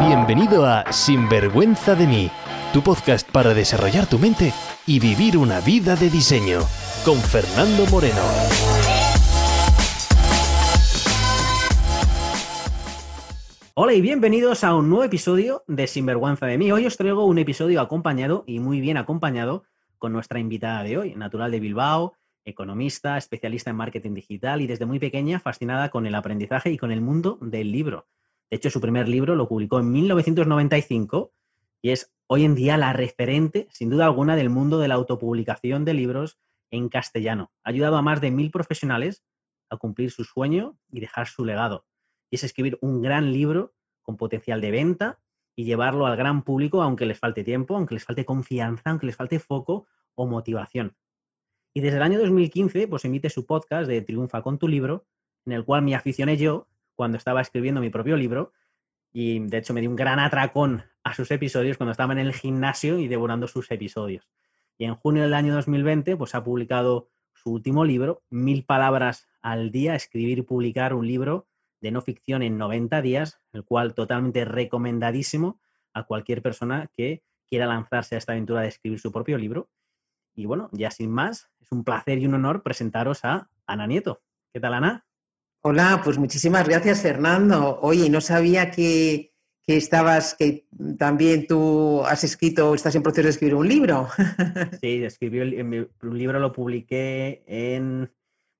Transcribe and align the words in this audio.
Bienvenido 0.00 0.64
a 0.64 0.92
Sinvergüenza 0.92 1.96
de 1.96 2.06
mí, 2.06 2.30
tu 2.72 2.82
podcast 2.84 3.28
para 3.28 3.52
desarrollar 3.52 4.08
tu 4.08 4.20
mente 4.20 4.52
y 4.86 5.00
vivir 5.00 5.36
una 5.36 5.60
vida 5.60 5.96
de 5.96 6.08
diseño, 6.08 6.60
con 7.04 7.16
Fernando 7.16 7.84
Moreno. 7.90 8.22
Hola 13.74 13.92
y 13.92 14.00
bienvenidos 14.00 14.62
a 14.62 14.76
un 14.76 14.88
nuevo 14.88 15.02
episodio 15.02 15.64
de 15.66 15.88
Sinvergüenza 15.88 16.46
de 16.46 16.58
mí. 16.58 16.70
Hoy 16.70 16.86
os 16.86 16.96
traigo 16.96 17.24
un 17.24 17.38
episodio 17.38 17.80
acompañado 17.80 18.44
y 18.46 18.60
muy 18.60 18.80
bien 18.80 18.98
acompañado 18.98 19.64
con 19.98 20.12
nuestra 20.12 20.38
invitada 20.38 20.84
de 20.84 20.96
hoy, 20.96 21.14
natural 21.16 21.50
de 21.50 21.58
Bilbao, 21.58 22.14
economista, 22.44 23.18
especialista 23.18 23.70
en 23.70 23.76
marketing 23.76 24.14
digital 24.14 24.60
y 24.60 24.68
desde 24.68 24.86
muy 24.86 25.00
pequeña 25.00 25.40
fascinada 25.40 25.88
con 25.88 26.06
el 26.06 26.14
aprendizaje 26.14 26.70
y 26.70 26.78
con 26.78 26.92
el 26.92 27.00
mundo 27.00 27.36
del 27.40 27.72
libro. 27.72 28.06
De 28.50 28.56
hecho, 28.56 28.70
su 28.70 28.80
primer 28.80 29.08
libro 29.08 29.36
lo 29.36 29.48
publicó 29.48 29.78
en 29.78 29.90
1995 29.90 31.32
y 31.82 31.90
es 31.90 32.12
hoy 32.26 32.44
en 32.44 32.54
día 32.54 32.76
la 32.76 32.92
referente, 32.92 33.68
sin 33.70 33.90
duda 33.90 34.06
alguna, 34.06 34.36
del 34.36 34.50
mundo 34.50 34.78
de 34.78 34.88
la 34.88 34.94
autopublicación 34.94 35.84
de 35.84 35.94
libros 35.94 36.38
en 36.70 36.88
castellano. 36.88 37.52
Ha 37.64 37.70
ayudado 37.70 37.96
a 37.96 38.02
más 38.02 38.20
de 38.20 38.30
mil 38.30 38.50
profesionales 38.50 39.24
a 39.70 39.76
cumplir 39.76 40.10
su 40.10 40.24
sueño 40.24 40.78
y 40.90 41.00
dejar 41.00 41.26
su 41.28 41.44
legado. 41.44 41.86
Y 42.30 42.36
es 42.36 42.44
escribir 42.44 42.78
un 42.80 43.02
gran 43.02 43.32
libro 43.32 43.74
con 44.02 44.16
potencial 44.16 44.60
de 44.60 44.70
venta 44.70 45.20
y 45.54 45.64
llevarlo 45.64 46.06
al 46.06 46.16
gran 46.16 46.42
público, 46.42 46.82
aunque 46.82 47.04
les 47.04 47.18
falte 47.18 47.44
tiempo, 47.44 47.76
aunque 47.76 47.94
les 47.94 48.04
falte 48.04 48.24
confianza, 48.24 48.90
aunque 48.90 49.06
les 49.06 49.16
falte 49.16 49.38
foco 49.38 49.86
o 50.14 50.26
motivación. 50.26 50.96
Y 51.74 51.80
desde 51.80 51.98
el 51.98 52.02
año 52.02 52.18
2015, 52.18 52.88
pues 52.88 53.04
emite 53.04 53.28
su 53.28 53.44
podcast 53.44 53.88
de 53.88 54.00
Triunfa 54.00 54.42
con 54.42 54.58
tu 54.58 54.68
libro, 54.68 55.06
en 55.44 55.52
el 55.52 55.64
cual 55.64 55.82
me 55.82 55.94
aficioné 55.94 56.36
yo 56.36 56.68
cuando 56.98 57.16
estaba 57.16 57.40
escribiendo 57.40 57.80
mi 57.80 57.90
propio 57.90 58.16
libro 58.16 58.52
y 59.12 59.38
de 59.38 59.58
hecho 59.58 59.72
me 59.72 59.80
di 59.80 59.86
un 59.86 59.94
gran 59.94 60.18
atracón 60.18 60.82
a 61.04 61.14
sus 61.14 61.30
episodios 61.30 61.76
cuando 61.76 61.92
estaba 61.92 62.12
en 62.12 62.18
el 62.18 62.34
gimnasio 62.34 62.98
y 62.98 63.06
devorando 63.06 63.46
sus 63.46 63.70
episodios. 63.70 64.28
Y 64.78 64.84
en 64.84 64.96
junio 64.96 65.22
del 65.22 65.34
año 65.34 65.54
2020 65.54 66.16
pues 66.16 66.34
ha 66.34 66.42
publicado 66.42 67.08
su 67.34 67.52
último 67.52 67.84
libro, 67.84 68.24
Mil 68.30 68.64
palabras 68.64 69.28
al 69.40 69.70
día, 69.70 69.94
escribir 69.94 70.38
y 70.38 70.42
publicar 70.42 70.92
un 70.92 71.06
libro 71.06 71.46
de 71.80 71.92
no 71.92 72.02
ficción 72.02 72.42
en 72.42 72.58
90 72.58 73.00
días, 73.00 73.38
el 73.52 73.64
cual 73.64 73.94
totalmente 73.94 74.44
recomendadísimo 74.44 75.60
a 75.92 76.02
cualquier 76.02 76.42
persona 76.42 76.90
que 76.96 77.22
quiera 77.46 77.66
lanzarse 77.66 78.16
a 78.16 78.18
esta 78.18 78.32
aventura 78.32 78.62
de 78.62 78.68
escribir 78.68 78.98
su 78.98 79.12
propio 79.12 79.38
libro. 79.38 79.70
Y 80.34 80.46
bueno, 80.46 80.68
ya 80.72 80.90
sin 80.90 81.12
más, 81.12 81.48
es 81.60 81.70
un 81.70 81.84
placer 81.84 82.18
y 82.18 82.26
un 82.26 82.34
honor 82.34 82.64
presentaros 82.64 83.24
a 83.24 83.48
Ana 83.68 83.86
Nieto. 83.86 84.20
¿Qué 84.52 84.58
tal, 84.58 84.74
Ana? 84.74 85.07
Hola, 85.70 86.00
pues 86.02 86.16
muchísimas 86.16 86.66
gracias, 86.66 87.02
Fernando. 87.02 87.78
Oye, 87.82 88.08
no 88.08 88.22
sabía 88.22 88.70
que, 88.70 89.34
estabas, 89.66 90.34
que 90.34 90.66
también 90.98 91.46
tú 91.46 92.02
has 92.06 92.24
escrito, 92.24 92.74
estás 92.74 92.94
en 92.94 93.02
proceso 93.02 93.24
de 93.24 93.30
escribir 93.32 93.54
un 93.54 93.68
libro. 93.68 94.08
Sí, 94.80 95.04
escribí 95.04 95.40
el, 95.40 95.90
libro, 96.00 96.40
lo 96.40 96.54
publiqué 96.54 97.44
en. 97.46 98.10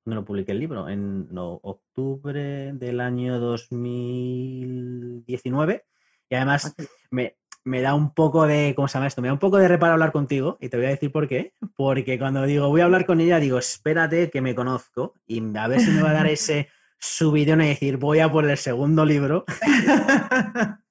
¿Dónde 0.04 0.16
lo 0.16 0.26
publiqué 0.26 0.52
el 0.52 0.60
libro? 0.60 0.86
En 0.90 1.30
octubre 1.32 2.74
del 2.74 3.00
año 3.00 3.40
2019. 3.40 5.86
Y 6.28 6.34
además 6.34 6.66
ah, 6.66 6.74
me, 7.10 7.38
me 7.64 7.80
da 7.80 7.94
un 7.94 8.12
poco 8.12 8.46
de, 8.46 8.74
¿cómo 8.76 8.86
se 8.86 8.98
llama 8.98 9.06
esto? 9.06 9.22
Me 9.22 9.28
da 9.28 9.32
un 9.32 9.38
poco 9.38 9.56
de 9.56 9.68
reparo 9.68 9.94
hablar 9.94 10.12
contigo 10.12 10.58
y 10.60 10.68
te 10.68 10.76
voy 10.76 10.84
a 10.84 10.90
decir 10.90 11.10
por 11.10 11.26
qué. 11.26 11.54
Porque 11.74 12.18
cuando 12.18 12.42
digo 12.42 12.68
voy 12.68 12.82
a 12.82 12.84
hablar 12.84 13.06
con 13.06 13.22
ella, 13.22 13.40
digo, 13.40 13.58
espérate 13.58 14.28
que 14.28 14.42
me 14.42 14.54
conozco 14.54 15.14
y 15.26 15.40
a 15.56 15.68
ver 15.68 15.80
si 15.80 15.90
me 15.90 16.02
va 16.02 16.10
a 16.10 16.12
dar 16.12 16.26
ese 16.30 16.68
subidón 16.98 17.62
y 17.62 17.68
decir 17.68 17.96
voy 17.96 18.20
a 18.20 18.30
por 18.30 18.48
el 18.48 18.56
segundo 18.56 19.04
libro. 19.04 19.44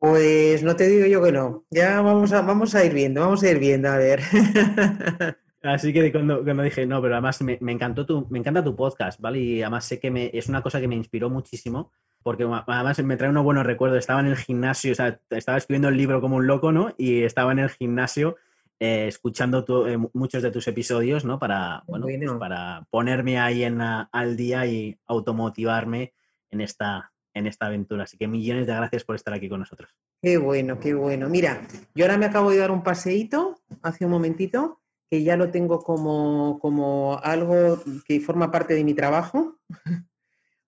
Pues 0.00 0.62
no 0.62 0.74
te 0.76 0.88
digo 0.88 1.04
yo 1.04 1.22
que 1.22 1.30
no. 1.30 1.66
Ya 1.70 2.00
vamos 2.00 2.32
a, 2.32 2.40
vamos 2.40 2.74
a 2.74 2.82
ir 2.82 2.94
viendo, 2.94 3.20
vamos 3.20 3.42
a 3.42 3.50
ir 3.50 3.58
viendo, 3.58 3.90
a 3.90 3.98
ver. 3.98 4.22
Así 5.62 5.92
que 5.92 6.10
cuando, 6.10 6.42
cuando 6.42 6.62
dije, 6.62 6.86
no, 6.86 7.02
pero 7.02 7.16
además 7.16 7.42
me, 7.42 7.58
encantó 7.60 8.06
tu, 8.06 8.26
me 8.30 8.38
encanta 8.38 8.64
tu 8.64 8.74
podcast, 8.74 9.20
¿vale? 9.20 9.40
Y 9.40 9.60
además 9.60 9.84
sé 9.84 10.00
que 10.00 10.10
me, 10.10 10.30
es 10.32 10.48
una 10.48 10.62
cosa 10.62 10.80
que 10.80 10.88
me 10.88 10.94
inspiró 10.94 11.28
muchísimo 11.28 11.92
porque 12.22 12.44
además 12.44 12.98
me 13.02 13.18
trae 13.18 13.28
unos 13.28 13.44
buenos 13.44 13.66
recuerdos. 13.66 13.98
Estaba 13.98 14.20
en 14.20 14.28
el 14.28 14.36
gimnasio, 14.36 14.92
o 14.92 14.94
sea, 14.94 15.20
estaba 15.28 15.58
escribiendo 15.58 15.88
el 15.88 15.98
libro 15.98 16.22
como 16.22 16.36
un 16.36 16.46
loco, 16.46 16.72
¿no? 16.72 16.94
Y 16.96 17.22
estaba 17.22 17.52
en 17.52 17.58
el 17.58 17.68
gimnasio 17.68 18.36
eh, 18.82 19.08
escuchando 19.08 19.86
eh, 19.86 19.98
muchos 20.14 20.42
de 20.42 20.50
tus 20.50 20.66
episodios, 20.66 21.26
¿no? 21.26 21.38
Para, 21.38 21.84
bueno, 21.86 22.06
pues 22.06 22.38
para 22.38 22.86
ponerme 22.88 23.38
ahí 23.38 23.62
en, 23.62 23.78
al 23.82 24.36
día 24.38 24.64
y 24.64 24.98
automotivarme 25.06 26.14
en 26.50 26.62
esta, 26.62 27.12
en 27.34 27.46
esta 27.46 27.66
aventura. 27.66 28.04
Así 28.04 28.16
que 28.16 28.26
millones 28.26 28.66
de 28.66 28.74
gracias 28.74 29.04
por 29.04 29.16
estar 29.16 29.34
aquí 29.34 29.50
con 29.50 29.60
nosotros. 29.60 29.94
Qué 30.22 30.38
bueno, 30.38 30.80
qué 30.80 30.94
bueno. 30.94 31.28
Mira, 31.28 31.60
yo 31.94 32.06
ahora 32.06 32.16
me 32.16 32.24
acabo 32.24 32.50
de 32.50 32.56
dar 32.56 32.70
un 32.70 32.82
paseíto 32.82 33.60
hace 33.82 34.06
un 34.06 34.12
momentito, 34.12 34.80
que 35.10 35.22
ya 35.22 35.36
lo 35.36 35.50
tengo 35.50 35.80
como, 35.80 36.58
como 36.58 37.20
algo 37.22 37.82
que 38.06 38.18
forma 38.20 38.50
parte 38.50 38.72
de 38.72 38.84
mi 38.84 38.94
trabajo. 38.94 39.58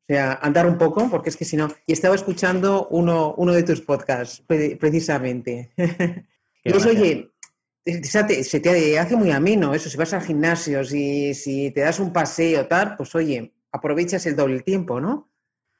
O 0.03 0.05
sea, 0.15 0.33
andar 0.43 0.67
un 0.67 0.79
poco, 0.79 1.09
porque 1.09 1.31
es 1.31 1.37
que 1.37 1.45
si 1.45 1.57
no. 1.57 1.69
Y 1.87 1.93
estaba 1.93 2.17
escuchando 2.17 2.89
uno, 2.91 3.35
uno 3.37 3.53
de 3.53 3.63
tus 3.63 3.81
podcasts, 3.81 4.43
precisamente. 4.47 5.73
Y 6.65 6.71
pues, 6.71 6.87
oye, 6.87 7.32
se 7.85 8.61
te 8.61 8.99
hace 8.99 9.17
muy 9.17 9.31
ameno 9.31 9.75
eso. 9.75 9.91
Si 9.91 9.97
vas 9.97 10.13
al 10.13 10.23
gimnasio, 10.23 10.85
si, 10.85 11.35
si 11.35 11.71
te 11.71 11.81
das 11.81 12.01
un 12.01 12.13
paseo, 12.13 12.67
tal, 12.67 12.97
pues 12.97 13.15
oye, 13.15 13.55
aprovechas 13.73 14.25
el 14.27 14.37
doble 14.37 14.61
tiempo, 14.61 15.01
¿no? 15.01 15.29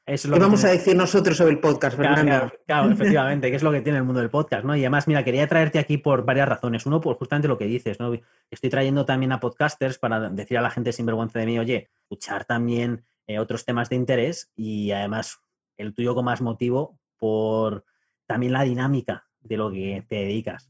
Eso 0.05 0.29
¿Qué 0.29 0.37
vamos 0.37 0.65
a 0.65 0.67
decir 0.67 0.97
nosotros 0.97 1.37
sobre 1.37 1.53
el 1.53 1.59
podcast, 1.61 1.95
Fernando? 1.95 2.51
Claro, 2.67 2.91
efectivamente, 2.91 3.49
que 3.49 3.55
es 3.55 3.63
lo 3.63 3.71
que 3.71 3.79
tiene 3.79 3.99
el 3.99 4.03
mundo 4.03 4.19
del 4.19 4.29
podcast, 4.29 4.65
¿no? 4.65 4.75
Y 4.75 4.81
además, 4.81 5.07
mira, 5.07 5.23
quería 5.23 5.47
traerte 5.47 5.79
aquí 5.79 5.97
por 5.97 6.25
varias 6.25 6.49
razones. 6.49 6.85
Uno, 6.85 6.99
por 6.99 7.15
justamente 7.15 7.47
lo 7.47 7.57
que 7.57 7.65
dices, 7.65 8.01
¿no? 8.01 8.13
Estoy 8.51 8.69
trayendo 8.69 9.05
también 9.05 9.31
a 9.31 9.39
podcasters 9.39 9.97
para 9.99 10.29
decir 10.29 10.57
a 10.57 10.61
la 10.61 10.71
gente 10.71 10.91
sin 10.91 11.05
vergüenza 11.05 11.39
de 11.39 11.45
mí, 11.45 11.57
oye, 11.57 11.89
escuchar 12.01 12.43
también 12.43 13.05
eh, 13.27 13.39
otros 13.39 13.63
temas 13.63 13.87
de 13.87 13.95
interés 13.95 14.51
y 14.57 14.91
además 14.91 15.39
el 15.77 15.93
tuyo 15.93 16.13
con 16.13 16.25
más 16.25 16.41
motivo 16.41 16.99
por 17.17 17.85
también 18.25 18.51
la 18.51 18.63
dinámica 18.63 19.25
de 19.39 19.55
lo 19.55 19.71
que 19.71 20.05
te 20.09 20.15
dedicas. 20.15 20.69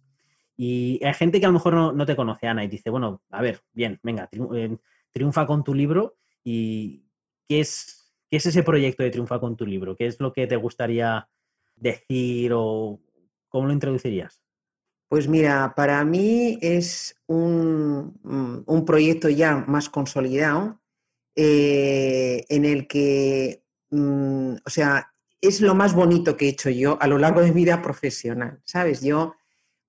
Y 0.55 1.03
hay 1.03 1.13
gente 1.13 1.39
que 1.39 1.45
a 1.45 1.49
lo 1.49 1.53
mejor 1.53 1.93
no, 1.93 2.05
te 2.05 2.15
conoce, 2.15 2.47
Ana, 2.47 2.63
y 2.63 2.67
dice, 2.67 2.89
bueno, 2.89 3.21
a 3.29 3.41
ver, 3.41 3.61
bien, 3.71 3.99
venga, 4.03 4.29
eh, 4.55 4.77
triunfa 5.11 5.45
con 5.47 5.63
tu 5.63 5.73
libro 5.73 6.17
y 6.43 7.05
¿qué 7.47 7.59
es, 7.59 8.13
¿qué 8.29 8.37
es 8.37 8.45
ese 8.45 8.63
proyecto 8.63 9.03
de 9.03 9.09
triunfa 9.09 9.39
con 9.39 9.55
tu 9.55 9.65
libro? 9.65 9.95
¿Qué 9.95 10.05
es 10.05 10.19
lo 10.19 10.31
que 10.31 10.45
te 10.45 10.55
gustaría 10.55 11.27
decir 11.75 12.51
o 12.53 12.99
cómo 13.49 13.67
lo 13.67 13.73
introducirías? 13.73 14.41
Pues 15.07 15.27
mira, 15.27 15.73
para 15.75 16.03
mí 16.05 16.57
es 16.61 17.15
un, 17.27 18.19
un 18.65 18.85
proyecto 18.85 19.29
ya 19.29 19.57
más 19.67 19.89
consolidado 19.89 20.81
eh, 21.35 22.45
en 22.49 22.65
el 22.65 22.87
que, 22.87 23.63
mm, 23.89 24.55
o 24.65 24.69
sea, 24.69 25.13
es 25.41 25.61
lo 25.61 25.75
más 25.75 25.93
bonito 25.93 26.37
que 26.37 26.45
he 26.45 26.49
hecho 26.49 26.69
yo 26.69 26.97
a 27.01 27.07
lo 27.07 27.17
largo 27.17 27.41
de 27.41 27.47
mi 27.47 27.63
vida 27.63 27.81
profesional, 27.81 28.61
¿sabes? 28.63 29.01
Yo, 29.01 29.35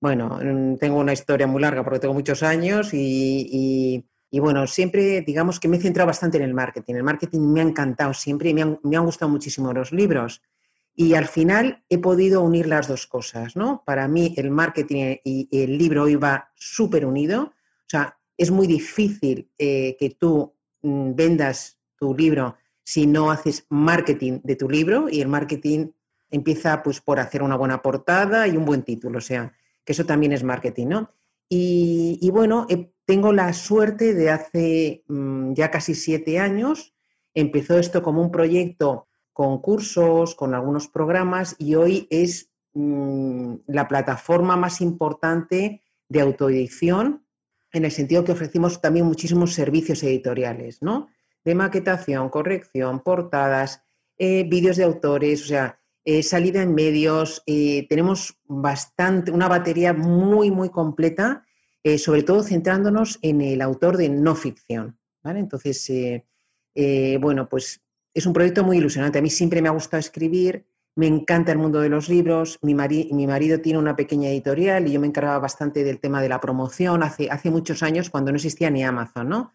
bueno, 0.00 0.38
mm, 0.43 0.77
tengo 0.77 0.99
una 0.99 1.12
historia 1.12 1.47
muy 1.47 1.62
larga 1.62 1.84
porque 1.84 2.00
tengo 2.00 2.15
muchos 2.15 2.43
años 2.43 2.91
y, 2.93 4.05
bueno, 4.32 4.66
siempre 4.66 5.22
digamos 5.22 5.60
que 5.60 5.69
me 5.69 5.77
he 5.77 5.81
centrado 5.81 6.06
bastante 6.06 6.38
en 6.38 6.44
el 6.44 6.55
marketing. 6.55 6.94
El 6.94 7.03
marketing 7.03 7.41
me 7.41 7.60
ha 7.60 7.65
encantado 7.65 8.12
siempre 8.15 8.50
y 8.50 8.54
me 8.54 8.62
han, 8.62 9.04
gustado 9.04 9.31
muchísimo 9.31 9.72
los 9.72 9.93
libros. 9.93 10.43
Y 10.97 11.15
al 11.15 11.27
final 11.27 11.84
he 11.88 11.99
podido 11.99 12.43
unir 12.43 12.66
las 12.66 12.87
dos 12.87 13.06
cosas, 13.06 13.56
¿no? 13.56 13.83
Para 13.84 14.06
mí 14.06 14.34
el 14.37 14.50
marketing 14.50 15.16
y 15.25 15.49
el 15.50 15.77
libro 15.77 16.09
iba 16.09 16.50
súper 16.54 17.04
unido. 17.04 17.43
O 17.43 17.88
sea, 17.88 18.19
es 18.37 18.50
muy 18.50 18.66
difícil 18.66 19.50
eh, 19.59 19.97
que 19.99 20.10
tú 20.10 20.54
Mm, 20.84 21.15
vendas 21.15 21.78
tu 21.99 22.15
libro 22.15 22.59
si 22.83 23.06
no 23.06 23.31
haces 23.31 23.65
marketing 23.71 24.41
de 24.44 24.54
tu 24.54 24.69
libro 24.69 25.09
y 25.09 25.22
el 25.22 25.28
marketing 25.28 25.93
empieza 26.31 26.83
pues 26.83 27.00
por 27.00 27.19
hacer 27.19 27.43
una 27.43 27.57
buena 27.57 27.80
portada 27.80 28.47
y 28.47 28.59
un 28.59 28.66
buen 28.66 28.83
título, 28.83 29.16
o 29.16 29.22
sea, 29.22 29.51
que 29.84 29.92
eso 29.92 30.07
también 30.07 30.33
es 30.33 30.42
marketing, 30.42 30.86
¿no? 30.89 31.10
Y, 31.48 32.31
bueno, 32.33 32.66
eh, 32.69 32.91
tengo 33.04 33.33
la 33.33 33.53
suerte 33.53 34.15
de 34.15 34.31
hace 34.31 35.04
mm, 35.09 35.53
ya 35.53 35.71
casi 35.71 35.95
siete 35.95 36.39
años, 36.39 36.95
empezó 37.34 37.78
esto 37.78 38.03
como 38.03 38.22
un 38.22 38.31
proyecto 38.31 39.07
con 39.33 39.60
cursos, 39.60 40.34
con 40.34 40.54
algunos 40.54 40.89
programas 40.89 41.54
y 41.59 41.75
hoy 41.75 42.07
es 42.10 42.51
mm, 42.72 43.54
la 43.66 43.86
plataforma 43.89 44.57
más 44.57 44.81
importante 44.81 45.83
de 46.09 46.21
autoedición 46.21 47.27
en 47.72 47.84
el 47.84 47.91
sentido 47.91 48.25
que 48.25 48.33
ofrecimos 48.33 48.80
también 48.80 49.07
muchísimos 49.07 49.53
servicios 49.53 50.03
editoriales, 50.03 50.80
¿no? 50.80 51.09
De 51.45 51.54
maquetación, 51.54 52.30
corrección, 52.30 53.01
portadas, 53.01 53.83
eh, 54.16 54.45
vídeos 54.48 54.77
de 54.77 54.84
autores, 54.84 55.42
o 55.42 55.47
sea, 55.47 55.80
eh, 56.04 56.22
salida 56.22 56.62
en 56.62 56.74
medios. 56.74 57.42
Eh, 57.47 57.86
tenemos 57.89 58.39
bastante, 58.45 59.30
una 59.30 59.48
batería 59.48 59.92
muy, 59.92 60.51
muy 60.51 60.71
completa, 60.71 61.45
sobre 61.98 62.22
todo 62.22 62.42
centrándonos 62.42 63.18
en 63.21 63.42
el 63.42 63.60
autor 63.60 63.98
de 63.98 64.09
no 64.09 64.34
ficción, 64.34 64.98
¿vale? 65.22 65.41
Entonces, 65.41 65.92
bueno, 67.21 67.47
pues 67.47 67.83
es 68.15 68.24
un 68.24 68.33
proyecto 68.33 68.65
muy 68.65 68.78
ilusionante. 68.78 69.18
A 69.18 69.22
mí 69.22 69.28
siempre 69.28 69.60
me 69.60 69.68
ha 69.68 69.72
gustado 69.72 69.98
escribir, 69.98 70.65
me 70.97 71.09
encanta 71.09 71.51
el 71.51 71.59
mundo 71.59 71.80
de 71.80 71.89
los 71.89 72.09
libros, 72.09 72.59
mi, 72.62 72.74
mi, 72.74 73.27
marido 73.27 73.60
tiene 73.60 73.80
una 73.80 73.97
pequeña 73.97 74.28
editorial 74.28 74.86
y 74.86 74.92
yo 74.92 75.01
me 75.01 75.09
encargaba 75.09 75.41
bastante 75.41 75.83
del 75.83 75.98
tema 75.98 76.22
de 76.22 76.28
la 76.28 76.41
promoción 76.41 77.03
hace, 77.03 77.28
hace 77.30 77.51
muchos 77.51 77.83
años 77.83 78.10
cuando 78.10 78.30
no 78.30 78.36
existía 78.36 78.71
ni 78.71 78.84
Amazon, 78.84 79.28
¿no? 79.28 79.53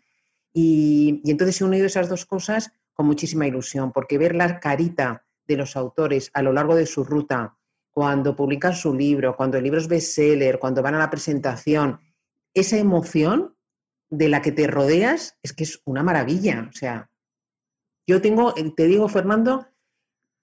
Y, 0.51 1.22
y 1.24 1.31
entonces 1.31 1.62
he 1.62 1.63
unido 1.63 1.86
esas 1.86 2.10
dos 2.10 2.25
cosas 2.25 2.74
con 2.94 3.06
muchísima 3.06 3.48
ilusión, 3.48 3.94
porque 3.94 4.18
ver 4.18 4.36
la 4.36 4.60
carita 4.60 5.25
de 5.50 5.57
los 5.57 5.75
autores 5.75 6.31
a 6.34 6.42
lo 6.42 6.54
largo 6.54 6.75
de 6.75 6.86
su 6.86 7.04
ruta, 7.04 7.57
cuando 7.92 8.36
publican 8.36 8.74
su 8.74 8.94
libro, 8.94 9.36
cuando 9.36 9.57
el 9.57 9.63
libro 9.63 9.80
es 9.80 9.88
bestseller, 9.88 10.60
cuando 10.60 10.81
van 10.81 10.96
a 10.96 11.00
la 11.00 11.10
presentación, 11.10 12.00
esa 12.54 12.78
emoción 12.78 13.56
de 14.10 14.30
la 14.30 14.42
que 14.42 14.54
te 14.54 14.68
rodeas 14.68 15.38
es 15.44 15.54
que 15.54 15.66
es 15.66 15.81
una 15.86 16.04
maravilla. 16.04 16.68
O 16.69 16.74
sea, 16.74 17.10
yo 18.07 18.22
tengo, 18.22 18.54
te 18.54 18.88
digo, 18.88 19.10
Fernando, 19.10 19.68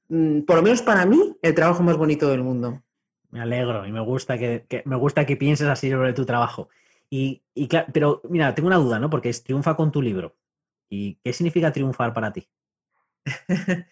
Mm, 0.08 0.42
por 0.42 0.56
lo 0.56 0.62
menos 0.62 0.82
para 0.82 1.04
mí, 1.06 1.36
el 1.42 1.54
trabajo 1.54 1.82
más 1.82 1.96
bonito 1.96 2.28
del 2.30 2.42
mundo. 2.42 2.82
Me 3.30 3.40
alegro 3.40 3.86
y 3.86 3.92
me 3.92 4.00
gusta 4.00 4.38
que, 4.38 4.66
me 4.84 4.96
gusta 4.96 5.26
que 5.26 5.36
pienses 5.36 5.66
así 5.66 5.90
sobre 5.90 6.12
tu 6.12 6.24
trabajo. 6.24 6.68
Y, 7.10 7.42
pero 7.92 8.20
mira, 8.28 8.54
tengo 8.54 8.68
una 8.68 8.78
duda, 8.78 8.98
¿no? 8.98 9.10
Porque 9.10 9.28
es 9.28 9.42
triunfa 9.42 9.76
con 9.76 9.92
tu 9.92 10.02
libro. 10.02 10.36
¿Y 10.88 11.16
qué 11.16 11.32
significa 11.32 11.72
triunfar 11.72 12.12
para 12.12 12.32
ti? 12.32 12.48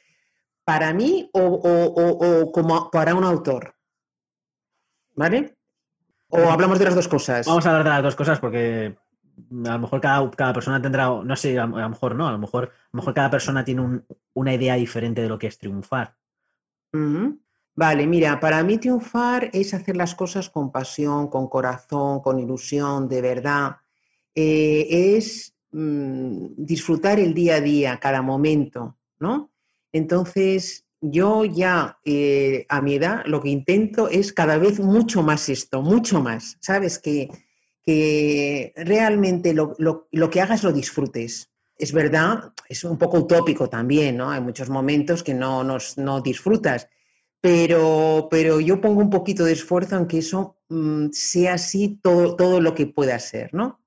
para 0.64 0.92
mí 0.92 1.30
o, 1.32 2.50
como 2.52 2.90
para 2.90 3.14
un 3.14 3.24
autor. 3.24 3.74
¿Vale? 5.14 5.56
¿O 6.28 6.50
hablamos 6.50 6.78
de 6.78 6.86
las 6.86 6.94
dos 6.94 7.08
cosas? 7.08 7.46
Vamos 7.46 7.64
a 7.66 7.70
hablar 7.70 7.84
de 7.84 7.90
las 7.90 8.02
dos 8.02 8.16
cosas 8.16 8.40
porque 8.40 8.96
a 9.66 9.72
lo 9.72 9.78
mejor 9.78 10.00
cada, 10.00 10.30
cada 10.30 10.52
persona 10.52 10.80
tendrá, 10.80 11.06
no 11.06 11.36
sé, 11.36 11.58
a, 11.58 11.66
lo 11.66 11.88
mejor 11.88 12.14
no, 12.14 12.26
a 12.26 12.32
lo 12.32 12.38
mejor, 12.38 12.64
a 12.64 12.88
lo 12.92 12.96
mejor 12.96 13.14
cada 13.14 13.30
persona 13.30 13.64
tiene 13.64 14.02
una 14.32 14.54
idea 14.54 14.74
diferente 14.74 15.22
de 15.22 15.28
lo 15.28 15.38
que 15.38 15.46
es 15.46 15.58
triunfar. 15.58 16.16
Vale, 17.76 18.06
mira, 18.06 18.38
para 18.38 18.62
mí 18.62 18.78
triunfar 18.78 19.50
es 19.52 19.74
hacer 19.74 19.96
las 19.96 20.14
cosas 20.14 20.48
con 20.48 20.70
pasión, 20.70 21.28
con 21.28 21.48
corazón, 21.48 22.20
con 22.20 22.38
ilusión, 22.38 23.08
de 23.08 23.20
verdad. 23.20 23.76
Eh, 24.34 25.16
es 25.16 25.56
mm, 25.72 26.54
disfrutar 26.56 27.18
el 27.18 27.34
día 27.34 27.56
a 27.56 27.60
día, 27.60 27.98
cada 27.98 28.22
momento, 28.22 28.98
¿no? 29.18 29.50
Entonces, 29.94 30.84
yo 31.00 31.44
ya 31.44 32.00
eh, 32.04 32.66
a 32.68 32.82
mi 32.82 32.96
edad 32.96 33.22
lo 33.26 33.40
que 33.40 33.48
intento 33.48 34.08
es 34.08 34.32
cada 34.32 34.58
vez 34.58 34.80
mucho 34.80 35.22
más 35.22 35.48
esto, 35.48 35.82
mucho 35.82 36.20
más, 36.20 36.58
¿sabes? 36.60 36.98
Que, 36.98 37.28
que 37.80 38.72
realmente 38.74 39.54
lo, 39.54 39.76
que 40.30 40.40
hagas 40.40 40.64
lo 40.64 40.72
disfrutes. 40.72 41.48
Es 41.78 41.92
verdad, 41.92 42.52
es 42.68 42.82
un 42.82 42.98
poco 42.98 43.18
utópico 43.18 43.68
también, 43.68 44.16
¿no? 44.16 44.32
Hay 44.32 44.40
muchos 44.40 44.68
momentos 44.68 45.22
que 45.22 45.32
no, 45.32 45.62
nos, 45.62 45.96
no 45.96 46.20
disfrutas, 46.20 46.88
pero, 47.40 48.26
pero 48.28 48.58
yo 48.58 48.80
pongo 48.80 49.00
un 49.00 49.10
poquito 49.10 49.44
de 49.44 49.52
esfuerzo 49.52 49.96
en 49.96 50.08
que 50.08 50.18
eso 50.18 50.58
mm, 50.70 51.10
sea 51.12 51.54
así 51.54 52.00
todo, 52.02 52.34
todo 52.34 52.60
lo 52.60 52.74
que 52.74 52.88
pueda 52.88 53.16
ser, 53.20 53.54
¿no? 53.54 53.83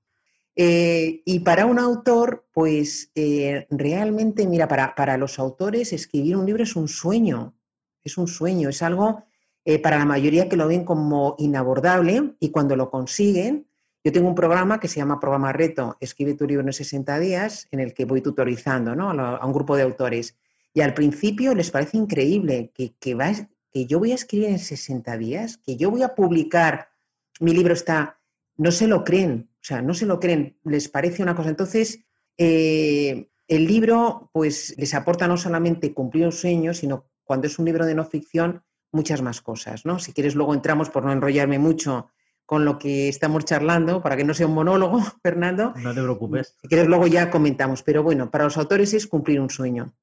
Eh, 0.59 1.21
y 1.23 1.41
para 1.41 1.67
un 1.67 1.77
autor, 1.77 2.47
pues 2.51 3.11
eh, 3.13 3.67
realmente, 3.69 4.47
mira, 4.47 4.67
para, 4.67 4.95
para, 4.95 5.15
los 5.15 5.37
autores 5.37 5.93
escribir 5.93 6.35
un 6.35 6.47
libro 6.47 6.63
es 6.63 6.75
un 6.75 6.87
sueño, 6.87 7.55
es 8.03 8.17
un 8.17 8.27
sueño, 8.27 8.67
es 8.67 8.81
algo 8.81 9.23
eh, 9.65 9.77
para 9.77 9.99
la 9.99 10.05
mayoría 10.05 10.49
que 10.49 10.57
lo 10.57 10.67
ven 10.67 10.83
como 10.83 11.35
inabordable 11.37 12.33
y 12.39 12.49
cuando 12.49 12.75
lo 12.75 12.89
consiguen, 12.89 13.67
yo 14.03 14.11
tengo 14.11 14.29
un 14.29 14.33
programa 14.33 14.79
que 14.79 14.87
se 14.87 14.95
llama 14.95 15.19
Programa 15.19 15.53
Reto, 15.53 15.95
escribe 15.99 16.33
tu 16.33 16.47
libro 16.47 16.65
en 16.65 16.73
60 16.73 17.19
días, 17.19 17.67
en 17.69 17.79
el 17.79 17.93
que 17.93 18.05
voy 18.05 18.21
tutorizando 18.21 18.91
a 18.91 19.45
un 19.45 19.53
grupo 19.53 19.75
de 19.75 19.83
autores. 19.83 20.37
Y 20.73 20.81
al 20.81 20.95
principio 20.95 21.53
les 21.53 21.69
parece 21.69 21.97
increíble 21.97 22.71
que, 22.73 22.95
que, 22.99 23.15
que 23.71 23.85
yo 23.85 23.99
voy 23.99 24.11
a 24.11 24.15
escribir 24.15 24.47
en 24.47 24.59
60 24.59 25.17
días, 25.17 25.57
que 25.57 25.75
yo 25.75 25.91
voy 25.91 26.01
a 26.01 26.15
publicar, 26.15 26.89
mi 27.39 27.53
libro 27.53 27.73
está, 27.75 28.19
no 28.55 28.71
se 28.71 28.87
lo 28.87 29.03
creen, 29.03 29.49
sea, 29.67 29.81
no 29.81 29.93
se 29.93 30.05
lo 30.05 30.19
creen, 30.19 30.57
les 30.63 30.89
parece 30.89 31.21
una 31.21 31.35
cosa. 31.35 31.49
Entonces, 31.49 31.99
eh, 32.37 33.29
el 33.47 33.65
libro 33.65 34.29
pues 34.33 34.75
les 34.77 34.93
aporta 34.93 35.27
no 35.27 35.37
solamente 35.37 35.93
cumplir 35.93 36.25
un 36.25 36.31
sueño, 36.31 36.73
sino 36.73 37.09
cuando 37.23 37.47
es 37.47 37.59
un 37.59 37.65
libro 37.65 37.85
de 37.85 37.95
no 37.95 38.05
ficción, 38.05 38.63
muchas 38.91 39.21
más 39.21 39.41
cosas, 39.41 39.85
¿no? 39.85 39.99
Si 39.99 40.13
quieres 40.13 40.35
luego 40.35 40.53
entramos, 40.53 40.89
por 40.89 41.03
no 41.03 41.11
enrollarme 41.11 41.59
mucho, 41.59 42.09
con 42.45 42.63
lo 42.63 42.79
que 42.79 43.09
estamos 43.09 43.43
charlando, 43.43 44.01
para 44.01 44.15
que 44.15 44.23
no 44.23 44.33
sea 44.33 44.47
un 44.47 44.53
monólogo, 44.53 45.01
Fernando. 45.23 45.73
No 45.75 45.93
te 45.93 46.01
preocupes. 46.01 46.55
Si 46.61 46.67
quieres, 46.67 46.87
luego 46.87 47.05
ya 47.07 47.29
comentamos. 47.29 47.83
Pero 47.83 48.03
bueno, 48.03 48.31
para 48.31 48.45
los 48.45 48.57
autores 48.57 48.93
es 48.93 49.05
cumplir 49.05 49.41
un 49.41 49.49
sueño. 49.49 49.93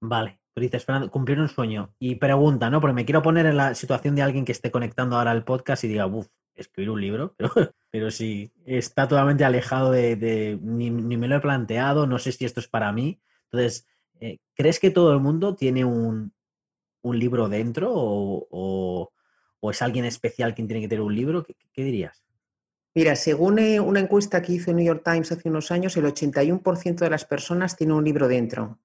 Vale, 0.00 0.40
pero 0.52 0.64
dices, 0.64 0.84
Fernando, 0.84 1.10
cumplir 1.10 1.38
un 1.38 1.48
sueño. 1.48 1.94
Y 2.00 2.16
pregunta, 2.16 2.70
¿no? 2.70 2.80
Porque 2.80 2.94
me 2.94 3.04
quiero 3.04 3.22
poner 3.22 3.46
en 3.46 3.56
la 3.56 3.76
situación 3.76 4.16
de 4.16 4.22
alguien 4.22 4.44
que 4.44 4.50
esté 4.50 4.72
conectando 4.72 5.16
ahora 5.16 5.30
al 5.30 5.44
podcast 5.44 5.84
y 5.84 5.88
diga, 5.88 6.06
uff, 6.06 6.26
escribir 6.54 6.90
un 6.90 7.00
libro, 7.00 7.34
pero, 7.38 7.50
pero 7.90 8.10
sí, 8.10 8.52
está 8.64 9.08
totalmente 9.08 9.44
alejado 9.44 9.90
de, 9.90 10.58
ni, 10.62 10.90
me 10.90 11.28
lo 11.28 11.36
he 11.36 11.40
planteado, 11.40 12.06
no 12.06 12.18
sé 12.18 12.32
si 12.32 12.44
esto 12.44 12.60
es 12.60 12.68
para 12.68 12.92
mí. 12.92 13.20
Entonces, 13.50 13.86
eh, 14.20 14.38
¿crees 14.54 14.78
que 14.80 14.90
todo 14.90 15.12
el 15.12 15.20
mundo 15.20 15.54
tiene 15.54 15.84
un, 15.84 16.32
libro 17.04 17.48
dentro 17.48 17.90
o 17.92 19.12
¿O 19.64 19.70
es 19.70 19.80
alguien 19.80 20.04
especial 20.04 20.54
quien 20.56 20.66
tiene 20.66 20.80
que 20.82 20.88
tener 20.88 21.02
un 21.02 21.14
libro? 21.14 21.44
¿Qué, 21.44 21.84
dirías? 21.84 22.24
Mira, 22.96 23.14
según 23.14 23.60
eh, 23.60 23.78
una 23.78 24.00
encuesta 24.00 24.42
que 24.42 24.54
hizo 24.54 24.72
el 24.72 24.76
New 24.76 24.84
York 24.84 25.02
Times 25.04 25.30
hace 25.30 25.48
unos 25.48 25.70
años, 25.70 25.96
el 25.96 26.04
81% 26.04 26.96
de 26.96 27.10
las 27.10 27.24
personas 27.24 27.76
tiene 27.76 27.92
un 27.92 28.04
libro 28.04 28.26
dentro. 28.26 28.80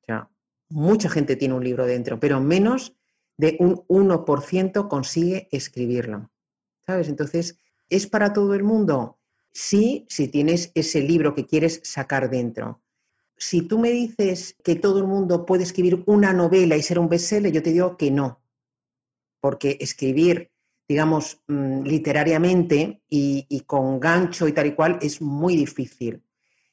O 0.00 0.04
sea, 0.04 0.28
mucha 0.68 1.08
gente 1.08 1.36
tiene 1.36 1.54
un 1.54 1.62
libro 1.62 1.86
dentro, 1.86 2.18
pero 2.18 2.40
menos 2.40 2.96
de 3.36 3.56
un 3.60 3.86
1% 3.86 4.88
consigue 4.88 5.48
escribirlo. 5.52 6.32
¿Sabes? 6.86 7.08
Entonces, 7.08 7.58
¿es 7.88 8.06
para 8.06 8.32
todo 8.32 8.54
el 8.54 8.62
mundo? 8.62 9.18
Sí, 9.52 10.06
si 10.08 10.28
tienes 10.28 10.72
ese 10.74 11.00
libro 11.00 11.34
que 11.34 11.46
quieres 11.46 11.80
sacar 11.84 12.30
dentro. 12.30 12.82
Si 13.36 13.62
tú 13.62 13.78
me 13.78 13.90
dices 13.90 14.56
que 14.62 14.76
todo 14.76 14.98
el 14.98 15.06
mundo 15.06 15.44
puede 15.46 15.64
escribir 15.64 16.02
una 16.06 16.32
novela 16.32 16.76
y 16.76 16.82
ser 16.82 16.98
un 16.98 17.08
bestseller, 17.08 17.52
yo 17.52 17.62
te 17.62 17.72
digo 17.72 17.96
que 17.96 18.10
no 18.10 18.42
porque 19.42 19.76
escribir, 19.80 20.52
digamos, 20.88 21.42
mm, 21.48 21.82
literariamente 21.82 23.02
y, 23.10 23.64
con 23.66 23.98
gancho 23.98 24.46
y 24.46 24.52
tal 24.52 24.68
y 24.68 24.72
cual 24.72 24.98
es 25.02 25.20
muy 25.20 25.56
difícil. 25.56 26.22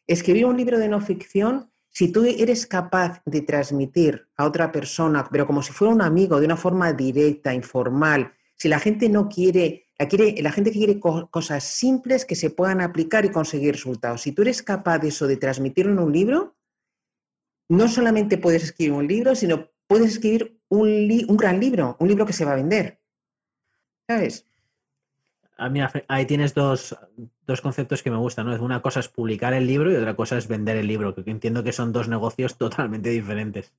Escribir 0.06 0.45
un 0.45 0.56
libro 0.56 0.77
de 0.77 0.88
no 0.88 1.01
ficción, 1.01 1.71
si 1.89 2.11
tú 2.11 2.23
eres 2.23 2.67
capaz 2.67 3.23
de 3.25 3.41
transmitir 3.41 4.27
a 4.38 4.45
otra 4.45 4.71
persona, 4.71 5.27
pero 5.31 5.47
como 5.47 5.63
si 5.63 5.73
fuera 5.73 5.94
un 5.94 6.03
amigo, 6.03 6.39
de 6.39 6.45
una 6.45 6.57
forma 6.57 6.94
directa, 6.94 7.56
informal, 7.56 8.33
si 8.56 8.69
la 8.69 8.80
gente 8.80 9.09
no 9.09 9.28
quiere, 9.28 9.87
la, 9.99 10.51
gente 10.51 10.71
quiere 10.71 10.99
cosas 10.99 11.63
simples 11.63 12.25
que 12.25 12.35
se 12.35 12.49
puedan 12.49 12.79
aplicar 12.79 13.25
y 13.25 13.31
conseguir 13.31 13.73
resultados, 13.73 14.21
si 14.21 14.31
tú 14.31 14.44
eres 14.44 14.63
capaz 14.63 14.99
de 14.99 15.09
eso, 15.09 15.27
de 15.27 15.37
transmitirlo 15.37 15.91
en 15.91 15.99
un 15.99 16.13
libro, 16.13 16.56
no 17.69 17.87
solamente 17.87 18.37
puedes 18.37 18.63
escribir 18.63 18.94
un 18.94 19.07
libro, 19.07 19.35
sino 19.35 19.69
puedes 19.87 20.13
escribir 20.13 20.59
un, 20.69 21.37
gran 21.37 21.59
libro, 21.59 21.97
un 21.99 22.07
libro 22.07 22.25
que 22.25 22.33
se 22.33 22.45
va 22.45 22.53
a 22.53 22.56
vender. 22.56 22.99
¿Sabes? 24.07 24.45
Ah, 25.57 25.69
ahí 26.07 26.25
tienes 26.25 26.53
dos, 26.53 26.95
conceptos 27.61 28.01
que 28.01 28.09
me 28.09 28.18
gustan, 28.18 28.47
¿no? 28.47 28.63
Una 28.63 28.81
cosa 28.81 29.01
es 29.01 29.09
publicar 29.09 29.53
el 29.53 29.68
libro 29.68 29.91
y 29.91 29.95
otra 29.95 30.15
cosa 30.15 30.37
es 30.37 30.47
vender 30.47 30.77
el 30.77 30.87
libro, 30.87 31.13
que 31.13 31.29
entiendo 31.29 31.63
que 31.63 31.73
son 31.73 31.91
dos 31.91 32.07
negocios 32.07 32.57
totalmente 32.57 33.09
diferentes. 33.09 33.73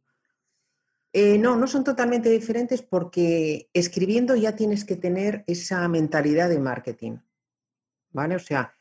Eh, 1.13 1.39
no, 1.39 1.57
no 1.57 1.67
son 1.67 1.83
totalmente 1.83 2.31
diferentes 2.31 2.83
porque 2.83 3.69
escribiendo 3.73 4.37
ya 4.37 4.55
tienes 4.55 4.85
que 4.85 4.97
tener 4.97 5.45
esa 5.47 5.87
mentalidad 5.89 6.49
de 6.49 6.61
marketing. 6.61 7.19
¿Vale? 8.13 8.37
O 8.37 8.41
sea, 8.41 8.75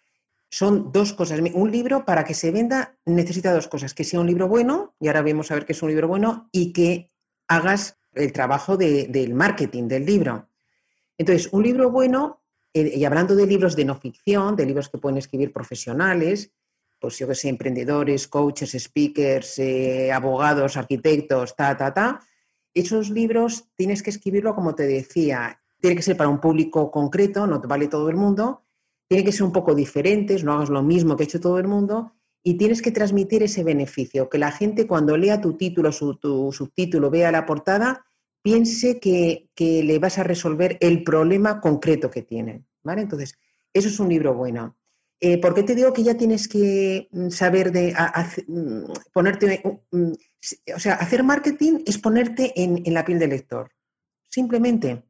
son 0.50 0.92
dos 0.92 1.14
cosas. 1.14 1.40
Un 1.54 1.72
libro 1.72 2.06
para 2.06 2.24
que 2.24 2.34
se 2.34 2.52
venda 2.52 2.98
necesita 3.06 3.54
dos 3.54 3.68
cosas, 3.68 3.94
que 3.94 4.04
sea 4.04 4.20
un 4.20 4.28
libro 4.28 4.48
bueno, 4.48 4.96
y 5.00 5.08
ahora 5.08 5.22
vamos 5.22 5.52
a 5.52 5.56
ver 5.56 5.66
que 5.66 5.74
es 5.74 5.82
un 5.82 5.90
libro 5.90 6.08
bueno, 6.08 6.50
y 6.52 6.74
que 6.74 7.10
hagas 7.48 8.00
el 8.14 8.32
trabajo 8.32 8.78
del 8.78 9.34
marketing 9.34 9.88
del 9.88 10.06
libro. 10.06 10.50
Entonces, 11.18 11.50
un 11.52 11.64
libro 11.64 11.92
bueno, 11.92 12.42
eh, 12.74 12.94
y 12.96 13.06
hablando 13.06 13.36
de 13.36 13.46
libros 13.46 13.76
de 13.76 13.86
no 13.86 13.96
ficción, 13.96 14.56
de 14.56 14.66
libros 14.66 14.90
que 14.90 14.98
pueden 14.98 15.18
escribir 15.18 15.52
profesionales, 15.52 16.52
pues 17.00 17.18
yo 17.18 17.27
que 17.27 17.36
sé, 17.36 17.50
emprendedores, 17.50 18.27
coaches, 18.27 18.75
speakers, 18.77 19.60
eh, 19.60 20.12
abogados, 20.12 20.77
arquitectos, 20.77 21.56
ta, 21.56 21.77
ta, 21.77 21.94
ta, 21.94 22.20
esos 22.74 23.10
libros 23.10 23.65
tienes 23.75 24.03
que 24.03 24.10
escribirlo 24.10 24.56
como 24.56 24.75
te 24.75 24.84
decía, 24.84 25.62
tiene 25.79 25.96
que 25.96 26.01
ser 26.01 26.18
para 26.18 26.29
un 26.29 26.39
público 26.39 26.91
concreto, 26.91 27.48
no 27.48 27.62
te 27.62 27.68
vale 27.68 27.88
todo 27.88 28.10
el 28.10 28.15
mundo, 28.15 28.63
tiene 29.08 29.24
que 29.24 29.32
ser 29.32 29.44
un 29.44 29.51
poco 29.51 29.74
diferentes, 29.74 30.44
no 30.44 30.53
hagas 30.53 30.70
lo 30.70 30.84
mismo 30.84 31.15
que 31.15 31.24
ha 31.24 31.25
hecho 31.25 31.39
todo 31.39 31.60
el 31.60 31.68
mundo 31.68 32.13
y 32.44 32.56
tienes 32.56 32.82
que 32.82 32.91
transmitir 32.91 33.44
ese 33.44 33.63
beneficio, 33.63 34.29
que 34.29 34.38
la 34.38 34.51
gente 34.51 34.88
cuando 34.88 35.18
lea 35.18 35.41
tu 35.41 35.53
título, 35.53 35.91
su, 35.91 36.15
tu 36.15 36.51
subtítulo, 36.51 37.10
vea 37.10 37.32
la 37.32 37.46
portada, 37.46 38.06
piense 38.41 39.00
que, 39.00 39.50
le 39.58 40.00
vas 40.00 40.18
a 40.18 40.24
resolver 40.24 40.77
el 40.79 41.03
problema 41.03 41.60
concreto 41.60 42.10
que 42.10 42.22
tienen. 42.22 42.65
¿vale? 42.84 43.01
Entonces, 43.01 43.38
eso 43.74 43.88
es 43.88 44.00
un 44.00 44.10
libro 44.10 44.34
bueno. 44.34 44.77
Eh, 45.22 45.38
¿Por 45.38 45.54
qué 45.54 45.64
te 45.64 45.76
digo 45.76 45.92
que 45.92 46.04
ya 46.04 46.16
tienes 46.16 46.48
que 46.48 47.10
mm, 47.12 47.30
saber 47.30 47.72
de 47.72 47.94
mm, 48.48 48.84
ponerte, 49.12 49.62
mm, 49.92 50.12
o 50.76 50.80
sea, 50.80 50.94
hacer 50.94 51.24
marketing 51.24 51.80
es 51.86 51.98
ponerte 51.98 52.54
en, 52.56 52.82
la 52.94 53.04
piel 53.04 53.20
del 53.20 53.32
lector, 53.32 53.72
simplemente. 54.30 55.04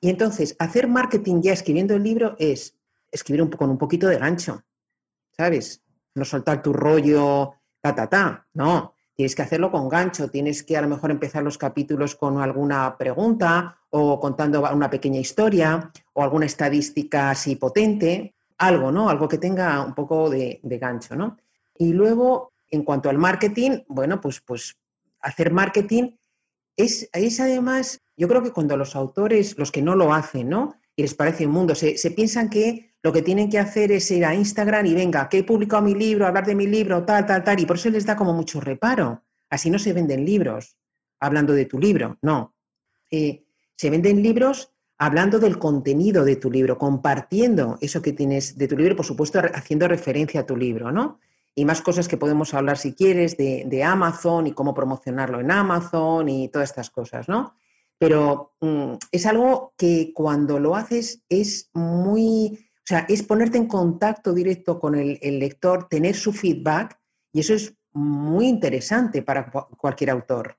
Y 0.00 0.10
entonces, 0.10 0.56
hacer 0.58 0.88
marketing 0.88 1.42
ya 1.42 1.52
escribiendo 1.52 1.94
el 1.94 2.02
libro 2.02 2.34
es 2.40 2.76
escribir 3.12 3.48
con 3.50 3.70
un 3.70 3.78
poquito 3.78 4.08
de 4.08 4.18
gancho, 4.18 4.64
¿sabes? 5.36 5.80
No 6.14 6.24
soltar 6.24 6.60
tu 6.60 6.72
rollo, 6.72 7.54
ta, 7.80 7.94
ta, 7.94 8.08
ta, 8.08 8.48
no. 8.54 8.94
Tienes 9.14 9.36
que 9.36 9.42
hacerlo 9.42 9.70
con 9.70 9.88
gancho, 9.88 10.28
tienes 10.28 10.64
que 10.64 10.76
a 10.76 10.82
lo 10.82 10.88
mejor 10.88 11.10
empezar 11.12 11.44
los 11.44 11.58
capítulos 11.58 12.16
con 12.16 12.38
alguna 12.38 12.96
pregunta 12.98 13.78
o 13.90 14.18
contando 14.18 14.68
una 14.72 14.90
pequeña 14.90 15.20
historia 15.20 15.92
o 16.14 16.24
alguna 16.24 16.46
estadística 16.46 17.30
así 17.30 17.54
potente 17.54 18.34
algo, 18.58 18.92
¿no? 18.92 19.08
Algo 19.08 19.28
que 19.28 19.38
tenga 19.38 19.84
un 19.84 19.94
poco 19.94 20.30
de, 20.30 20.60
gancho, 20.62 21.16
¿no? 21.16 21.38
Y 21.76 21.92
luego, 21.92 22.52
en 22.70 22.82
cuanto 22.84 23.10
al 23.10 23.18
marketing, 23.18 23.80
bueno, 23.88 24.20
pues, 24.20 24.40
pues 24.40 24.76
hacer 25.20 25.52
marketing 25.52 26.16
es, 26.76 27.08
es 27.12 27.40
además, 27.40 28.00
yo 28.16 28.28
creo 28.28 28.42
que 28.42 28.52
cuando 28.52 28.76
los 28.76 28.96
autores, 28.96 29.58
los 29.58 29.72
que 29.72 29.82
no 29.82 29.94
lo 29.94 30.12
hacen, 30.12 30.48
¿no? 30.48 30.76
Y 30.96 31.02
les 31.02 31.14
parece 31.14 31.46
un 31.46 31.52
mundo, 31.52 31.74
se, 31.74 32.10
piensan 32.10 32.50
que 32.50 32.94
lo 33.02 33.12
que 33.12 33.22
tienen 33.22 33.50
que 33.50 33.58
hacer 33.58 33.92
es 33.92 34.10
ir 34.10 34.24
a 34.24 34.34
Instagram 34.34 34.86
y 34.86 34.94
venga, 34.94 35.28
que 35.28 35.38
he 35.38 35.44
publicado 35.44 35.82
mi 35.82 35.94
libro, 35.94 36.26
hablar 36.26 36.46
de 36.46 36.54
mi 36.54 36.66
libro, 36.66 37.04
tal, 37.04 37.26
tal, 37.26 37.42
tal, 37.42 37.58
y 37.58 37.66
por 37.66 37.76
eso 37.76 37.90
les 37.90 38.06
da 38.06 38.16
como 38.16 38.32
mucho 38.32 38.60
reparo. 38.60 39.24
Así 39.50 39.70
no 39.70 39.78
se 39.78 39.92
venden 39.92 40.24
libros, 40.24 40.76
hablando 41.18 41.52
de 41.52 41.66
tu 41.66 41.78
libro, 41.78 42.18
no. 42.22 42.54
Eh, 43.10 43.44
se 43.76 43.90
venden 43.90 44.22
libros 44.22 44.72
hablando 45.04 45.40
del 45.40 45.58
contenido 45.58 46.24
de 46.24 46.36
tu 46.36 46.48
libro, 46.48 46.78
compartiendo 46.78 47.76
eso 47.80 48.00
que 48.00 48.12
tienes 48.12 48.56
de 48.56 48.68
tu 48.68 48.76
libro, 48.76 48.94
por 48.94 49.04
supuesto, 49.04 49.40
haciendo 49.52 49.88
referencia 49.88 50.42
a 50.42 50.46
tu 50.46 50.56
libro, 50.56 50.92
¿no? 50.92 51.18
Y 51.56 51.64
más 51.64 51.82
cosas 51.82 52.06
que 52.06 52.16
podemos 52.16 52.54
hablar, 52.54 52.78
si 52.78 52.92
quieres, 52.92 53.36
de, 53.36 53.82
Amazon 53.82 54.46
y 54.46 54.52
cómo 54.52 54.72
promocionarlo 54.72 55.40
en 55.40 55.50
Amazon 55.50 56.28
y 56.28 56.48
todas 56.50 56.70
estas 56.70 56.90
cosas, 56.90 57.28
¿no? 57.28 57.56
Pero 57.98 58.54
mm, 58.60 58.92
es 59.10 59.26
algo 59.26 59.74
que 59.76 60.12
cuando 60.14 60.60
lo 60.60 60.76
haces 60.76 61.24
es 61.28 61.68
muy, 61.72 62.60
o 62.76 62.86
sea, 62.86 63.04
es 63.08 63.24
ponerte 63.24 63.58
en 63.58 63.66
contacto 63.66 64.32
directo 64.32 64.78
con 64.78 64.94
el, 64.94 65.18
el 65.20 65.40
lector, 65.40 65.88
tener 65.88 66.14
su 66.14 66.32
feedback, 66.32 66.96
y 67.32 67.40
eso 67.40 67.54
es 67.54 67.74
muy 67.92 68.46
interesante 68.46 69.22
para 69.22 69.50
cualquier 69.50 70.10
autor, 70.10 70.58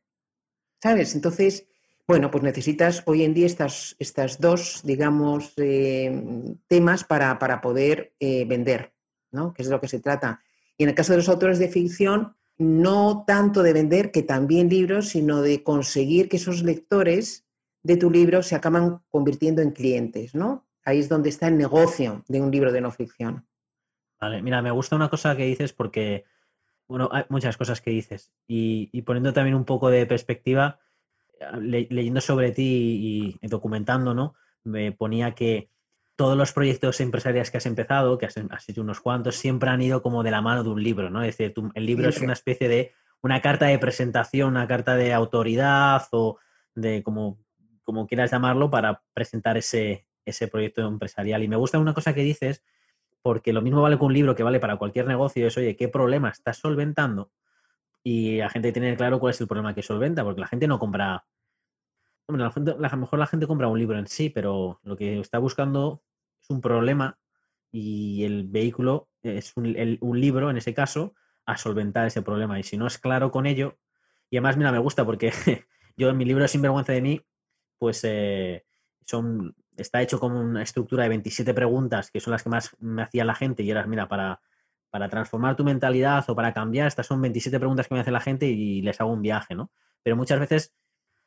¿sabes? 0.82 1.16
Entonces, 1.16 1.66
bueno, 2.08 2.32
pues 2.32 2.44
necesitas 2.44 3.02
hoy 3.06 3.24
en 3.24 3.34
día 3.34 3.46
estas, 3.46 3.96
estas 3.98 4.42
dos, 4.42 4.82
digamos, 4.84 5.54
eh, 5.58 6.56
temas 6.68 7.06
para, 7.06 7.62
poder 7.62 8.14
eh, 8.20 8.46
vender, 8.46 8.94
¿no? 9.32 9.54
Que 9.54 9.62
es 9.62 9.70
de 9.70 9.74
lo 9.74 9.80
que 9.82 9.88
se 9.88 10.02
trata. 10.02 10.42
Y 10.78 10.84
en 10.84 10.90
el 10.90 10.96
caso 10.96 11.14
de 11.14 11.18
los 11.18 11.30
autores 11.30 11.60
de 11.60 11.70
ficción, 11.70 12.36
no 12.58 13.24
tanto 13.26 13.64
de 13.64 13.74
vender, 13.74 14.12
que 14.12 14.22
también 14.22 14.70
libros, 14.70 15.10
sino 15.10 15.42
de 15.42 15.64
conseguir 15.64 16.28
que 16.28 16.38
esos 16.38 16.64
lectores 16.64 17.46
de 17.84 17.96
tu 17.96 18.12
libro 18.12 18.44
se 18.44 18.56
acaban 18.56 19.02
convirtiendo 19.10 19.62
en 19.62 19.72
clientes, 19.72 20.36
¿no? 20.36 20.68
Ahí 20.84 21.00
es 21.00 21.08
donde 21.08 21.30
está 21.30 21.48
el 21.48 21.58
negocio 21.58 22.26
de 22.28 22.42
un 22.42 22.52
libro 22.52 22.74
de 22.74 22.82
no 22.82 22.92
ficción. 22.92 23.48
Vale, 24.20 24.42
mira, 24.42 24.62
me 24.62 24.72
gusta 24.72 24.98
una 24.98 25.10
cosa 25.10 25.38
que 25.38 25.46
dices 25.46 25.72
porque, 25.72 26.26
bueno, 26.88 27.08
hay 27.12 27.24
muchas 27.30 27.56
cosas 27.56 27.80
que 27.80 27.92
dices 27.92 28.34
y 28.46 29.02
poniendo 29.04 29.32
también 29.32 29.56
un 29.56 29.66
poco 29.66 29.90
de 29.90 30.06
perspectiva, 30.06 30.80
leyendo 31.60 32.22
sobre 32.22 32.52
ti 32.52 33.38
y, 33.42 33.48
documentando, 33.48 34.14
¿no? 34.14 34.36
Me 34.64 34.92
ponía 34.92 35.36
que 35.36 35.70
todos 36.16 36.38
los 36.38 36.54
proyectos 36.54 37.02
empresariales 37.02 37.52
que 37.52 37.58
has 37.58 37.66
empezado, 37.66 38.18
que 38.18 38.26
has, 38.28 38.38
hecho 38.70 38.82
unos 38.82 39.00
cuantos, 39.00 39.36
siempre 39.36 39.70
han 39.70 39.82
ido 39.82 40.02
como 40.02 40.24
de 40.24 40.32
la 40.32 40.42
mano 40.42 40.64
de 40.64 40.70
un 40.70 40.84
libro, 40.84 41.10
¿no? 41.10 41.24
Es 41.24 41.38
decir, 41.38 41.54
el 41.74 41.86
libro 41.86 42.10
es 42.10 42.22
una 42.22 42.34
especie 42.34 42.70
de 42.70 42.94
una 43.22 43.42
carta 43.42 43.66
de 43.66 43.80
presentación, 43.80 44.50
una 44.50 44.68
carta 44.68 44.96
de 44.96 45.14
autoridad 45.14 46.04
o 46.12 46.38
de 46.76 47.02
como, 47.04 47.40
como 47.84 48.06
quieras 48.06 48.32
llamarlo 48.32 48.70
para 48.70 49.02
presentar 49.14 49.58
ese, 49.58 50.06
ese 50.26 50.48
proyecto 50.48 50.88
empresarial. 50.88 51.44
Y 51.44 51.48
me 51.48 51.56
gusta 51.56 51.80
una 51.80 51.94
cosa 51.94 52.14
que 52.14 52.22
dices, 52.22 52.64
porque 53.22 53.54
lo 53.54 53.62
mismo 53.62 53.82
vale 53.82 53.98
con 53.98 54.08
un 54.08 54.14
libro 54.14 54.36
que 54.36 54.44
vale 54.44 54.60
para 54.60 54.78
cualquier 54.78 55.08
negocio, 55.08 55.48
es, 55.48 55.58
oye, 55.58 55.76
¿qué 55.76 55.88
problema 55.88 56.30
estás 56.30 56.58
solventando? 56.58 57.32
Y 58.04 58.38
la 58.38 58.50
gente 58.50 58.72
tiene 58.72 58.96
claro 58.98 59.20
cuál 59.20 59.32
es 59.32 59.42
el 59.42 59.48
problema 59.48 59.74
que 59.74 59.82
solventa, 59.82 60.24
porque 60.24 60.42
la 60.42 60.48
gente 60.48 60.68
no 60.68 60.78
compra 60.78 61.26
bueno, 62.28 62.46
a 62.46 62.90
lo 62.90 62.98
mejor 62.98 63.20
la 63.20 63.28
gente 63.28 63.48
compra 63.48 63.68
un 63.68 63.78
libro 63.78 63.98
en 63.98 64.08
sí, 64.08 64.30
pero 64.30 64.80
lo 64.84 64.96
que 64.96 65.20
está 65.20 65.40
buscando 65.40 66.04
es 66.42 66.50
un 66.50 66.62
problema 66.62 67.20
y 67.72 68.24
el 68.24 68.48
vehículo 68.48 69.10
es 69.22 69.54
un, 69.56 69.74
libro, 70.20 70.50
en 70.50 70.58
ese 70.58 70.74
caso, 70.74 71.16
a 71.46 71.58
solventar 71.58 72.08
ese 72.08 72.22
problema. 72.22 72.60
Y 72.60 72.64
si 72.64 72.78
no 72.78 72.88
es 72.88 72.98
claro 72.98 73.32
con 73.32 73.46
ello, 73.46 73.78
y 74.30 74.38
además, 74.38 74.58
mira, 74.58 74.72
me 74.72 74.80
gusta 74.80 75.06
porque 75.06 75.32
yo 75.98 76.10
en 76.10 76.18
mi 76.18 76.26
libro 76.26 76.48
Sinvergüenza 76.48 76.94
de 76.94 77.02
mí, 77.02 77.22
pues 77.78 78.02
eh, 78.04 78.66
son, 79.06 79.56
está 79.76 80.02
hecho 80.02 80.20
como 80.20 80.40
una 80.40 80.64
estructura 80.64 81.04
de 81.04 81.10
27 81.10 81.54
preguntas, 81.54 82.10
que 82.10 82.20
son 82.20 82.32
las 82.32 82.44
que 82.44 82.50
más 82.50 82.76
me 82.80 83.04
hacía 83.04 83.26
la 83.26 83.36
gente, 83.36 83.64
y 83.64 83.72
eras, 83.72 83.88
mira, 83.88 84.08
para, 84.08 84.42
para 84.94 85.10
transformar 85.10 85.56
tu 85.56 85.64
mentalidad 85.64 86.24
o 86.28 86.36
para 86.36 86.54
cambiar, 86.54 86.88
estas 86.88 87.08
son 87.08 87.20
27 87.20 87.58
preguntas 87.58 87.88
que 87.88 87.96
me 87.96 88.02
hace 88.02 88.12
la 88.12 88.20
gente 88.20 88.46
y 88.46 88.80
les 88.84 89.02
hago 89.02 89.12
un 89.12 89.24
viaje, 89.24 89.56
¿no? 89.56 89.72
Pero 90.04 90.16
muchas 90.16 90.40
veces 90.40 90.76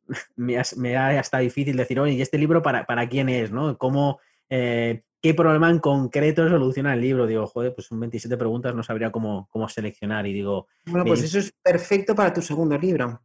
me, 0.36 0.62
me 0.76 0.92
da 0.92 1.18
hasta 1.18 1.38
difícil 1.38 1.76
decir, 1.76 1.98
oye, 1.98 2.12
¿y 2.12 2.22
este 2.22 2.38
libro 2.38 2.62
para, 2.62 2.86
para 2.86 3.08
quién 3.08 3.28
es? 3.28 3.50
¿no? 3.50 3.76
¿Cómo, 3.76 4.20
eh, 4.48 5.02
¿Qué 5.20 5.34
problema 5.34 5.68
en 5.68 5.80
concreto 5.80 6.48
soluciona 6.48 6.94
el 6.94 7.00
libro? 7.00 7.26
Digo, 7.26 7.44
joder, 7.48 7.74
pues 7.74 7.88
son 7.88 7.98
27 7.98 8.36
preguntas, 8.36 8.72
no 8.72 8.84
sabría 8.84 9.10
cómo, 9.10 9.48
cómo 9.50 9.68
seleccionar. 9.68 10.28
Y 10.28 10.32
digo. 10.32 10.68
Bueno, 10.84 11.04
pues 11.04 11.24
eso 11.24 11.40
es 11.40 11.52
perfecto 11.60 12.14
para 12.14 12.32
tu 12.32 12.42
segundo 12.42 12.78
libro. 12.78 13.20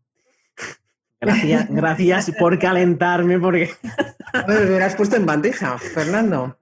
Gracias, 1.22 1.70
gracias 1.70 2.32
por 2.40 2.58
calentarme, 2.58 3.40
porque. 3.40 3.70
me 4.48 4.66
hubieras 4.66 4.96
puesto 4.96 5.18
en 5.18 5.28
bandeja, 5.28 5.78
Fernando. 5.78 6.58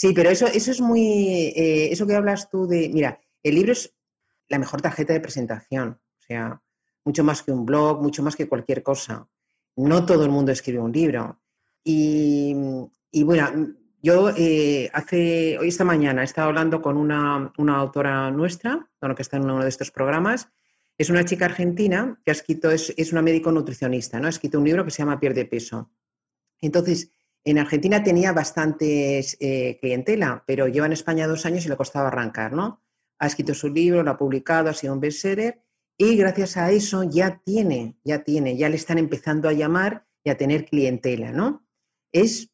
Sí, 0.00 0.14
pero 0.14 0.30
eso, 0.30 0.46
eso 0.46 0.70
es 0.70 0.80
muy. 0.80 1.52
Eh, 1.54 1.92
eso 1.92 2.06
que 2.06 2.14
hablas 2.14 2.48
tú 2.48 2.66
de. 2.66 2.88
Mira, 2.88 3.20
el 3.42 3.54
libro 3.54 3.72
es 3.72 3.94
la 4.48 4.58
mejor 4.58 4.80
tarjeta 4.80 5.12
de 5.12 5.20
presentación. 5.20 6.00
O 6.18 6.22
sea, 6.22 6.62
mucho 7.04 7.22
más 7.22 7.42
que 7.42 7.52
un 7.52 7.66
blog, 7.66 8.00
mucho 8.00 8.22
más 8.22 8.34
que 8.34 8.48
cualquier 8.48 8.82
cosa. 8.82 9.28
No 9.76 10.06
todo 10.06 10.24
el 10.24 10.30
mundo 10.30 10.52
escribe 10.52 10.78
un 10.78 10.90
libro. 10.90 11.42
Y, 11.84 12.54
bueno, 13.24 13.74
yo 14.02 14.30
eh, 14.38 14.88
hace, 14.94 15.58
hoy 15.58 15.68
esta 15.68 15.84
mañana 15.84 16.22
he 16.22 16.24
estado 16.24 16.48
hablando 16.48 16.80
con 16.80 16.96
una, 16.96 17.52
autora 17.76 18.30
nuestra, 18.30 18.88
bueno, 19.02 19.14
que 19.14 19.20
está 19.20 19.36
en 19.36 19.44
uno 19.44 19.62
de 19.62 19.68
estos 19.68 19.90
programas. 19.90 20.48
Es 20.96 21.10
una 21.10 21.26
chica 21.26 21.44
argentina 21.44 22.18
que 22.24 22.30
ha 22.30 22.32
escrito, 22.32 22.70
es, 22.70 23.12
una 23.12 23.20
médico 23.20 23.52
nutricionista, 23.52 24.18
¿no? 24.18 24.28
Ha 24.28 24.30
escrito 24.30 24.56
un 24.56 24.64
libro 24.64 24.82
que 24.82 24.92
se 24.92 25.02
llama 25.02 25.20
Pierde 25.20 25.44
peso. 25.44 25.90
Entonces, 26.62 27.12
en 27.44 27.58
Argentina 27.58 28.02
tenía 28.02 28.32
bastantes 28.32 29.36
eh, 29.40 29.78
clientela, 29.80 30.44
pero 30.46 30.68
lleva 30.68 30.86
en 30.86 30.92
España 30.92 31.26
dos 31.26 31.46
años 31.46 31.64
y 31.64 31.68
le 31.68 31.76
costaba 31.76 32.08
arrancar, 32.08 32.52
¿no? 32.52 32.82
Ha 33.18 33.26
escrito 33.26 33.54
su 33.54 33.68
libro, 33.68 34.02
lo 34.02 34.10
ha 34.10 34.18
publicado, 34.18 34.68
ha 34.68 34.74
sido 34.74 34.92
un 34.92 35.00
bestseller 35.00 35.62
y 35.96 36.16
gracias 36.16 36.56
a 36.56 36.70
eso 36.70 37.04
ya 37.04 37.42
tiene, 37.44 37.98
ya 38.04 38.24
tiene, 38.24 38.56
ya 38.56 38.68
le 38.68 38.76
están 38.76 38.98
empezando 38.98 39.48
a 39.48 39.52
llamar 39.52 40.06
y 40.24 40.30
a 40.30 40.36
tener 40.36 40.64
clientela, 40.66 41.32
¿no? 41.32 41.66
Es 42.12 42.50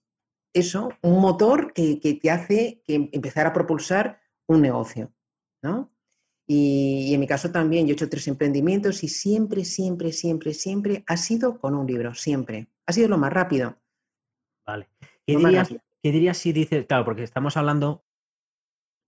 eso, 0.52 0.88
un 1.02 1.21
motor 1.21 1.73
que, 1.73 1.99
te 2.21 2.31
hace 2.31 2.83
que 2.85 3.11
empezar 3.12 3.47
a 3.47 3.52
propulsar 3.52 4.21
un 4.47 4.62
negocio, 4.62 5.12
¿no? 5.62 5.93
Y, 6.47 7.12
en 7.12 7.21
mi 7.21 7.26
caso 7.26 7.50
también, 7.50 7.87
yo 7.87 7.93
he 7.93 7.95
hecho 7.95 8.09
tres 8.09 8.28
emprendimientos 8.28 9.02
y 9.02 9.09
siempre, 9.09 9.64
siempre, 9.64 10.12
siempre, 10.12 10.55
siempre 10.55 11.05
ha 11.07 11.16
sido 11.16 11.59
con 11.59 11.75
un 11.75 11.87
libro, 11.87 12.14
siempre. 12.14 12.69
Ha 12.87 12.93
sido 12.93 13.09
lo 13.09 13.19
más 13.19 13.33
rápido. 13.33 13.78
Vale. 15.26 15.38
¿Qué, 15.38 15.47
dirías, 15.47 15.68
¿qué 16.02 16.12
dirías, 16.12 16.38
si 16.38 16.52
dices, 16.52 16.87
claro, 16.87 17.04
porque 17.04 17.23
estamos 17.23 17.56
hablando 17.56 18.04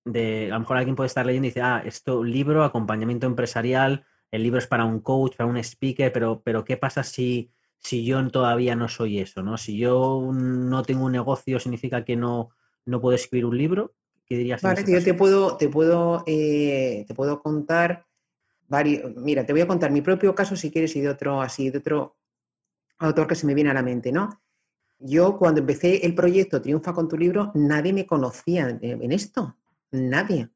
de, 0.05 0.47
a 0.51 0.55
lo 0.55 0.61
mejor 0.61 0.77
alguien 0.79 0.97
puede 0.97 1.07
estar 1.07 1.25
leyendo 1.25 1.47
y 1.47 1.51
dice, 1.51 1.63
ah, 1.63 1.83
esto, 1.85 2.25
libro, 2.25 2.65
acompañamiento 2.65 3.27
empresarial, 3.27 4.05
el 4.31 4.43
libro 4.43 4.59
es 4.59 4.67
para 4.67 4.85
un 4.85 5.01
coach, 5.01 5.37
para 5.37 5.49
un 5.49 5.57
speaker, 5.57 6.13
pero, 6.13 6.43
pero 6.43 6.65
¿qué 6.65 6.77
pasa 6.77 7.03
si, 7.03 7.51
si 7.79 8.05
yo 8.05 8.27
todavía 8.29 8.75
no 8.75 8.89
soy 8.89 9.21
eso? 9.21 9.43
¿no? 9.43 9.57
Si 9.57 9.79
yo 9.79 10.31
no 10.33 10.83
tengo 10.83 11.05
un 11.05 11.13
negocio, 11.13 11.59
¿significa 11.61 12.05
que 12.05 12.17
no, 12.17 12.51
no 12.85 13.01
puedo 13.01 13.15
escribir 13.15 13.47
un 13.47 13.57
libro? 13.57 13.95
¿Qué 14.27 14.37
dirías? 14.37 14.61
Vale, 14.61 14.85
yo 14.87 15.03
te 15.03 15.15
puedo, 15.15 15.57
te 15.57 15.69
puedo, 15.69 16.25
eh, 16.27 17.05
te 17.07 17.15
puedo 17.15 17.41
contar 17.41 18.07
varios. 18.67 19.17
Mira, 19.17 19.47
te 19.47 19.53
voy 19.53 19.63
a 19.63 19.67
contar 19.67 19.91
mi 19.91 20.03
propio 20.03 20.35
caso 20.35 20.55
si 20.55 20.71
quieres 20.71 20.95
y 20.97 21.01
de 21.01 21.09
otro 21.09 21.41
así, 21.41 21.71
de 21.71 21.79
otro 21.79 22.17
autor 22.99 23.27
que 23.27 23.35
se 23.35 23.47
me 23.47 23.55
viene 23.55 23.71
a 23.71 23.75
la 23.75 23.83
mente, 23.83 24.13
¿no? 24.13 24.43
Yo 24.99 25.39
cuando 25.39 25.61
empecé 25.61 26.05
el 26.05 26.15
proyecto 26.15 26.61
Triunfa 26.61 26.93
con 26.93 27.09
tu 27.09 27.17
libro, 27.17 27.53
nadie 27.55 27.93
me 27.93 28.07
conocía 28.07 28.69
en 28.81 29.13
esto, 29.13 29.57
nadie. 29.91 30.51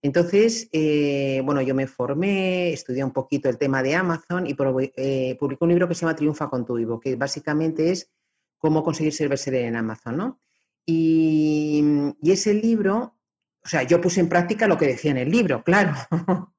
Entonces, 0.00 0.68
eh, 0.72 1.42
bueno, 1.44 1.60
yo 1.60 1.74
me 1.74 1.88
formé, 1.88 2.72
estudié 2.72 3.02
un 3.02 3.12
poquito 3.12 3.48
el 3.48 3.58
tema 3.58 3.82
de 3.82 3.96
Amazon 3.96 4.46
y 4.46 4.56
eh, 4.96 5.36
publiqué 5.38 5.64
un 5.64 5.70
libro 5.70 5.88
que 5.88 5.94
se 5.94 6.02
llama 6.02 6.14
Triunfa 6.14 6.48
con 6.48 6.64
tu 6.64 6.74
vivo, 6.76 7.00
que 7.00 7.16
básicamente 7.16 7.90
es 7.90 8.10
cómo 8.58 8.84
conseguir 8.84 9.12
ser 9.12 9.28
bestseller 9.28 9.64
en 9.64 9.76
Amazon, 9.76 10.16
¿no? 10.16 10.40
Y, 10.86 11.84
ese 12.22 12.54
libro, 12.54 13.16
o 13.64 13.68
sea, 13.68 13.82
yo 13.82 14.00
puse 14.00 14.20
en 14.20 14.28
práctica 14.28 14.68
lo 14.68 14.78
que 14.78 14.86
decía 14.86 15.10
en 15.10 15.18
el 15.18 15.30
libro, 15.30 15.64
claro. 15.64 15.94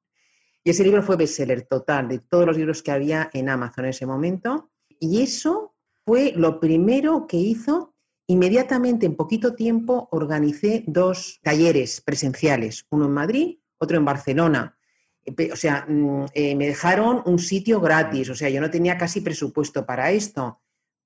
y 0.64 0.70
ese 0.70 0.84
libro 0.84 1.02
fue 1.02 1.16
bestseller 1.16 1.62
total 1.62 2.08
de 2.08 2.18
todos 2.18 2.46
los 2.46 2.56
libros 2.56 2.82
que 2.82 2.92
había 2.92 3.30
en 3.32 3.48
Amazon 3.48 3.86
en 3.86 3.90
ese 3.90 4.06
momento. 4.06 4.70
Y 4.98 5.22
eso 5.22 5.69
fue 6.10 6.32
lo 6.34 6.58
primero 6.58 7.28
que 7.28 7.36
hizo. 7.36 7.94
Inmediatamente, 8.26 9.06
en 9.06 9.14
poquito 9.14 9.54
tiempo, 9.54 10.08
organicé 10.10 10.82
dos 10.88 11.38
talleres 11.40 12.00
presenciales, 12.00 12.84
uno 12.90 13.04
en 13.04 13.12
Madrid, 13.12 13.58
otro 13.78 13.96
en 13.96 14.04
Barcelona. 14.04 14.76
O 15.52 15.54
sea, 15.54 15.86
mm, 15.88 16.24
eh, 16.34 16.56
me 16.56 16.66
dejaron 16.66 17.22
un 17.26 17.38
sitio 17.38 17.80
gratis, 17.80 18.28
o 18.28 18.34
sea, 18.34 18.48
yo 18.50 18.60
no 18.60 18.72
tenía 18.72 18.98
casi 18.98 19.20
presupuesto 19.20 19.86
para 19.86 20.10
esto. 20.10 20.60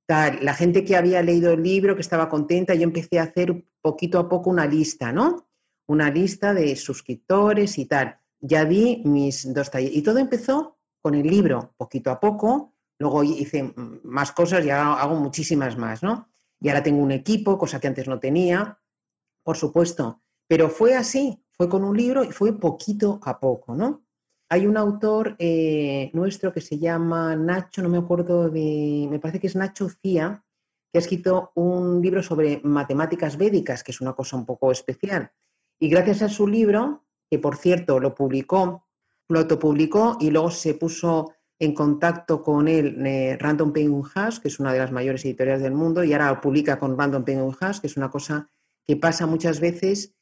La 0.08 0.54
gente 0.54 0.87
que 0.87 0.96
había 0.96 1.20
leído 1.20 1.52
el 1.52 1.62
libro, 1.62 1.94
que 1.94 2.00
estaba 2.00 2.30
contenta, 2.30 2.75
yo 2.75 2.84
empecé 2.84 3.18
a 3.18 3.25
hacer 3.25 3.62
poquito 3.82 4.18
a 4.18 4.26
poco 4.30 4.49
una 4.49 4.64
lista, 4.64 5.12
¿no? 5.12 5.50
Una 5.87 6.08
lista 6.08 6.54
de 6.54 6.76
suscriptores 6.76 7.76
y 7.76 7.84
tal. 7.84 8.20
Ya 8.40 8.64
di 8.64 9.02
mis 9.04 9.52
dos 9.52 9.70
talleres. 9.70 9.99
Y 9.99 10.00
todo 10.00 10.16
empezó 10.16 10.78
con 11.02 11.14
el 11.14 11.26
libro, 11.26 11.75
poquito 11.76 12.11
a 12.11 12.18
poco. 12.18 12.74
Luego 13.04 13.23
hice 13.23 13.75
más 14.02 14.32
cosas 14.32 14.64
y 14.64 14.70
hago 14.70 15.14
muchísimas 15.16 15.76
más, 15.76 16.02
¿no? 16.02 16.30
Y 16.58 16.70
ahora 16.70 16.82
tengo 16.82 17.02
un 17.02 17.11
equipo, 17.11 17.58
cosa 17.58 17.78
que 17.78 17.87
antes 17.87 18.08
no 18.08 18.18
tenía, 18.18 18.78
por 19.42 19.58
supuesto. 19.58 20.23
Pero 20.49 20.70
fue 20.70 20.94
así, 20.94 21.44
fue 21.50 21.68
con 21.68 21.84
un 21.84 21.94
libro 21.94 22.25
y 22.25 22.32
fue 22.32 22.58
poquito 22.58 23.20
a 23.23 23.38
poco, 23.38 23.75
¿no? 23.75 24.06
Hay 24.49 24.66
un 24.66 24.78
autor 24.78 25.37
eh, 25.38 26.11
nuestro 26.14 26.50
que 26.50 26.62
se 26.62 26.78
llama 26.78 27.37
Nacho, 27.37 27.82
no 27.82 27.90
me 27.90 27.99
acuerdo 27.99 28.49
de, 28.49 29.06
me 29.11 29.18
parece 29.18 29.38
que 29.38 29.49
es 29.49 29.56
Nacho 29.56 29.90
Cía, 29.90 30.42
que 30.90 30.96
ha 30.99 31.02
escrito 31.02 31.52
un 31.56 32.00
libro 32.00 32.23
sobre 32.23 32.62
matemáticas 32.64 33.37
védicas, 33.37 33.84
que 33.84 33.92
es 33.92 34.00
una 34.00 34.14
cosa 34.14 34.38
un 34.38 34.46
poco 34.46 34.73
especial. 34.73 35.30
Y 35.78 35.90
gracias 35.90 36.23
a 36.23 36.30
su 36.30 36.49
libro, 36.49 37.04
que 37.28 37.38
por 37.38 37.58
cierto 37.58 38.00
lo 38.00 38.14
publicó, 38.14 38.87
lo 39.28 39.40
autopublicó 39.40 40.16
y 40.18 40.30
luego 40.30 40.50
se 40.50 40.73
puso 40.73 41.34
en 41.64 41.75
contacto 41.75 42.42
con 42.42 42.68
él 42.68 43.04
eh, 43.06 43.37
Random 43.38 43.73
Penguin 43.73 44.02
House, 44.02 44.40
que 44.40 44.49
es 44.49 44.61
una 44.61 44.73
de 44.73 44.78
las 44.78 44.92
mayores 44.92 45.25
editoriales 45.25 45.62
del 45.62 45.75
mundo, 45.75 46.04
y 46.04 46.12
ahora 46.12 46.40
publica 46.40 46.78
con 46.78 46.99
Random 46.99 47.25
Penguin 47.25 47.52
House, 47.52 47.80
que 47.80 47.87
es 47.87 47.97
una 47.97 48.11
cosa 48.11 48.49
que 48.85 48.97
pasa 48.97 49.26
muchas 49.26 49.61
veces 49.61 50.14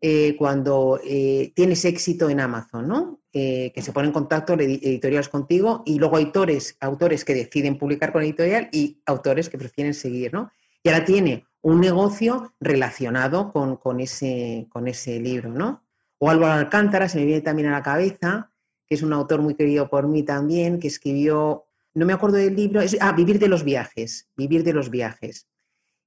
eh, 0.00 0.34
cuando 0.36 1.00
eh, 1.04 1.52
tienes 1.54 1.84
éxito 1.84 2.28
en 2.30 2.40
Amazon, 2.40 2.88
¿no? 2.88 3.20
Que 3.32 3.72
se 3.76 3.92
pone 3.92 4.08
en 4.08 4.12
contacto 4.12 4.54
editoriales 4.54 5.28
contigo 5.28 5.84
y 5.86 6.00
luego 6.00 6.16
autores, 6.16 6.76
autores 6.80 7.24
que 7.24 7.32
deciden 7.32 7.78
publicar 7.78 8.12
con 8.12 8.22
editorial 8.22 8.68
y 8.72 9.00
autores 9.06 9.48
que 9.48 9.56
prefieren 9.56 9.94
seguir, 9.94 10.32
¿no? 10.32 10.50
Y 10.82 10.88
ahora 10.88 11.04
tiene 11.04 11.46
un 11.62 11.80
negocio 11.80 12.54
relacionado 12.58 13.52
con, 13.52 14.00
ese, 14.00 14.66
con 14.70 14.88
ese 14.88 15.20
libro, 15.20 15.50
¿no? 15.50 15.84
O 16.18 16.30
Álvaro 16.30 16.54
Alcántara, 16.54 17.08
se 17.08 17.18
me 17.18 17.26
viene 17.26 17.40
también 17.40 17.68
a 17.68 17.72
la 17.72 17.82
cabeza, 17.82 18.49
que 18.90 18.96
es 18.96 19.02
un 19.02 19.12
autor 19.12 19.40
muy 19.40 19.54
querido 19.54 19.88
por 19.88 20.08
mí 20.08 20.24
también, 20.24 20.80
que 20.80 20.88
escribió, 20.88 21.64
no 21.94 22.04
me 22.04 22.12
acuerdo 22.12 22.38
del 22.38 22.56
libro, 22.56 22.80
es, 22.80 22.96
ah, 23.00 23.12
Vivir 23.12 23.38
de 23.38 23.46
los 23.46 23.62
viajes, 23.62 24.28
Vivir 24.36 24.64
de 24.64 24.72
los 24.72 24.90
viajes 24.90 25.46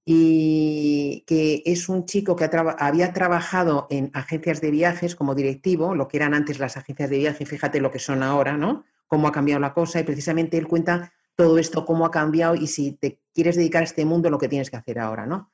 y 0.05 1.23
que 1.25 1.63
es 1.65 1.87
un 1.87 2.05
chico 2.05 2.35
que 2.35 2.49
había 2.77 3.13
trabajado 3.13 3.87
en 3.89 4.11
agencias 4.13 4.59
de 4.59 4.69
viajes 4.69 5.15
como 5.15 5.33
directivo, 5.33 5.95
lo 5.95 6.07
que 6.07 6.17
eran 6.17 6.33
antes 6.33 6.59
las 6.59 6.75
agencias 6.75 7.09
de 7.09 7.19
viaje, 7.19 7.45
fíjate 7.45 7.79
lo 7.79 7.89
que 7.89 7.99
son 7.99 8.21
ahora, 8.21 8.57
¿no? 8.57 8.83
Cómo 9.07 9.27
ha 9.27 9.31
cambiado 9.31 9.61
la 9.61 9.73
cosa 9.73 10.01
y 10.01 10.03
precisamente 10.03 10.57
él 10.57 10.67
cuenta 10.67 11.13
todo 11.35 11.57
esto, 11.57 11.85
cómo 11.85 12.05
ha 12.05 12.11
cambiado 12.11 12.55
y 12.55 12.67
si 12.67 12.91
te 12.91 13.21
quieres 13.33 13.55
dedicar 13.55 13.81
a 13.81 13.85
este 13.85 14.03
mundo, 14.03 14.29
lo 14.29 14.37
que 14.37 14.49
tienes 14.49 14.69
que 14.69 14.75
hacer 14.75 14.99
ahora, 14.99 15.25
¿no? 15.25 15.51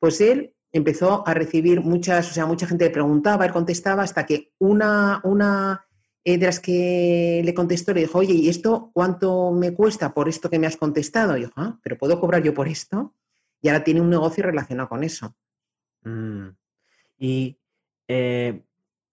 Pues 0.00 0.20
él 0.20 0.56
empezó 0.72 1.26
a 1.26 1.34
recibir 1.34 1.80
muchas, 1.80 2.28
o 2.30 2.34
sea, 2.34 2.46
mucha 2.46 2.66
gente 2.66 2.86
le 2.86 2.90
preguntaba, 2.90 3.46
él 3.46 3.52
contestaba 3.52 4.02
hasta 4.02 4.26
que 4.26 4.52
una, 4.58 5.20
una 5.22 5.86
eh, 6.24 6.38
de 6.38 6.46
las 6.46 6.60
que 6.60 7.42
le 7.44 7.54
contestó 7.54 7.92
le 7.94 8.02
dijo, 8.02 8.18
oye, 8.18 8.34
¿y 8.34 8.48
esto 8.48 8.90
cuánto 8.92 9.52
me 9.52 9.74
cuesta 9.74 10.14
por 10.14 10.28
esto 10.28 10.50
que 10.50 10.58
me 10.58 10.66
has 10.66 10.76
contestado? 10.76 11.36
Y 11.36 11.42
yo, 11.42 11.50
ah, 11.56 11.78
pero 11.82 11.98
¿puedo 11.98 12.20
cobrar 12.20 12.42
yo 12.42 12.54
por 12.54 12.68
esto? 12.68 13.14
y 13.62 13.68
ahora 13.68 13.84
tiene 13.84 14.00
un 14.00 14.10
negocio 14.10 14.42
relacionado 14.42 14.88
con 14.88 15.04
eso. 15.04 15.36
Mm. 16.02 16.48
Y 17.18 17.58
eh, 18.08 18.60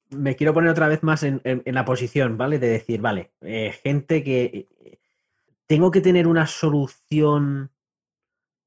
me 0.10 0.36
quiero 0.36 0.54
poner 0.54 0.72
otra 0.72 0.88
vez 0.88 1.04
más 1.04 1.22
en, 1.24 1.42
la 1.66 1.86
posición, 1.86 2.36
¿vale? 2.36 2.58
De 2.58 2.68
decir, 2.68 3.00
vale, 3.00 3.32
eh, 3.42 3.72
gente 3.84 4.24
que 4.24 4.68
eh, 4.82 5.00
tengo 5.68 5.92
que 5.92 6.02
tener 6.02 6.26
una 6.26 6.48
solución 6.48 7.72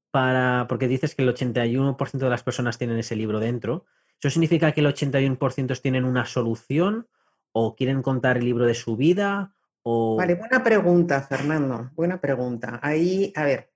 para, 0.09 0.67
porque 0.69 0.87
dices 0.87 1.15
que 1.15 1.23
el 1.23 1.35
81% 1.35 2.17
de 2.17 2.29
las 2.29 2.43
personas 2.43 2.77
tienen 2.77 2.97
ese 2.97 3.17
libro 3.17 3.41
dentro. 3.41 3.85
¿Eso 4.19 4.29
significa 4.29 4.71
que 4.71 4.79
el 4.79 4.87
81% 4.87 5.81
tienen 5.81 6.05
una 6.05 6.25
solución 6.25 7.07
o 7.53 7.75
quieren 7.75 8.01
contar 8.01 8.37
el 8.37 8.45
libro 8.45 8.65
de 8.65 8.73
su 8.73 8.97
vida? 8.97 9.55
O... 9.83 10.17
Vale, 10.17 10.35
buena 10.35 10.63
pregunta, 10.63 11.21
Fernando. 11.21 11.91
Buena 11.95 12.19
pregunta. 12.19 12.79
Ahí, 12.81 13.31
a 13.35 13.43
ver, 13.45 13.71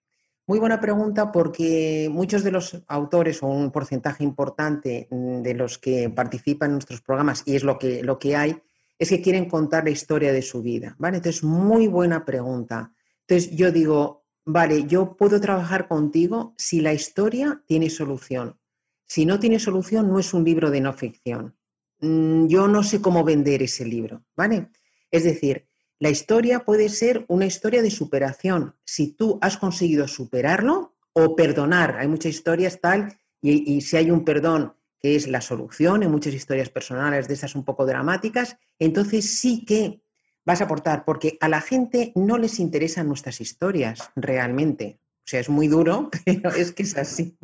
muy 0.47 0.59
buena 0.59 0.79
pregunta 0.79 1.31
porque 1.31 2.09
muchos 2.11 2.41
de 2.43 2.51
los 2.51 2.81
autores 2.87 3.43
o 3.43 3.47
un 3.47 3.69
porcentaje 3.69 4.23
importante 4.23 5.07
mm, 5.11 5.41
de 5.41 5.53
los 5.53 5.77
que 5.77 6.09
participan 6.09 6.69
en 6.69 6.73
nuestros 6.75 7.01
programas, 7.01 7.43
y 7.45 7.55
es 7.55 7.63
lo 7.63 7.77
que, 7.77 8.01
lo 8.01 8.17
que 8.17 8.35
hay, 8.35 8.61
es 8.97 9.09
que 9.09 9.21
quieren 9.21 9.49
contar 9.49 9.83
la 9.83 9.89
historia 9.89 10.31
de 10.31 10.41
su 10.41 10.61
vida. 10.61 10.95
¿vale? 10.97 11.17
Entonces, 11.17 11.43
muy 11.43 11.87
buena 11.87 12.23
pregunta. 12.23 12.93
Entonces, 13.27 13.55
yo 13.55 13.73
digo, 13.73 14.25
vale, 14.45 14.85
yo 14.85 15.17
puedo 15.17 15.41
trabajar 15.41 15.89
contigo 15.89 16.53
si 16.57 16.79
la 16.79 16.93
historia 16.93 17.61
tiene 17.65 17.89
solución. 17.89 18.57
Si 19.05 19.25
no 19.25 19.39
tiene 19.39 19.59
solución, 19.59 20.07
no 20.07 20.17
es 20.17 20.33
un 20.33 20.45
libro 20.45 20.71
de 20.71 20.79
no 20.81 20.93
ficción. 20.93 21.55
Mm, 21.99 22.47
yo 22.47 22.67
no 22.67 22.83
sé 22.83 23.01
cómo 23.01 23.23
vender 23.23 23.63
ese 23.63 23.85
libro, 23.85 24.23
¿vale? 24.35 24.69
Es 25.11 25.23
decir, 25.23 25.67
la 25.99 26.09
historia 26.09 26.63
puede 26.63 26.89
ser 26.89 27.25
una 27.27 27.45
historia 27.45 27.81
de 27.81 27.89
superación. 27.89 28.75
Si 28.85 29.13
tú 29.13 29.39
has 29.41 29.57
conseguido 29.57 30.07
superarlo 30.07 30.95
o 31.13 31.35
perdonar, 31.35 31.97
hay 31.97 32.07
muchas 32.07 32.31
historias 32.31 32.79
tal, 32.79 33.17
y, 33.41 33.81
si 33.81 33.97
hay 33.97 34.11
un 34.11 34.25
perdón 34.25 34.73
que 34.99 35.15
es 35.15 35.27
la 35.27 35.41
solución 35.41 36.03
en 36.03 36.11
muchas 36.11 36.33
historias 36.33 36.69
personales 36.69 37.27
de 37.27 37.35
esas 37.35 37.55
un 37.55 37.63
poco 37.63 37.85
dramáticas, 37.85 38.57
entonces 38.79 39.39
sí 39.39 39.63
que 39.63 40.01
vas 40.43 40.61
a 40.61 40.65
aportar, 40.65 41.05
porque 41.05 41.37
a 41.39 41.47
la 41.47 41.61
gente 41.61 42.11
no 42.15 42.37
les 42.37 42.59
interesan 42.59 43.07
nuestras 43.07 43.41
historias 43.41 44.11
realmente. 44.15 44.99
O 45.19 45.29
sea, 45.29 45.39
es 45.39 45.49
muy 45.49 45.67
duro, 45.67 46.09
pero 46.25 46.49
es 46.51 46.71
que 46.71 46.83
es 46.83 46.97
así. 46.97 47.37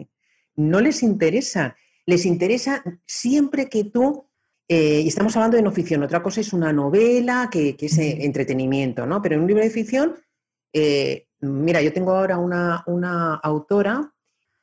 No 0.55 0.79
les 0.79 1.03
interesa. 1.03 1.75
Les 2.05 2.25
interesa 2.25 2.83
siempre 3.05 3.69
que 3.69 3.83
tú 3.83 4.27
eh, 4.75 5.01
y 5.01 5.07
estamos 5.07 5.36
hablando 5.36 5.55
de 5.55 5.62
no 5.62 5.71
ficción. 5.71 6.01
Otra 6.01 6.23
cosa 6.23 6.41
es 6.41 6.51
una 6.51 6.73
novela, 6.73 7.47
que, 7.51 7.75
es 7.79 7.97
eh, 7.99 8.25
entretenimiento, 8.25 9.05
¿no? 9.05 9.21
Pero 9.21 9.36
en 9.36 9.41
un 9.41 9.47
libro 9.47 9.62
de 9.62 9.69
ficción, 9.69 10.15
eh, 10.73 11.27
mira, 11.41 11.79
yo 11.83 11.93
tengo 11.93 12.15
ahora 12.15 12.39
una, 12.39 12.83
una, 12.88 13.36
autora 13.36 14.12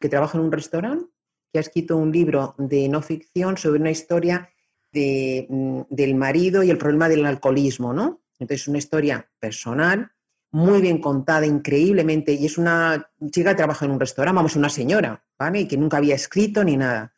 que 0.01 0.09
trabaja 0.09 0.37
en 0.37 0.43
un 0.43 0.51
restaurante 0.51 1.07
que 1.53 1.59
ha 1.59 1.61
escrito 1.61 1.97
un 1.97 2.11
libro 2.11 2.57
de 2.59 2.89
no 2.89 3.03
ficción 3.03 3.57
sobre 3.57 3.79
una 3.79 3.93
historia 3.93 4.51
de, 4.91 5.47
mm, 5.49 5.83
del 5.91 6.17
marido 6.17 6.65
y 6.65 6.71
el 6.71 6.79
problema 6.79 7.09
del 7.09 7.25
alcoholismo, 7.25 7.93
¿no? 7.93 8.21
Entonces, 8.41 8.63
es 8.63 8.69
una 8.69 8.79
historia 8.79 9.31
personal, 9.39 10.11
muy 10.51 10.81
bien 10.81 11.01
contada, 11.01 11.47
increíblemente, 11.47 12.33
y 12.33 12.47
es 12.47 12.59
una 12.59 13.13
chica 13.31 13.51
que 13.51 13.59
trabaja 13.59 13.85
en 13.85 13.93
un 13.93 14.01
restaurante, 14.01 14.35
vamos, 14.35 14.57
una 14.57 14.71
señora, 14.71 15.25
¿vale? 15.39 15.61
Y 15.61 15.69
que 15.69 15.77
nunca 15.77 15.99
había 15.99 16.17
escrito 16.17 16.65
ni 16.65 16.77
nada. 16.77 17.15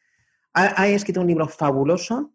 ha 0.52 0.87
escrito 0.88 1.22
un 1.22 1.28
libro 1.28 1.48
fabuloso 1.48 2.35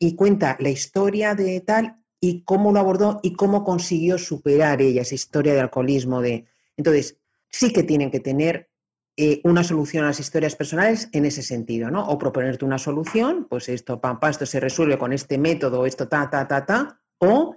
y 0.00 0.16
cuenta 0.16 0.56
la 0.58 0.70
historia 0.70 1.34
de 1.34 1.60
tal 1.60 2.02
y 2.18 2.42
cómo 2.42 2.72
lo 2.72 2.80
abordó 2.80 3.20
y 3.22 3.34
cómo 3.34 3.62
consiguió 3.62 4.18
superar 4.18 4.80
ella 4.80 5.02
esa 5.02 5.14
historia 5.14 5.52
de 5.54 5.60
alcoholismo. 5.60 6.22
De... 6.22 6.46
Entonces, 6.76 7.18
sí 7.48 7.72
que 7.72 7.82
tienen 7.82 8.10
que 8.10 8.18
tener 8.18 8.70
eh, 9.16 9.42
una 9.44 9.62
solución 9.62 10.04
a 10.04 10.08
las 10.08 10.18
historias 10.18 10.56
personales 10.56 11.10
en 11.12 11.26
ese 11.26 11.42
sentido, 11.42 11.90
¿no? 11.90 12.08
O 12.08 12.16
proponerte 12.16 12.64
una 12.64 12.78
solución, 12.78 13.46
pues 13.48 13.68
esto, 13.68 14.00
pam, 14.00 14.18
esto 14.28 14.46
se 14.46 14.58
resuelve 14.58 14.98
con 14.98 15.12
este 15.12 15.36
método, 15.36 15.84
esto, 15.84 16.08
ta, 16.08 16.30
ta, 16.30 16.48
ta, 16.48 16.64
ta, 16.64 17.00
o 17.18 17.56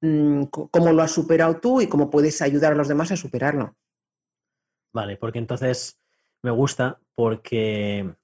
mm, 0.00 0.44
cómo 0.44 0.92
lo 0.92 1.02
has 1.02 1.10
superado 1.10 1.60
tú 1.60 1.82
y 1.82 1.86
cómo 1.86 2.08
puedes 2.08 2.40
ayudar 2.40 2.72
a 2.72 2.76
los 2.76 2.88
demás 2.88 3.12
a 3.12 3.16
superarlo. 3.16 3.76
Vale, 4.94 5.18
porque 5.18 5.38
entonces 5.38 6.00
me 6.42 6.50
gusta 6.50 6.98
porque 7.14 8.14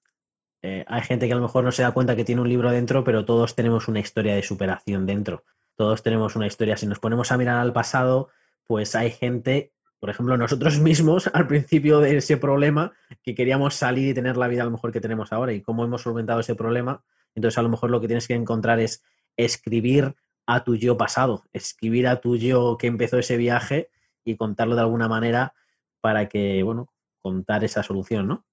eh, 0.62 0.84
hay 0.86 1.02
gente 1.02 1.26
que 1.26 1.32
a 1.32 1.36
lo 1.36 1.42
mejor 1.42 1.64
no 1.64 1.72
se 1.72 1.82
da 1.82 1.92
cuenta 1.92 2.16
que 2.16 2.24
tiene 2.24 2.42
un 2.42 2.48
libro 2.48 2.70
dentro, 2.70 3.02
pero 3.04 3.24
todos 3.24 3.54
tenemos 3.54 3.88
una 3.88 4.00
historia 4.00 4.34
de 4.34 4.42
superación 4.42 5.06
dentro. 5.06 5.44
Todos 5.76 6.02
tenemos 6.02 6.36
una 6.36 6.46
historia. 6.46 6.76
Si 6.76 6.86
nos 6.86 6.98
ponemos 6.98 7.32
a 7.32 7.38
mirar 7.38 7.58
al 7.58 7.72
pasado, 7.72 8.28
pues 8.66 8.94
hay 8.94 9.10
gente, 9.10 9.72
por 9.98 10.10
ejemplo, 10.10 10.36
nosotros 10.36 10.78
mismos 10.80 11.30
al 11.32 11.46
principio 11.46 12.00
de 12.00 12.18
ese 12.18 12.36
problema, 12.36 12.92
que 13.22 13.34
queríamos 13.34 13.74
salir 13.74 14.08
y 14.08 14.14
tener 14.14 14.36
la 14.36 14.48
vida 14.48 14.62
a 14.62 14.66
lo 14.66 14.72
mejor 14.72 14.92
que 14.92 15.00
tenemos 15.00 15.32
ahora 15.32 15.52
y 15.52 15.62
cómo 15.62 15.84
hemos 15.84 16.02
solventado 16.02 16.40
ese 16.40 16.54
problema. 16.54 17.02
Entonces, 17.34 17.56
a 17.58 17.62
lo 17.62 17.68
mejor 17.68 17.90
lo 17.90 18.00
que 18.00 18.08
tienes 18.08 18.28
que 18.28 18.34
encontrar 18.34 18.80
es 18.80 19.02
escribir 19.36 20.14
a 20.46 20.64
tu 20.64 20.76
yo 20.76 20.96
pasado, 20.96 21.44
escribir 21.52 22.08
a 22.08 22.20
tu 22.20 22.36
yo 22.36 22.76
que 22.76 22.88
empezó 22.88 23.18
ese 23.18 23.36
viaje 23.36 23.88
y 24.24 24.36
contarlo 24.36 24.74
de 24.74 24.82
alguna 24.82 25.08
manera 25.08 25.54
para 26.00 26.28
que, 26.28 26.62
bueno, 26.62 26.92
contar 27.22 27.64
esa 27.64 27.82
solución, 27.82 28.26
¿no? 28.26 28.44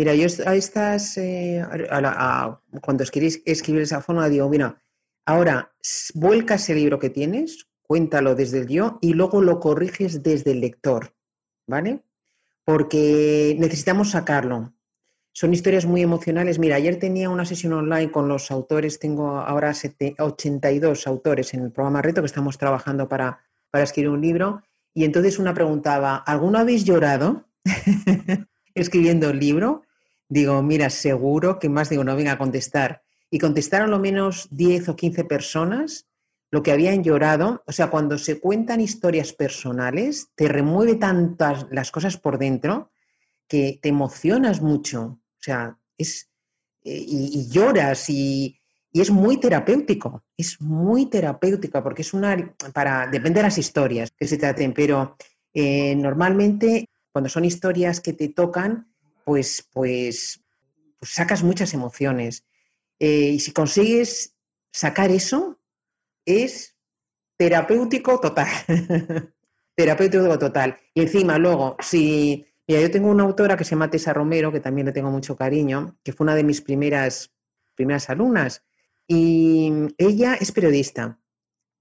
Mira, 0.00 0.14
yo 0.14 0.28
a 0.46 0.56
estas, 0.56 1.18
eh, 1.18 1.62
cuando 2.80 3.02
escribís, 3.02 3.42
escribir 3.44 3.82
esa 3.82 4.00
forma, 4.00 4.30
digo, 4.30 4.48
mira, 4.48 4.82
ahora 5.26 5.74
vuelca 6.14 6.54
ese 6.54 6.74
libro 6.74 6.98
que 6.98 7.10
tienes, 7.10 7.68
cuéntalo 7.82 8.34
desde 8.34 8.60
el 8.60 8.66
yo 8.66 8.96
y 9.02 9.12
luego 9.12 9.42
lo 9.42 9.60
corriges 9.60 10.22
desde 10.22 10.52
el 10.52 10.62
lector, 10.62 11.12
¿vale? 11.66 12.00
Porque 12.64 13.54
necesitamos 13.58 14.12
sacarlo. 14.12 14.72
Son 15.32 15.52
historias 15.52 15.84
muy 15.84 16.00
emocionales. 16.00 16.58
Mira, 16.58 16.76
ayer 16.76 16.98
tenía 16.98 17.28
una 17.28 17.44
sesión 17.44 17.74
online 17.74 18.10
con 18.10 18.26
los 18.26 18.50
autores, 18.50 19.00
tengo 19.00 19.36
ahora 19.40 19.74
82 20.18 21.06
autores 21.06 21.52
en 21.52 21.60
el 21.60 21.72
programa 21.72 22.00
Reto 22.00 22.22
que 22.22 22.26
estamos 22.26 22.56
trabajando 22.56 23.06
para, 23.06 23.40
para 23.70 23.84
escribir 23.84 24.08
un 24.08 24.22
libro. 24.22 24.62
Y 24.94 25.04
entonces 25.04 25.38
una 25.38 25.52
preguntaba, 25.52 26.16
¿alguno 26.16 26.58
habéis 26.58 26.86
llorado 26.86 27.44
escribiendo 28.74 29.28
el 29.28 29.38
libro? 29.38 29.82
Digo, 30.30 30.62
mira, 30.62 30.90
seguro 30.90 31.58
que 31.58 31.68
más 31.68 31.90
digo, 31.90 32.04
no 32.04 32.14
venga 32.14 32.32
a 32.32 32.38
contestar. 32.38 33.02
Y 33.30 33.40
contestaron 33.40 33.90
lo 33.90 33.98
menos 33.98 34.46
10 34.52 34.88
o 34.90 34.96
15 34.96 35.24
personas 35.24 36.06
lo 36.52 36.62
que 36.62 36.70
habían 36.70 37.02
llorado. 37.02 37.64
O 37.66 37.72
sea, 37.72 37.90
cuando 37.90 38.16
se 38.16 38.38
cuentan 38.38 38.80
historias 38.80 39.32
personales, 39.32 40.28
te 40.36 40.46
remueve 40.48 40.94
tantas 40.94 41.66
las 41.72 41.90
cosas 41.90 42.16
por 42.16 42.38
dentro 42.38 42.92
que 43.48 43.80
te 43.82 43.88
emocionas 43.88 44.62
mucho. 44.62 45.02
O 45.02 45.42
sea, 45.42 45.76
es, 45.98 46.30
eh, 46.84 47.04
y, 47.06 47.48
lloras 47.48 48.08
y, 48.08 48.56
es 48.92 49.10
muy 49.10 49.38
terapéutico, 49.38 50.24
es 50.36 50.60
muy 50.60 51.06
terapéutico 51.06 51.82
porque 51.82 52.02
es 52.02 52.14
una, 52.14 52.54
para, 52.72 53.06
depende 53.08 53.38
de 53.38 53.44
las 53.44 53.58
historias 53.58 54.10
que 54.16 54.26
se 54.26 54.38
traten, 54.38 54.72
pero 54.72 55.16
eh, 55.54 55.94
normalmente 55.94 56.88
cuando 57.12 57.28
son 57.28 57.44
historias 57.44 58.00
que 58.00 58.12
te 58.12 58.28
tocan, 58.28 58.89
pues, 59.24 59.68
pues, 59.72 60.42
pues 60.98 61.10
sacas 61.10 61.42
muchas 61.42 61.74
emociones. 61.74 62.44
Eh, 62.98 63.32
y 63.34 63.40
si 63.40 63.52
consigues 63.52 64.36
sacar 64.72 65.10
eso, 65.10 65.60
es 66.24 66.76
terapéutico 67.36 68.20
total. 68.20 68.48
terapéutico 69.74 70.38
total. 70.38 70.76
Y 70.94 71.02
encima, 71.02 71.38
luego, 71.38 71.76
si 71.80 72.46
Mira, 72.70 72.82
yo 72.82 72.90
tengo 72.92 73.10
una 73.10 73.24
autora 73.24 73.56
que 73.56 73.64
se 73.64 73.70
llama 73.70 73.90
Tessa 73.90 74.12
Romero, 74.12 74.52
que 74.52 74.60
también 74.60 74.86
le 74.86 74.92
tengo 74.92 75.10
mucho 75.10 75.34
cariño, 75.34 75.98
que 76.04 76.12
fue 76.12 76.24
una 76.24 76.36
de 76.36 76.44
mis 76.44 76.60
primeras, 76.60 77.32
primeras 77.74 78.08
alumnas. 78.08 78.62
Y 79.08 79.72
ella 79.98 80.34
es 80.34 80.52
periodista. 80.52 81.18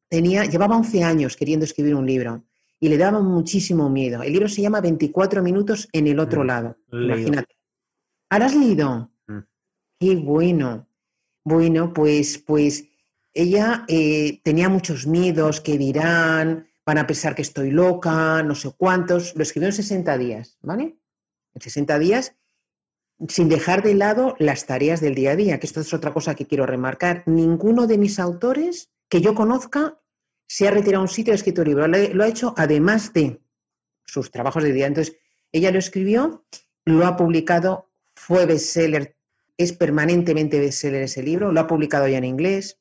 Tenía, 0.07 0.45
llevaba 0.45 0.75
11 0.75 1.03
años 1.03 1.37
queriendo 1.37 1.65
escribir 1.65 1.93
un 1.93 2.07
libro 2.07 2.43
y 2.79 2.89
le 2.89 2.97
daba 2.97 3.21
muchísimo 3.21 3.89
miedo. 3.89 4.23
El 4.23 4.33
libro 4.33 4.47
se 4.47 4.61
llama 4.61 4.81
24 4.81 5.43
minutos 5.43 5.89
en 5.91 6.07
el 6.07 6.19
otro 6.19 6.43
mm, 6.43 6.47
lado. 6.47 6.77
Imagínate. 6.91 7.55
¿Ahora 8.29 8.45
has 8.45 8.55
leído? 8.55 9.11
Mm. 9.27 9.39
Qué 9.99 10.15
bueno. 10.15 10.87
Bueno, 11.43 11.93
pues, 11.93 12.37
pues 12.37 12.85
ella 13.33 13.85
eh, 13.87 14.41
tenía 14.43 14.69
muchos 14.69 15.07
miedos, 15.07 15.61
que 15.61 15.77
dirán, 15.77 16.67
van 16.85 16.97
a 16.97 17.07
pensar 17.07 17.35
que 17.35 17.41
estoy 17.41 17.71
loca, 17.71 18.43
no 18.43 18.55
sé 18.55 18.71
cuántos. 18.77 19.35
Lo 19.35 19.43
escribió 19.43 19.67
en 19.67 19.73
60 19.73 20.17
días, 20.17 20.57
¿vale? 20.61 20.97
En 21.53 21.61
60 21.61 21.99
días, 21.99 22.35
sin 23.27 23.49
dejar 23.49 23.83
de 23.83 23.95
lado 23.95 24.35
las 24.39 24.65
tareas 24.65 25.01
del 25.01 25.15
día 25.15 25.31
a 25.31 25.35
día, 25.35 25.59
que 25.59 25.67
esto 25.67 25.81
es 25.81 25.93
otra 25.93 26.13
cosa 26.13 26.35
que 26.35 26.45
quiero 26.45 26.65
remarcar. 26.65 27.23
Ninguno 27.25 27.87
de 27.87 27.97
mis 27.97 28.19
autores 28.19 28.89
que 29.09 29.21
yo 29.21 29.35
conozca 29.35 29.98
se 30.49 30.67
ha 30.67 30.71
retirado 30.71 31.03
un 31.03 31.07
sitio 31.07 31.31
y 31.31 31.33
ha 31.33 31.35
escrito 31.35 31.61
un 31.61 31.67
libro. 31.67 31.87
Lo 31.87 32.23
ha 32.23 32.27
hecho 32.27 32.55
además 32.57 33.13
de 33.13 33.39
sus 34.05 34.31
trabajos 34.31 34.63
de 34.63 34.73
día. 34.73 34.87
Entonces, 34.87 35.15
ella 35.51 35.69
lo 35.71 35.77
escribió, 35.77 36.43
lo 36.85 37.05
ha 37.05 37.15
publicado, 37.15 37.91
fue 38.15 38.47
bestseller, 38.47 39.15
es 39.57 39.73
permanentemente 39.73 40.59
bestseller 40.59 41.03
ese 41.03 41.21
libro, 41.21 41.51
lo 41.51 41.59
ha 41.59 41.67
publicado 41.67 42.07
ya 42.07 42.17
en 42.17 42.25
inglés, 42.25 42.79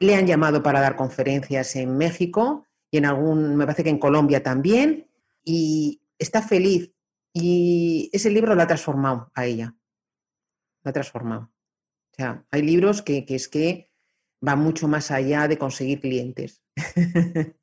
le 0.00 0.16
han 0.16 0.26
llamado 0.26 0.62
para 0.62 0.80
dar 0.80 0.96
conferencias 0.96 1.76
en 1.76 1.96
México 1.96 2.66
y 2.90 2.98
en 2.98 3.06
algún, 3.06 3.54
me 3.54 3.64
parece 3.64 3.84
que 3.84 3.90
en 3.90 3.98
Colombia 3.98 4.42
también, 4.42 5.08
y 5.44 6.02
está 6.18 6.42
feliz. 6.42 6.92
Y 7.32 8.10
ese 8.12 8.30
libro 8.30 8.54
la 8.54 8.64
ha 8.64 8.66
transformado 8.66 9.30
a 9.34 9.46
ella. 9.46 9.76
La 10.82 10.90
ha 10.90 10.92
transformado. 10.92 11.52
O 12.12 12.14
sea, 12.16 12.44
hay 12.50 12.62
libros 12.62 13.02
que, 13.02 13.24
es 13.28 13.48
que 13.48 13.90
van 14.40 14.58
mucho 14.58 14.88
más 14.88 15.10
allá 15.10 15.46
de 15.46 15.58
conseguir 15.58 16.00
clientes. 16.00 16.63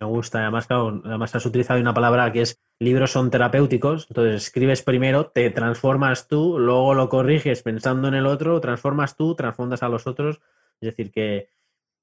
Me 0.00 0.06
gusta, 0.08 0.40
además, 0.40 0.66
además 0.68 1.34
has 1.36 1.46
utilizado 1.46 1.80
una 1.80 1.94
palabra 1.94 2.32
que 2.32 2.42
es 2.42 2.60
libros 2.80 3.12
son 3.12 3.30
terapéuticos, 3.30 4.08
entonces 4.10 4.42
escribes 4.42 4.82
primero, 4.82 5.26
te 5.26 5.48
transformas 5.50 6.26
tú, 6.26 6.58
luego 6.58 6.94
lo 6.94 7.08
corriges 7.08 7.62
pensando 7.62 8.08
en 8.08 8.14
el 8.14 8.26
otro, 8.26 8.60
transformas 8.60 9.16
tú, 9.16 9.36
transformas 9.36 9.84
a 9.84 9.88
los 9.88 10.08
otros, 10.08 10.40
es 10.80 10.86
decir, 10.88 11.12
que 11.12 11.50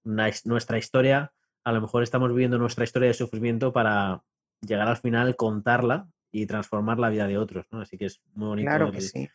nuestra 0.03 0.77
historia 0.77 1.33
a 1.65 1.71
lo 1.73 1.81
mejor 1.81 2.03
estamos 2.03 2.29
viviendo 2.29 2.57
nuestra 2.57 2.85
historia 2.85 3.09
de 3.09 3.13
sufrimiento 3.13 3.73
para 3.73 4.23
llegar 4.61 4.87
al 4.87 4.97
final, 4.97 5.35
contarla 5.35 6.07
y 6.31 6.45
transformar 6.45 6.99
la 6.99 7.09
vida 7.09 7.27
de 7.27 7.37
otros, 7.37 7.65
¿no? 7.71 7.81
Así 7.81 7.97
que 7.97 8.05
es 8.05 8.21
muy 8.33 8.47
bonito. 8.47 8.67
Claro 8.67 8.91
que 8.91 9.01
sí, 9.01 9.29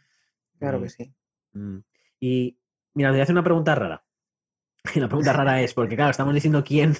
claro 0.58 0.80
que 0.80 0.86
mm, 0.86 0.90
sí. 0.90 1.14
Mm. 1.52 1.78
Y 2.20 2.58
mira, 2.94 3.10
te 3.10 3.12
voy 3.12 3.20
a 3.20 3.22
hacer 3.24 3.34
una 3.34 3.44
pregunta 3.44 3.74
rara. 3.74 4.03
Y 4.92 5.00
la 5.00 5.08
pregunta 5.08 5.32
rara 5.32 5.62
es, 5.62 5.74
porque 5.74 5.96
claro, 5.96 6.10
estamos 6.10 6.34
diciendo 6.34 6.64
quién, 6.64 6.96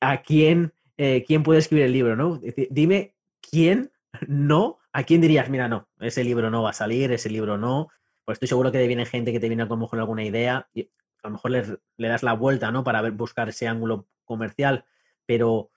a 0.00 0.22
quién, 0.22 0.72
eh, 0.96 1.24
quién 1.26 1.42
puede 1.42 1.60
escribir 1.60 1.86
el 1.86 1.92
libro, 1.92 2.16
¿no? 2.16 2.40
Dime 2.70 3.14
quién 3.40 3.90
no, 4.28 4.78
a 4.92 5.02
quién 5.04 5.20
dirías, 5.20 5.50
mira, 5.50 5.68
no, 5.68 5.88
ese 6.00 6.24
libro 6.24 6.50
no 6.50 6.62
va 6.62 6.70
a 6.70 6.74
salir, 6.74 7.12
ese 7.12 7.30
libro 7.30 7.58
no. 7.58 7.88
Pues 8.24 8.36
estoy 8.36 8.48
seguro 8.48 8.72
que 8.72 8.78
te 8.78 8.86
viene 8.86 9.06
gente 9.06 9.32
que 9.32 9.40
te 9.40 9.48
viene 9.48 9.62
a 9.62 9.66
lo 9.66 9.76
mejor 9.76 9.98
alguna 9.98 10.24
idea 10.24 10.68
y 10.74 10.82
a 11.22 11.28
lo 11.28 11.30
mejor 11.30 11.50
le, 11.50 11.78
le 11.96 12.08
das 12.08 12.22
la 12.22 12.32
vuelta, 12.32 12.70
¿no? 12.70 12.82
Para 12.82 13.08
buscar 13.10 13.48
ese 13.48 13.68
ángulo 13.68 14.06
comercial, 14.24 14.84
pero 15.26 15.70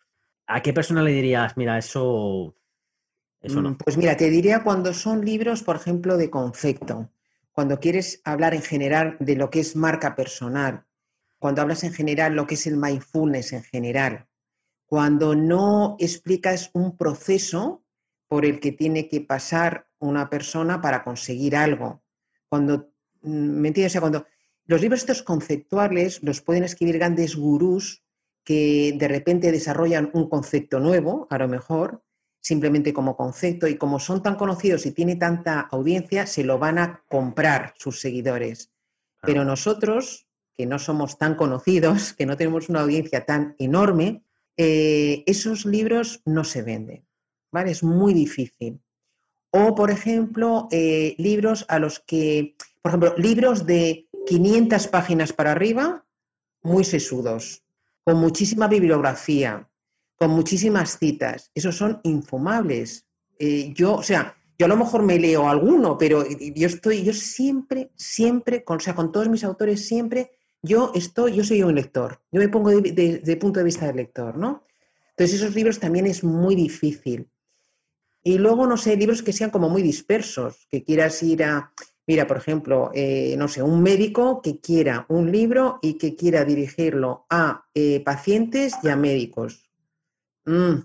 ¿a 0.47 0.61
qué 0.61 0.73
persona 0.73 1.03
le 1.03 1.11
dirías, 1.11 1.57
mira, 1.57 1.77
eso, 1.77 2.55
eso 3.41 3.61
no? 3.61 3.71
Mm, 3.71 3.77
pues 3.77 3.97
mira, 3.97 4.17
te 4.17 4.29
diría 4.29 4.63
cuando 4.63 4.93
son 4.93 5.23
libros, 5.23 5.63
por 5.63 5.75
ejemplo, 5.75 6.17
de 6.17 6.29
concepto, 6.29 7.09
cuando 7.51 7.79
quieres 7.79 8.21
hablar 8.23 8.53
en 8.53 8.63
general 8.63 9.17
de 9.19 9.35
lo 9.35 9.49
que 9.49 9.59
es 9.59 9.75
marca 9.75 10.15
personal, 10.15 10.85
cuando 11.39 11.61
hablas 11.61 11.83
en 11.83 11.93
general 11.93 12.35
lo 12.35 12.45
que 12.45 12.55
es 12.55 12.67
el 12.67 12.77
mindfulness 12.77 13.53
en 13.53 13.63
general, 13.63 14.27
cuando 14.85 15.35
no 15.35 15.95
explicas 15.99 16.69
un 16.73 16.97
proceso 16.97 17.83
por 18.27 18.45
el 18.45 18.59
que 18.59 18.71
tiene 18.71 19.07
que 19.07 19.21
pasar 19.21 19.87
una 19.99 20.29
persona 20.29 20.81
para 20.81 21.03
conseguir 21.03 21.55
algo. 21.55 22.03
Cuando, 22.47 22.93
¿me 23.21 23.67
entiendes? 23.67 23.91
O 23.91 23.93
sea, 23.93 24.01
cuando 24.01 24.25
los 24.65 24.81
libros 24.81 25.01
estos 25.01 25.23
conceptuales 25.23 26.21
los 26.23 26.41
pueden 26.41 26.63
escribir 26.63 26.99
grandes 26.99 27.35
gurús 27.35 28.03
que 28.43 28.95
de 28.97 29.07
repente 29.07 29.51
desarrollan 29.51 30.11
un 30.13 30.29
concepto 30.29 30.79
nuevo, 30.79 31.27
a 31.29 31.37
lo 31.37 31.47
mejor, 31.47 32.03
simplemente 32.39 32.93
como 32.93 33.15
concepto, 33.15 33.67
y 33.67 33.77
como 33.77 33.99
son 33.99 34.23
tan 34.23 34.35
conocidos 34.35 34.85
y 34.85 34.91
tiene 34.91 35.15
tanta 35.15 35.59
audiencia, 35.59 36.25
se 36.25 36.43
lo 36.43 36.57
van 36.57 36.79
a 36.79 37.03
comprar 37.09 37.73
sus 37.77 37.99
seguidores. 37.99 38.71
Pero 39.21 39.43
nosotros, 39.43 40.28
que 40.59 40.65
no 40.65 40.77
somos 40.77 41.17
tan 41.17 41.35
conocidos, 41.35 42.11
que 42.11 42.25
no 42.25 42.35
tenemos 42.35 42.67
una 42.67 42.81
audiencia 42.81 43.25
tan 43.25 43.55
enorme, 43.59 44.23
eh, 44.57 45.23
esos 45.25 45.65
libros 45.65 46.21
no 46.25 46.43
se 46.43 46.63
venden. 46.63 47.07
¿vale? 47.49 47.71
Es 47.71 47.81
muy 47.81 48.13
difícil. 48.13 48.81
O, 49.51 49.73
por 49.73 49.89
ejemplo, 49.89 50.67
eh, 50.69 51.15
libros 51.17 51.63
a 51.69 51.79
los 51.79 52.01
que, 52.01 52.57
por 52.81 52.89
ejemplo, 52.89 53.15
libros 53.15 53.65
de 53.65 54.09
500 54.27 54.89
páginas 54.89 55.31
para 55.31 55.53
arriba, 55.53 56.05
muy 56.61 56.83
sesudos 56.83 57.63
con 58.03 58.17
muchísima 58.17 58.67
bibliografía, 58.67 59.69
con 60.17 60.31
muchísimas 60.31 60.99
citas. 60.99 61.51
Esos 61.55 61.77
son 61.77 62.01
infumables. 62.03 63.05
Eh, 63.37 63.71
yo, 63.73 63.95
o 63.95 64.03
sea, 64.03 64.35
yo 64.57 64.65
a 64.65 64.69
lo 64.69 64.75
mejor 64.75 65.03
me 65.03 65.19
leo 65.19 65.47
alguno, 65.47 65.97
pero 65.97 66.25
yo 66.27 66.67
estoy, 66.67 67.03
yo 67.05 67.13
siempre, 67.13 67.91
siempre, 67.95 68.61
o 68.67 68.79
sea, 68.81 68.93
con 68.93 69.13
todos 69.13 69.29
mis 69.29 69.45
autores, 69.45 69.87
siempre, 69.87 70.31
yo 70.61 70.91
estoy, 70.95 71.35
yo 71.35 71.43
soy 71.43 71.63
un 71.63 71.75
lector. 71.75 72.21
Yo 72.31 72.39
me 72.39 72.49
pongo 72.49 72.69
desde 72.69 73.19
de, 73.19 73.37
punto 73.37 73.59
de 73.59 73.65
vista 73.65 73.87
del 73.87 73.97
lector, 73.97 74.37
¿no? 74.37 74.63
Entonces, 75.11 75.41
esos 75.41 75.55
libros 75.55 75.79
también 75.79 76.05
es 76.05 76.23
muy 76.23 76.55
difícil. 76.55 77.29
Y 78.23 78.37
luego, 78.37 78.67
no 78.67 78.77
sé, 78.77 78.95
libros 78.95 79.23
que 79.23 79.33
sean 79.33 79.49
como 79.49 79.69
muy 79.69 79.81
dispersos, 79.81 80.67
que 80.69 80.83
quieras 80.83 81.21
ir 81.23 81.43
a, 81.43 81.73
Mira, 82.09 82.25
por 82.25 82.37
ejemplo, 82.37 82.89
eh, 82.95 83.35
no 83.37 83.47
sé, 83.47 83.61
un 83.61 83.83
médico 83.83 84.41
que 84.41 84.59
quiera 84.59 85.05
un 85.09 85.31
libro 85.31 85.77
y 85.83 85.93
que 85.93 86.15
quiera 86.15 86.43
dirigirlo 86.43 87.27
a 87.29 87.67
eh, 87.75 88.01
pacientes 88.03 88.73
y 88.81 88.89
a 88.89 88.95
médicos. 88.95 89.69
Mm, 90.43 90.79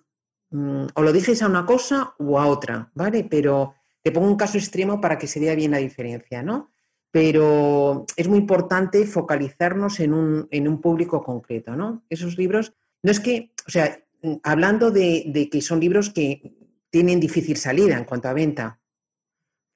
mm, 0.50 0.86
o 0.94 1.02
lo 1.02 1.12
dices 1.14 1.40
a 1.40 1.46
una 1.46 1.64
cosa 1.64 2.12
o 2.18 2.38
a 2.38 2.46
otra, 2.46 2.90
¿vale? 2.94 3.24
Pero 3.24 3.74
te 4.02 4.12
pongo 4.12 4.26
un 4.26 4.36
caso 4.36 4.58
extremo 4.58 5.00
para 5.00 5.16
que 5.16 5.26
se 5.26 5.40
vea 5.40 5.54
bien 5.54 5.70
la 5.70 5.78
diferencia, 5.78 6.42
¿no? 6.42 6.68
Pero 7.14 8.06
es 8.16 8.26
muy 8.26 8.38
importante 8.38 9.06
focalizarnos 9.06 10.00
en 10.00 10.14
un, 10.14 10.48
en 10.50 10.66
un 10.66 10.80
público 10.80 11.22
concreto, 11.22 11.76
¿no? 11.76 12.02
Esos 12.10 12.36
libros, 12.36 12.72
no 13.04 13.12
es 13.12 13.20
que, 13.20 13.52
o 13.68 13.70
sea, 13.70 14.00
hablando 14.42 14.90
de, 14.90 15.22
de 15.28 15.48
que 15.48 15.62
son 15.62 15.78
libros 15.78 16.10
que 16.10 16.56
tienen 16.90 17.20
difícil 17.20 17.56
salida 17.56 17.96
en 17.96 18.02
cuanto 18.04 18.26
a 18.26 18.32
venta, 18.32 18.80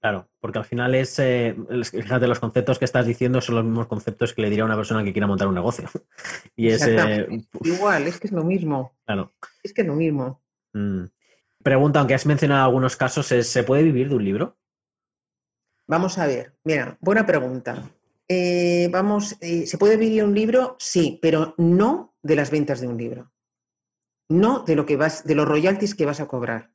Claro, 0.01 0.29
porque 0.41 0.59
al 0.59 0.65
final 0.65 0.95
es, 0.95 1.19
eh, 1.19 1.57
fíjate, 1.83 2.29
los 2.29 2.39
conceptos 2.39 2.79
que 2.79 2.85
estás 2.85 3.05
diciendo 3.05 3.41
son 3.41 3.57
los 3.57 3.65
mismos 3.65 3.89
conceptos 3.89 4.33
que 4.33 4.43
le 4.43 4.49
diría 4.49 4.63
a 4.63 4.67
una 4.67 4.77
persona 4.77 5.03
que 5.03 5.13
quiera 5.13 5.27
montar 5.27 5.49
un 5.49 5.55
negocio. 5.55 5.89
y 6.57 6.69
es, 6.69 6.87
eh, 6.87 7.27
Igual, 7.65 8.07
es 8.07 8.21
que 8.21 8.29
es 8.29 8.33
lo 8.33 8.45
mismo. 8.45 8.97
Claro. 9.05 9.33
Es 9.63 9.73
que 9.73 9.83
es 9.83 9.87
lo 9.87 9.95
mismo. 9.95 10.41
Mm. 10.73 11.05
Pregunta, 11.65 11.99
aunque 11.99 12.15
has 12.15 12.27
mencionado 12.27 12.65
algunos 12.65 12.97
casos, 12.97 13.27
¿se 13.27 13.63
puede 13.65 13.83
vivir 13.83 14.09
de 14.09 14.15
un 14.15 14.25
libro? 14.25 14.57
Vamos 15.89 16.19
a 16.19 16.27
ver, 16.27 16.55
mira, 16.65 16.99
buena 17.01 17.25
pregunta. 17.25 17.91
Eh, 18.29 18.91
vamos, 18.93 19.39
¿se 19.41 19.79
puede 19.79 19.97
vivir 19.97 20.23
un 20.23 20.35
libro? 20.35 20.77
Sí, 20.79 21.19
pero 21.23 21.55
no 21.57 22.15
de 22.23 22.37
las 22.37 22.51
ventas 22.51 22.83
de 22.83 22.89
un 22.89 22.99
libro. 22.99 23.33
No 24.29 24.65
de 24.65 24.77
lo 24.77 24.85
que 24.85 24.99
vas, 24.99 25.25
de 25.25 25.35
los 25.35 25.49
royalties 25.49 25.95
que 25.95 26.05
vas 26.05 26.21
a 26.21 26.29
cobrar. 26.29 26.73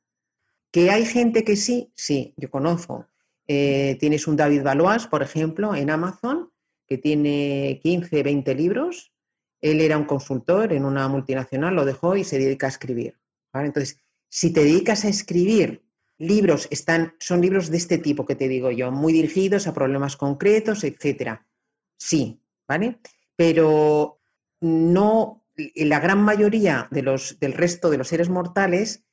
¿Que 0.72 0.90
hay 0.90 1.06
gente 1.06 1.44
que 1.44 1.54
sí? 1.54 1.92
Sí, 1.94 2.34
yo 2.36 2.50
conozco. 2.50 3.06
Eh, 3.46 3.96
tienes 4.00 4.26
un 4.26 4.34
David 4.34 4.64
Valois, 4.64 5.06
por 5.06 5.22
ejemplo, 5.22 5.76
en 5.76 5.90
Amazon, 5.90 6.50
que 6.88 6.98
tiene 6.98 7.78
15, 7.84 8.20
20 8.20 8.52
libros. 8.56 9.12
Él 9.60 9.80
era 9.80 9.96
un 9.96 10.06
consultor 10.06 10.72
en 10.72 10.84
una 10.84 11.06
multinacional, 11.06 11.76
lo 11.76 11.84
dejó 11.84 12.16
y 12.16 12.24
se 12.24 12.40
dedica 12.40 12.66
a 12.66 12.70
escribir. 12.70 13.16
Entonces, 13.52 13.96
si 14.28 14.52
te 14.52 14.64
dedicas 14.64 15.04
a 15.04 15.08
escribir 15.08 15.83
libros, 16.18 16.68
están, 16.70 17.14
son 17.18 17.40
libros 17.40 17.70
de 17.70 17.76
este 17.76 17.98
tipo 17.98 18.24
que 18.24 18.36
te 18.36 18.48
digo 18.48 18.70
yo, 18.70 18.90
muy 18.92 19.12
dirigidos 19.12 19.66
a 19.66 19.74
problemas 19.74 20.16
concretos, 20.16 20.84
etcétera. 20.84 21.46
Sí, 21.96 22.40
¿vale? 22.68 22.98
Pero 23.36 24.20
no, 24.60 25.44
la 25.74 26.00
gran 26.00 26.22
mayoría 26.22 26.88
de 26.90 27.02
los, 27.02 27.38
del 27.40 27.52
resto 27.52 27.90
de 27.90 27.98
los 27.98 28.08
seres 28.08 28.28
mortales 28.28 29.04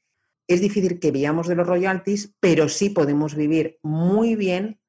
es 0.47 0.61
difícil 0.61 0.99
que 0.99 1.11
veamos 1.11 1.47
de 1.47 1.55
los 1.55 1.67
royalties, 1.67 2.33
pero 2.39 2.69
sí 2.69 2.89
podemos 2.89 3.35
vivir 3.35 3.79
muy 3.81 4.35
bien 4.35 4.79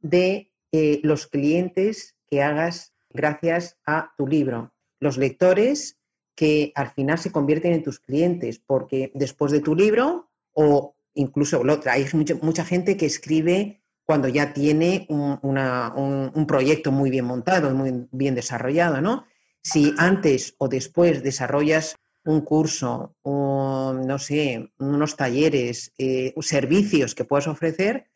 de 0.00 0.52
eh, 0.72 1.00
los 1.02 1.26
clientes 1.26 2.16
que 2.26 2.42
hagas 2.42 2.94
gracias 3.10 3.78
a 3.86 4.14
tu 4.16 4.26
libro. 4.26 4.74
Los 4.98 5.18
lectores 5.18 5.98
que 6.34 6.72
al 6.74 6.90
final 6.90 7.18
se 7.18 7.30
convierten 7.30 7.72
en 7.72 7.82
tus 7.82 8.00
clientes, 8.00 8.58
porque 8.58 9.12
después 9.14 9.52
de 9.52 9.60
tu 9.60 9.74
libro, 9.74 10.30
o 10.52 10.96
incluso 11.14 11.62
hay 11.86 12.06
mucha, 12.40 12.64
gente 12.64 12.96
que 12.96 13.06
escribe 13.06 13.82
cuando 14.04 14.28
ya 14.28 14.52
tiene 14.52 15.06
un, 15.08 15.38
un, 15.42 16.46
proyecto 16.46 16.92
muy 16.92 17.10
bien 17.10 17.24
montado, 17.24 17.74
muy 17.74 18.08
bien 18.10 18.34
desarrollado, 18.34 19.00
¿no? 19.00 19.26
Si 19.62 19.94
antes 19.96 20.54
o 20.58 20.68
después 20.68 21.22
desarrollas 21.22 21.96
un 22.24 22.40
curso, 22.42 23.16
no 23.24 24.18
sé, 24.18 24.72
unos 24.78 25.16
talleres, 25.16 25.92
eh, 25.98 26.34
servicios 26.40 27.14
que 27.14 27.24
puedas 27.24 27.48
ofrecer, 27.48 28.10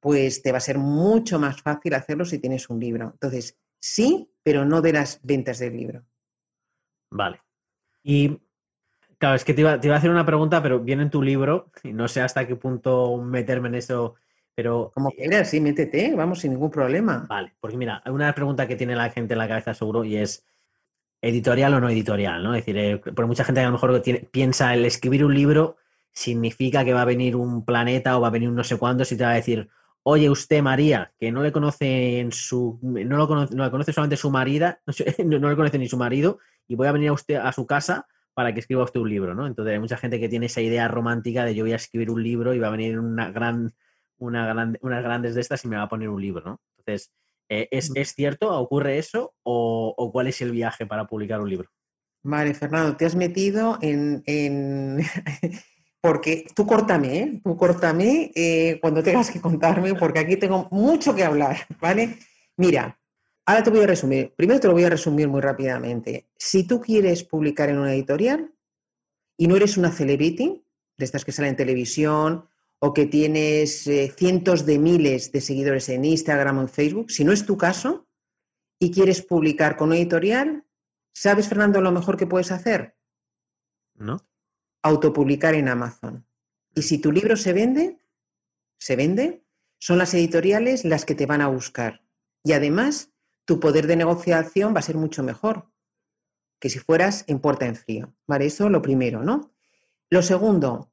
pues 0.00 0.42
te 0.42 0.50
va 0.50 0.58
a 0.58 0.60
ser 0.60 0.78
mucho 0.78 1.38
más 1.38 1.62
fácil 1.62 1.94
hacerlo 1.94 2.24
si 2.24 2.38
tienes 2.38 2.68
un 2.70 2.80
libro. 2.80 3.10
Entonces, 3.12 3.58
sí, 3.80 4.32
pero 4.42 4.64
no 4.64 4.82
de 4.82 4.92
las 4.92 5.20
ventas 5.22 5.58
del 5.58 5.76
libro. 5.76 6.04
Vale. 7.10 7.40
Y 8.02 8.40
claro, 9.22 9.36
es 9.36 9.44
que 9.44 9.54
te 9.54 9.60
iba, 9.60 9.74
a 9.74 9.96
hacer 9.96 10.10
una 10.10 10.26
pregunta, 10.26 10.60
pero 10.60 10.80
viene 10.80 11.04
en 11.04 11.10
tu 11.10 11.22
libro, 11.22 11.70
y 11.84 11.92
no 11.92 12.08
sé 12.08 12.22
hasta 12.22 12.44
qué 12.44 12.56
punto 12.56 13.16
meterme 13.18 13.68
en 13.68 13.76
eso, 13.76 14.16
pero... 14.52 14.90
Como 14.92 15.12
quieras, 15.12 15.48
sí, 15.48 15.60
métete, 15.60 16.12
vamos, 16.16 16.40
sin 16.40 16.50
ningún 16.50 16.72
problema. 16.72 17.24
Vale, 17.28 17.52
porque 17.60 17.76
mira, 17.76 18.02
una 18.06 18.34
pregunta 18.34 18.66
que 18.66 18.74
tiene 18.74 18.96
la 18.96 19.10
gente 19.10 19.34
en 19.34 19.38
la 19.38 19.46
cabeza 19.46 19.74
seguro 19.74 20.02
y 20.02 20.16
es, 20.16 20.44
editorial 21.20 21.72
o 21.74 21.80
no 21.80 21.88
editorial, 21.88 22.42
¿no? 22.42 22.52
Es 22.56 22.66
decir, 22.66 22.76
eh, 22.76 22.98
por 22.98 23.28
mucha 23.28 23.44
gente 23.44 23.60
que 23.60 23.64
a 23.64 23.70
lo 23.70 23.74
mejor 23.74 24.02
piensa 24.32 24.74
el 24.74 24.84
escribir 24.84 25.24
un 25.24 25.34
libro 25.34 25.76
significa 26.10 26.84
que 26.84 26.92
va 26.92 27.02
a 27.02 27.04
venir 27.04 27.36
un 27.36 27.64
planeta 27.64 28.18
o 28.18 28.20
va 28.20 28.26
a 28.26 28.32
venir 28.32 28.48
un 28.48 28.56
no 28.56 28.64
sé 28.64 28.76
cuándo 28.76 29.04
si 29.04 29.16
te 29.16 29.22
va 29.22 29.30
a 29.30 29.34
decir, 29.34 29.68
oye 30.02 30.28
usted 30.30 30.62
María, 30.62 31.12
que 31.20 31.30
no 31.30 31.44
le 31.44 31.52
conoce 31.52 32.18
en 32.18 32.32
su, 32.32 32.80
no 32.82 33.16
lo 33.16 33.28
conoce, 33.28 33.54
no 33.54 33.64
le 33.64 33.70
conoce 33.70 33.92
solamente 33.92 34.16
su 34.16 34.32
marida, 34.32 34.80
no, 35.24 35.38
no, 35.38 35.48
le 35.48 35.54
conoce 35.54 35.78
ni 35.78 35.88
su 35.88 35.96
marido, 35.96 36.40
y 36.66 36.74
voy 36.74 36.88
a 36.88 36.92
venir 36.92 37.10
a 37.10 37.12
usted 37.12 37.36
a 37.36 37.52
su 37.52 37.66
casa 37.66 38.08
para 38.34 38.54
que 38.54 38.60
escriba 38.60 38.84
usted 38.84 39.00
un 39.00 39.10
libro, 39.10 39.34
¿no? 39.34 39.46
Entonces 39.46 39.72
hay 39.72 39.78
mucha 39.78 39.96
gente 39.96 40.18
que 40.18 40.28
tiene 40.28 40.46
esa 40.46 40.60
idea 40.60 40.88
romántica 40.88 41.44
de 41.44 41.54
yo 41.54 41.64
voy 41.64 41.72
a 41.72 41.76
escribir 41.76 42.10
un 42.10 42.22
libro 42.22 42.54
y 42.54 42.58
va 42.58 42.68
a 42.68 42.72
venir 42.72 42.98
una 42.98 43.30
gran, 43.30 43.72
una 44.18 44.46
gran, 44.46 44.78
unas 44.80 45.02
grandes 45.02 45.34
de 45.34 45.40
estas 45.40 45.64
y 45.64 45.68
me 45.68 45.76
va 45.76 45.82
a 45.82 45.88
poner 45.88 46.08
un 46.08 46.20
libro, 46.20 46.42
¿no? 46.44 46.60
Entonces, 46.78 47.12
eh, 47.48 47.68
¿es, 47.70 48.14
cierto? 48.14 48.58
¿Ocurre 48.58 48.98
eso? 48.98 49.34
O, 49.42 50.10
cuál 50.12 50.28
es 50.28 50.40
el 50.40 50.52
viaje 50.52 50.86
para 50.86 51.06
publicar 51.06 51.40
un 51.40 51.50
libro? 51.50 51.68
Vale, 52.22 52.54
Fernando, 52.54 52.96
te 52.96 53.04
has 53.04 53.14
metido 53.14 53.78
en... 53.82 54.22
porque 56.00 56.46
tú 56.54 56.66
córtame, 56.66 57.18
¿eh? 57.18 57.40
Tú 57.44 57.56
córtame 57.56 58.32
eh, 58.34 58.78
cuando 58.80 59.02
tengas 59.02 59.30
que 59.30 59.40
contarme, 59.40 59.94
porque 59.94 60.20
aquí 60.20 60.36
tengo 60.36 60.68
mucho 60.70 61.14
que 61.14 61.24
hablar, 61.24 61.56
¿vale? 61.80 62.18
Mira, 62.56 62.98
ahora 63.46 63.62
te 63.62 63.70
voy 63.70 63.80
a 63.80 63.86
resumir. 63.86 64.34
Primero 64.36 64.60
te 64.60 64.68
lo 64.68 64.74
voy 64.74 64.84
a 64.84 64.90
resumir 64.90 65.28
muy 65.28 65.40
rápidamente. 65.40 66.28
Si 66.36 66.66
tú 66.66 66.80
quieres 66.80 67.24
publicar 67.24 67.68
en 67.68 67.78
una 67.78 67.94
editorial 67.94 68.54
y 69.36 69.46
no 69.46 69.56
eres 69.56 69.76
una 69.76 69.90
celebrity, 69.90 70.64
de 70.96 71.04
estas 71.04 71.24
que 71.24 71.32
salen 71.32 71.50
en 71.50 71.56
televisión, 71.56 72.48
o 72.84 72.92
que 72.92 73.06
tienes 73.06 73.86
eh, 73.86 74.12
cientos 74.16 74.66
de 74.66 74.78
miles 74.80 75.30
de 75.30 75.40
seguidores 75.40 75.88
en 75.88 76.04
Instagram 76.04 76.58
o 76.58 76.62
en 76.62 76.68
Facebook, 76.68 77.12
si 77.12 77.24
no 77.24 77.30
es 77.30 77.46
tu 77.46 77.56
caso 77.56 78.08
y 78.80 78.90
quieres 78.90 79.22
publicar 79.22 79.76
con 79.76 79.90
una 79.90 79.98
editorial, 79.98 80.66
¿sabes, 81.14 81.48
Fernando, 81.48 81.80
lo 81.80 81.92
mejor 81.92 82.16
que 82.16 82.26
puedes 82.26 82.50
hacer? 82.50 82.96
¿No? 83.94 84.26
Autopublicar 84.82 85.54
en 85.54 85.68
Amazon. 85.68 86.26
Y 86.74 86.82
si 86.82 86.98
tu 86.98 87.12
libro 87.12 87.36
se 87.36 87.52
vende, 87.52 87.98
se 88.80 88.96
vende, 88.96 89.44
son 89.78 89.98
las 89.98 90.12
editoriales 90.14 90.84
las 90.84 91.04
que 91.04 91.14
te 91.14 91.26
van 91.26 91.40
a 91.40 91.46
buscar. 91.46 92.04
Y 92.42 92.52
además, 92.52 93.11
tu 93.52 93.60
poder 93.60 93.86
de 93.86 93.96
negociación 93.96 94.74
va 94.74 94.78
a 94.78 94.82
ser 94.82 94.96
mucho 94.96 95.22
mejor 95.22 95.68
que 96.58 96.70
si 96.70 96.78
fueras 96.78 97.24
en 97.26 97.38
puerta 97.38 97.66
en 97.66 97.76
frío. 97.76 98.14
Vale, 98.26 98.46
eso 98.46 98.70
lo 98.70 98.80
primero, 98.80 99.22
¿no? 99.22 99.52
Lo 100.08 100.22
segundo, 100.22 100.90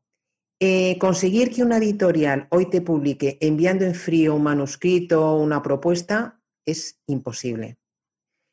eh, 0.59 0.97
conseguir 0.99 1.55
que 1.55 1.63
una 1.63 1.77
editorial 1.77 2.47
hoy 2.49 2.65
te 2.65 2.81
publique 2.81 3.37
enviando 3.39 3.85
en 3.85 3.95
frío 3.95 4.35
un 4.35 4.43
manuscrito 4.43 5.37
una 5.37 5.61
propuesta 5.61 6.41
es 6.65 6.99
imposible. 7.07 7.77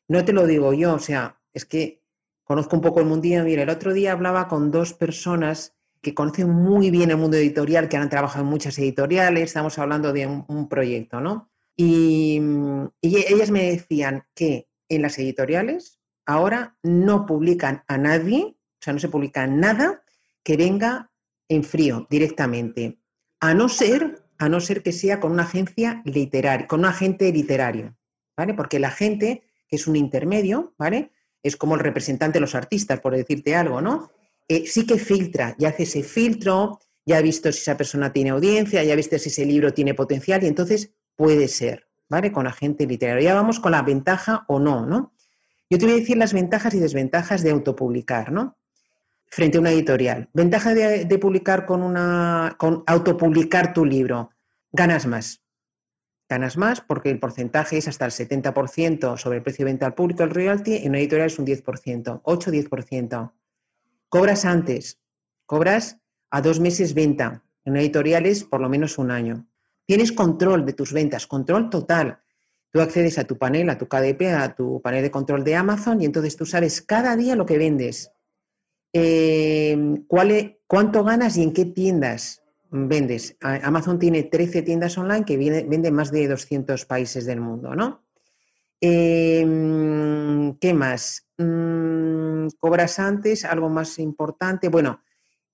No 0.07 0.23
te 0.23 0.31
lo 0.31 0.47
digo 0.47 0.71
yo, 0.73 0.93
o 0.93 0.99
sea, 0.99 1.41
es 1.53 1.65
que 1.65 2.01
conozco 2.45 2.77
un 2.77 2.81
poco 2.81 3.01
el 3.01 3.07
mundillo. 3.07 3.43
Mira, 3.43 3.63
el 3.63 3.69
otro 3.69 3.91
día 3.91 4.13
hablaba 4.13 4.47
con 4.47 4.71
dos 4.71 4.93
personas 4.93 5.75
que 6.01 6.13
conocen 6.13 6.49
muy 6.49 6.91
bien 6.91 7.11
el 7.11 7.17
mundo 7.17 7.35
editorial, 7.35 7.89
que 7.89 7.97
han 7.97 8.07
trabajado 8.07 8.45
en 8.45 8.51
muchas 8.51 8.79
editoriales, 8.79 9.43
estamos 9.43 9.77
hablando 9.77 10.13
de 10.13 10.27
un, 10.27 10.69
proyecto, 10.69 11.19
¿no? 11.19 11.51
Y 11.77 12.41
ellas 13.01 13.51
me 13.51 13.69
decían 13.71 14.23
que 14.33 14.67
en 14.89 15.03
las 15.03 15.17
editoriales 15.19 15.99
ahora 16.25 16.77
no 16.83 17.25
publican 17.25 17.83
a 17.87 17.97
nadie, 17.97 18.57
o 18.57 18.81
sea, 18.81 18.93
no 18.93 18.99
se 18.99 19.09
publica 19.09 19.47
nada 19.47 20.03
que 20.43 20.57
venga 20.57 21.11
en 21.49 21.63
frío 21.63 22.07
directamente, 22.09 22.99
a 23.39 23.53
no 23.53 23.69
ser, 23.69 24.23
a 24.37 24.49
no 24.49 24.59
ser 24.59 24.83
que 24.83 24.91
sea 24.91 25.19
con 25.19 25.31
una 25.31 25.43
agencia 25.43 26.01
literaria, 26.05 26.67
con 26.67 26.81
un 26.81 26.85
agente 26.85 27.31
literario, 27.31 27.97
¿vale? 28.35 28.53
Porque 28.53 28.79
la 28.79 28.91
gente, 28.91 29.43
que 29.67 29.77
es 29.77 29.87
un 29.87 29.95
intermedio, 29.95 30.73
¿vale? 30.77 31.11
Es 31.43 31.55
como 31.55 31.75
el 31.75 31.81
representante 31.81 32.37
de 32.37 32.41
los 32.41 32.55
artistas, 32.55 32.99
por 32.99 33.15
decirte 33.15 33.55
algo, 33.55 33.81
¿no? 33.81 34.11
Eh, 34.47 34.65
sí 34.67 34.85
que 34.85 34.99
filtra 34.99 35.55
y 35.57 35.65
hace 35.65 35.83
ese 35.83 36.03
filtro, 36.03 36.79
ya 37.05 37.17
ha 37.17 37.21
visto 37.21 37.51
si 37.51 37.59
esa 37.59 37.77
persona 37.77 38.11
tiene 38.11 38.31
audiencia, 38.31 38.83
ya 38.83 38.93
ha 38.93 38.97
visto 38.97 39.17
si 39.17 39.29
ese 39.29 39.45
libro 39.45 39.73
tiene 39.73 39.93
potencial 39.93 40.43
y 40.43 40.47
entonces 40.47 40.91
puede 41.17 41.49
ser, 41.49 41.89
¿vale? 42.07 42.31
Con 42.31 42.47
agente 42.47 42.85
literario. 42.85 43.21
Ya 43.21 43.35
vamos 43.35 43.59
con 43.59 43.73
la 43.73 43.81
ventaja 43.81 44.45
o 44.47 44.59
no, 44.59 44.85
¿no? 44.85 45.13
Yo 45.69 45.77
te 45.77 45.85
voy 45.85 45.95
a 45.95 45.97
decir 45.97 46.15
las 46.15 46.31
ventajas 46.31 46.73
y 46.73 46.79
desventajas 46.79 47.43
de 47.43 47.51
autopublicar, 47.51 48.31
¿no? 48.31 48.57
frente 49.29 49.57
a 49.57 49.61
una 49.61 49.71
editorial. 49.71 50.29
Ventaja 50.33 50.73
de, 50.73 51.19
publicar 51.19 51.65
con 51.65 51.83
una, 51.83 52.55
con 52.57 52.83
autopublicar 52.87 53.73
tu 53.73 53.85
libro. 53.85 54.31
Ganas 54.71 55.05
más. 55.05 55.43
Ganas 56.29 56.57
más 56.57 56.81
porque 56.81 57.09
el 57.09 57.19
porcentaje 57.19 57.77
es 57.77 57.87
hasta 57.87 58.05
el 58.05 58.11
70% 58.11 59.17
sobre 59.17 59.37
el 59.37 59.43
precio 59.43 59.63
de 59.65 59.71
venta 59.71 59.85
al 59.85 59.93
público, 59.93 60.23
el 60.23 60.29
royalty, 60.29 60.75
en 60.75 60.89
una 60.89 60.99
editorial 60.99 61.27
es 61.27 61.39
un 61.39 61.45
10%, 61.45 62.21
8-10%. 62.21 63.31
Cobras 64.09 64.45
antes, 64.45 64.99
cobras 65.45 65.99
a 66.29 66.41
dos 66.41 66.59
meses 66.59 66.93
venta. 66.93 67.43
En 67.63 67.73
una 67.73 67.81
editorial 67.81 68.25
es 68.25 68.43
por 68.43 68.59
lo 68.59 68.69
menos 68.69 68.97
un 68.97 69.11
año. 69.11 69.47
Tienes 69.87 70.11
control 70.11 70.63
de 70.67 70.73
tus 70.73 70.93
ventas, 70.93 71.25
control 71.25 71.71
total. 71.71 72.19
Tú 72.69 72.81
accedes 72.81 73.17
a 73.17 73.23
tu 73.23 73.39
panel, 73.39 73.71
a 73.71 73.77
tu 73.79 73.87
KDP, 73.87 74.33
a 74.37 74.53
tu 74.53 74.79
panel 74.83 75.01
de 75.01 75.09
control 75.09 75.43
de 75.43 75.55
Amazon 75.55 75.99
y 76.01 76.05
entonces 76.05 76.35
tú 76.35 76.45
sabes 76.45 76.83
cada 76.83 77.15
día 77.15 77.35
lo 77.35 77.47
que 77.47 77.57
vendes 77.57 78.11
Em, 78.93 80.05
¿cuál 80.07 80.59
¿cuánto 80.65 81.03
ganas 81.03 81.37
y 81.37 81.43
en 81.43 81.53
qué 81.53 81.65
tiendas 81.65 82.41
vendes? 82.71 83.37
Amazon 83.41 83.99
tiene 83.99 84.23
13 84.23 84.61
tiendas 84.61 84.97
online 84.97 85.25
que 85.25 85.37
venden 85.37 85.93
más 85.93 86.11
de 86.11 86.27
200 86.27 86.85
países 86.85 87.25
del 87.25 87.39
mundo, 87.39 87.75
¿no? 87.75 88.03
Em, 88.81 90.55
¿Qué 90.57 90.73
más? 90.73 91.27
Mm, 91.37 92.47
¿Cobras 92.59 92.99
antes? 92.99 93.45
¿Algo 93.45 93.69
más 93.69 93.99
importante? 93.99 94.69
Bueno, 94.69 95.01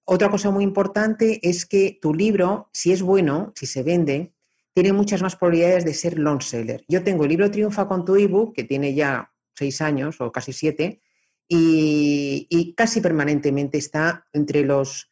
otra 0.05 0.29
cosa 0.29 0.51
muy 0.51 0.63
importante 0.63 1.39
es 1.47 1.65
que 1.65 1.97
tu 2.01 2.13
libro, 2.13 2.69
si 2.73 2.91
es 2.91 3.01
bueno, 3.01 3.53
si 3.55 3.65
se 3.65 3.83
vende, 3.83 4.33
tiene 4.73 4.91
muchas 4.91 5.21
más 5.21 5.35
probabilidades 5.35 5.85
de 5.85 5.93
ser 5.93 6.17
long 6.17 6.41
seller. 6.41 6.83
Yo 6.87 7.03
tengo 7.03 7.23
el 7.23 7.29
libro 7.29 7.49
Triunfa 7.49 7.87
con 7.87 8.03
tu 8.03 8.15
ebook, 8.15 8.53
que 8.53 8.63
tiene 8.63 8.93
ya 8.93 9.31
seis 9.55 9.81
años 9.81 10.19
o 10.19 10.31
casi 10.31 10.51
siete, 10.51 11.01
y, 11.47 12.73
casi 12.75 12.99
permanentemente 12.99 13.77
está 13.77 14.25
entre 14.33 14.63
los 14.63 15.11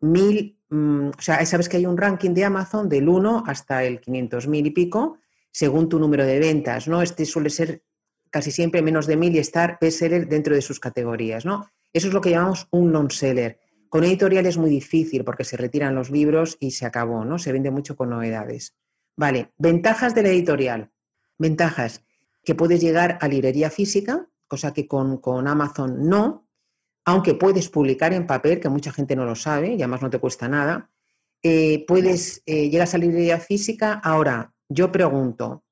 mil, 0.00 0.58
mm, 0.70 1.08
o 1.18 1.20
sea, 1.20 1.44
sabes 1.44 1.68
que 1.68 1.76
hay 1.76 1.86
un 1.86 1.98
ranking 1.98 2.30
de 2.30 2.44
Amazon 2.44 2.88
del 2.88 3.08
1 3.08 3.44
hasta 3.46 3.84
el 3.84 4.00
500 4.00 4.48
mil 4.48 4.66
y 4.66 4.70
pico, 4.70 5.18
según 5.50 5.88
tu 5.88 5.98
número 5.98 6.24
de 6.24 6.38
ventas, 6.38 6.88
¿no? 6.88 7.02
Este 7.02 7.26
suele 7.26 7.50
ser 7.50 7.82
casi 8.30 8.50
siempre 8.50 8.80
menos 8.80 9.06
de 9.06 9.16
mil 9.16 9.34
y 9.34 9.38
estar 9.38 9.76
bestseller 9.80 10.26
dentro 10.26 10.54
de 10.54 10.62
sus 10.62 10.80
categorías, 10.80 11.44
¿no? 11.44 11.70
Eso 11.92 12.08
es 12.08 12.14
lo 12.14 12.22
que 12.22 12.30
llamamos 12.30 12.66
un 12.70 12.90
non-seller. 12.90 13.58
Con 13.92 14.04
editorial 14.04 14.46
es 14.46 14.56
muy 14.56 14.70
difícil 14.70 15.22
porque 15.22 15.44
se 15.44 15.58
retiran 15.58 15.94
los 15.94 16.08
libros 16.08 16.56
y 16.58 16.70
se 16.70 16.86
acabó, 16.86 17.26
¿no? 17.26 17.38
Se 17.38 17.52
vende 17.52 17.70
mucho 17.70 17.94
con 17.94 18.08
novedades. 18.08 18.74
Vale, 19.18 19.52
ventajas 19.58 20.14
de 20.14 20.22
la 20.22 20.30
editorial. 20.30 20.90
Ventajas, 21.36 22.02
que 22.42 22.54
puedes 22.54 22.80
llegar 22.80 23.18
a 23.20 23.28
librería 23.28 23.68
física, 23.68 24.30
cosa 24.48 24.72
que 24.72 24.88
con, 24.88 25.20
Amazon 25.46 26.08
no, 26.08 26.48
aunque 27.04 27.34
puedes 27.34 27.68
publicar 27.68 28.14
en 28.14 28.26
papel, 28.26 28.60
que 28.60 28.70
mucha 28.70 28.92
gente 28.92 29.14
no 29.14 29.26
lo 29.26 29.34
sabe 29.34 29.74
y 29.74 29.82
además 29.82 30.00
no 30.00 30.08
te 30.08 30.20
cuesta 30.20 30.48
nada. 30.48 30.90
Eh, 31.42 31.84
puedes, 31.86 32.42
eh, 32.46 32.70
llegas 32.70 32.94
a 32.94 32.98
librería 32.98 33.40
física. 33.40 34.00
Ahora, 34.02 34.54
yo 34.70 34.90
pregunto, 34.90 35.64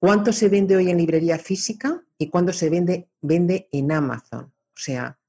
¿cuánto 0.00 0.32
se 0.32 0.48
vende 0.48 0.74
hoy 0.74 0.90
en 0.90 0.98
librería 0.98 1.38
física 1.38 2.02
y 2.18 2.28
cuánto 2.28 2.52
se 2.52 2.68
vende, 2.68 3.08
vende 3.20 3.68
en 3.70 3.92
Amazon? 3.92 4.46
O 4.46 4.80
sea, 4.80 5.20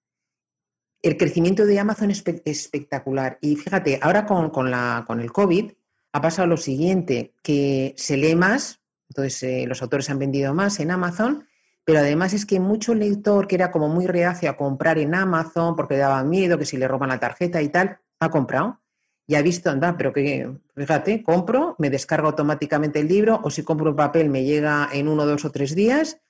el 1.03 1.17
crecimiento 1.17 1.65
de 1.65 1.79
Amazon 1.79 2.11
es 2.11 2.23
espectacular. 2.45 3.37
Y 3.41 3.57
fíjate, 3.57 3.99
ahora 4.01 4.25
con, 4.25 4.71
la, 4.71 5.03
con 5.05 5.19
el 5.19 5.31
COVID 5.31 5.71
ha 6.13 6.21
pasado 6.21 6.47
lo 6.47 6.57
siguiente, 6.57 7.33
que 7.43 7.93
se 7.97 8.15
lee 8.15 8.35
más, 8.35 8.79
entonces 9.09 9.43
eh, 9.43 9.65
los 9.67 9.81
autores 9.81 10.09
han 10.09 10.17
vendido 10.17 10.53
más 10.53 10.79
en 10.79 10.91
Amazon, 10.91 11.45
pero 11.83 11.99
además 11.99 12.33
es 12.33 12.45
que 12.45 12.61
mucho 12.61 12.95
lector 12.95 13.47
que 13.47 13.55
era 13.55 13.69
como 13.69 13.89
muy 13.89 14.07
reacio 14.07 14.49
a 14.49 14.55
comprar 14.55 14.97
en 14.97 15.13
Amazon 15.13 15.75
porque 15.75 15.97
daba 15.97 16.23
miedo 16.23 16.57
que 16.57 16.65
si 16.65 16.77
le 16.77 16.87
roban 16.87 17.09
la 17.09 17.19
tarjeta 17.19 17.61
y 17.61 17.67
tal, 17.67 17.99
ha 18.19 18.29
comprado 18.29 18.79
y 19.27 19.35
ha 19.35 19.41
visto, 19.41 19.69
anda, 19.69 19.97
pero 19.97 20.13
que, 20.13 20.49
fíjate, 20.75 21.21
compro, 21.21 21.75
me 21.79 21.89
descargo 21.89 22.27
automáticamente 22.27 22.99
el 22.99 23.09
libro 23.09 23.41
o 23.43 23.49
si 23.49 23.63
compro 23.63 23.89
un 23.89 23.97
papel 23.97 24.29
me 24.29 24.45
llega 24.45 24.87
en 24.93 25.09
uno, 25.09 25.25
dos 25.25 25.43
o 25.43 25.51
tres 25.51 25.75
días 25.75 26.21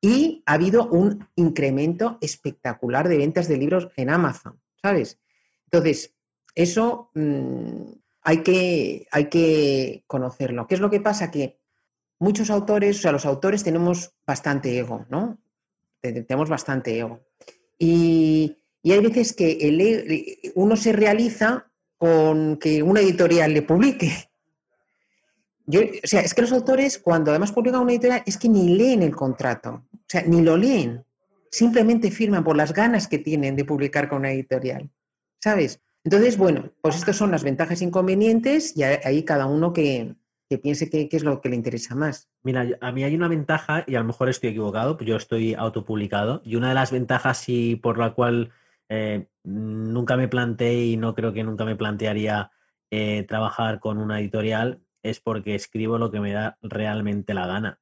y 0.00 0.42
ha 0.46 0.54
habido 0.54 0.86
un 0.88 1.28
incremento 1.36 2.18
espectacular 2.20 3.08
de 3.08 3.18
ventas 3.18 3.48
de 3.48 3.56
libros 3.56 3.88
en 3.96 4.10
Amazon, 4.10 4.60
¿sabes? 4.82 5.18
Entonces, 5.64 6.14
eso 6.54 7.10
mm, 7.14 7.92
hay, 8.22 8.42
que, 8.42 9.06
hay 9.10 9.26
que 9.26 10.04
conocerlo. 10.06 10.66
¿Qué 10.66 10.74
es 10.74 10.80
lo 10.80 10.90
que 10.90 11.00
pasa? 11.00 11.30
Que 11.30 11.58
muchos 12.18 12.50
autores, 12.50 12.98
o 12.98 13.02
sea, 13.02 13.12
los 13.12 13.26
autores 13.26 13.64
tenemos 13.64 14.12
bastante 14.26 14.76
ego, 14.78 15.06
¿no? 15.08 15.38
Tenemos 16.00 16.48
bastante 16.48 16.98
ego. 16.98 17.20
Y, 17.78 18.58
hay 18.84 19.00
veces 19.00 19.32
que 19.32 19.58
e, 19.60 20.52
uno 20.54 20.76
se 20.76 20.92
realiza 20.92 21.72
con 21.98 22.56
que 22.58 22.82
una 22.82 23.00
editorial 23.00 23.52
le 23.52 23.62
publique. 23.62 24.30
O 25.68 26.06
sea, 26.06 26.20
es 26.20 26.34
que 26.34 26.42
los 26.42 26.52
autores, 26.52 26.98
cuando 26.98 27.30
además 27.30 27.52
publican 27.52 27.80
una 27.80 27.92
editorial, 27.92 28.22
es 28.24 28.38
que 28.38 28.48
ni 28.48 28.76
leen 28.76 29.02
el 29.02 29.14
contrato. 29.14 29.84
O 29.92 30.08
sea, 30.08 30.22
ni 30.22 30.42
lo 30.42 30.56
leen, 30.56 31.04
simplemente 31.50 32.10
firman 32.10 32.44
por 32.44 32.56
las 32.56 32.72
ganas 32.72 33.08
que 33.08 33.18
tienen 33.18 33.56
de 33.56 33.64
publicar 33.64 34.08
con 34.08 34.18
una 34.18 34.30
editorial, 34.30 34.90
¿sabes? 35.42 35.80
Entonces, 36.04 36.38
bueno, 36.38 36.70
pues 36.80 36.96
estas 36.96 37.16
son 37.16 37.32
las 37.32 37.42
ventajas 37.42 37.80
e 37.80 37.84
inconvenientes 37.84 38.76
y 38.76 38.84
ahí 38.84 39.24
cada 39.24 39.46
uno 39.46 39.72
que, 39.72 40.14
piense 40.62 40.88
qué 40.88 41.08
es 41.10 41.24
lo 41.24 41.40
que 41.40 41.48
le 41.48 41.56
interesa 41.56 41.96
más. 41.96 42.28
Mira, 42.44 42.64
a 42.80 42.92
mí 42.92 43.02
hay 43.02 43.16
una 43.16 43.26
ventaja, 43.26 43.82
y 43.88 43.96
a 43.96 43.98
lo 43.98 44.04
mejor 44.04 44.28
estoy 44.28 44.50
equivocado, 44.50 44.96
pues 44.96 45.08
yo 45.08 45.16
estoy 45.16 45.54
autopublicado, 45.54 46.42
y 46.44 46.54
una 46.54 46.68
de 46.68 46.76
las 46.76 46.92
ventajas 46.92 47.48
y 47.48 47.74
por 47.74 47.98
la 47.98 48.14
cual 48.14 48.52
eh, 48.88 49.26
nunca 49.42 50.16
me 50.16 50.28
planteé 50.28 50.84
y 50.84 50.96
no 50.96 51.16
creo 51.16 51.32
que 51.32 51.42
nunca 51.42 51.64
me 51.64 51.74
plantearía 51.74 52.52
eh, 52.92 53.24
trabajar 53.26 53.80
con 53.80 53.98
una 53.98 54.20
editorial 54.20 54.85
es 55.10 55.20
porque 55.20 55.54
escribo 55.54 55.98
lo 55.98 56.10
que 56.10 56.20
me 56.20 56.32
da 56.32 56.58
realmente 56.62 57.34
la 57.34 57.46
gana. 57.46 57.78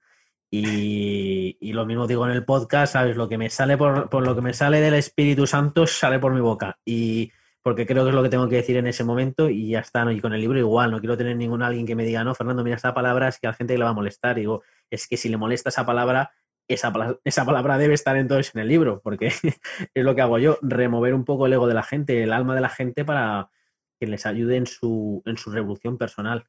Y, 0.50 1.72
lo 1.72 1.84
mismo 1.84 2.06
digo 2.06 2.24
en 2.26 2.32
el 2.32 2.44
podcast, 2.44 2.92
¿sabes? 2.92 3.16
Lo 3.16 3.28
que 3.28 3.38
me 3.38 3.50
sale 3.50 3.76
por, 3.76 4.14
lo 4.14 4.34
que 4.36 4.40
me 4.40 4.52
sale 4.52 4.80
del 4.80 4.94
Espíritu 4.94 5.48
Santo 5.48 5.86
sale 5.86 6.20
por 6.20 6.32
mi 6.32 6.40
boca. 6.40 6.78
Y 6.84 7.32
porque 7.60 7.86
creo 7.86 8.04
que 8.04 8.10
es 8.10 8.14
lo 8.14 8.22
que 8.22 8.28
tengo 8.28 8.48
que 8.48 8.56
decir 8.56 8.76
en 8.76 8.86
ese 8.86 9.02
momento 9.02 9.50
y 9.50 9.70
ya 9.70 9.80
está. 9.80 10.10
Y 10.12 10.20
con 10.20 10.32
el 10.32 10.40
libro 10.40 10.58
igual, 10.58 10.92
no 10.92 11.00
quiero 11.00 11.16
tener 11.16 11.36
ningún 11.36 11.62
alguien 11.62 11.86
que 11.86 11.96
me 11.96 12.04
diga, 12.04 12.22
no, 12.22 12.36
Fernando, 12.36 12.62
mira 12.62 12.76
esta 12.76 12.94
palabra, 12.94 13.28
es 13.28 13.40
que 13.40 13.48
a 13.48 13.50
la 13.50 13.56
gente 13.56 13.76
le 13.76 13.82
va 13.82 13.90
a 13.90 13.94
molestar. 13.94 14.36
digo, 14.36 14.62
es 14.90 15.08
que 15.08 15.16
si 15.16 15.28
le 15.28 15.36
molesta 15.36 15.70
esa 15.70 15.84
palabra, 15.84 16.30
esa, 16.68 16.92
esa 17.24 17.44
palabra 17.44 17.76
debe 17.76 17.94
estar 17.94 18.16
entonces 18.16 18.54
en 18.54 18.60
el 18.60 18.68
libro, 18.68 19.00
porque 19.02 19.32
es 19.94 20.04
lo 20.04 20.14
que 20.14 20.20
hago 20.20 20.38
yo, 20.38 20.58
remover 20.62 21.14
un 21.14 21.24
poco 21.24 21.46
el 21.46 21.54
ego 21.54 21.66
de 21.66 21.74
la 21.74 21.82
gente, 21.82 22.22
el 22.22 22.32
alma 22.32 22.54
de 22.54 22.60
la 22.60 22.68
gente 22.68 23.04
para 23.04 23.50
que 23.98 24.06
les 24.06 24.24
ayude 24.24 24.56
en 24.56 24.66
su, 24.66 25.22
en 25.26 25.36
su 25.36 25.50
revolución 25.50 25.98
personal. 25.98 26.44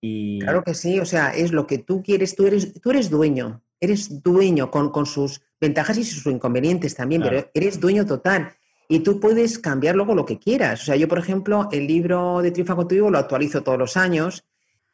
Claro 0.00 0.62
que 0.62 0.74
sí, 0.74 1.00
o 1.00 1.04
sea, 1.04 1.30
es 1.30 1.52
lo 1.52 1.66
que 1.66 1.78
tú 1.78 2.02
quieres, 2.02 2.36
tú 2.36 2.46
eres, 2.46 2.80
tú 2.80 2.90
eres 2.90 3.10
dueño, 3.10 3.62
eres 3.80 4.22
dueño 4.22 4.70
con, 4.70 5.06
sus 5.06 5.42
ventajas 5.60 5.98
y 5.98 6.04
sus 6.04 6.26
inconvenientes 6.32 6.94
también, 6.94 7.22
pero 7.22 7.48
eres 7.54 7.80
dueño 7.80 8.06
total. 8.06 8.52
Y 8.88 9.00
tú 9.00 9.18
puedes 9.18 9.58
cambiar 9.58 9.96
luego 9.96 10.14
lo 10.14 10.24
que 10.24 10.38
quieras. 10.38 10.82
O 10.82 10.84
sea, 10.84 10.96
yo, 10.96 11.08
por 11.08 11.18
ejemplo, 11.18 11.68
el 11.72 11.86
libro 11.86 12.40
de 12.40 12.52
Triunfa 12.52 12.76
Contigo 12.76 13.10
lo 13.10 13.18
actualizo 13.18 13.62
todos 13.62 13.78
los 13.78 13.96
años, 13.96 14.44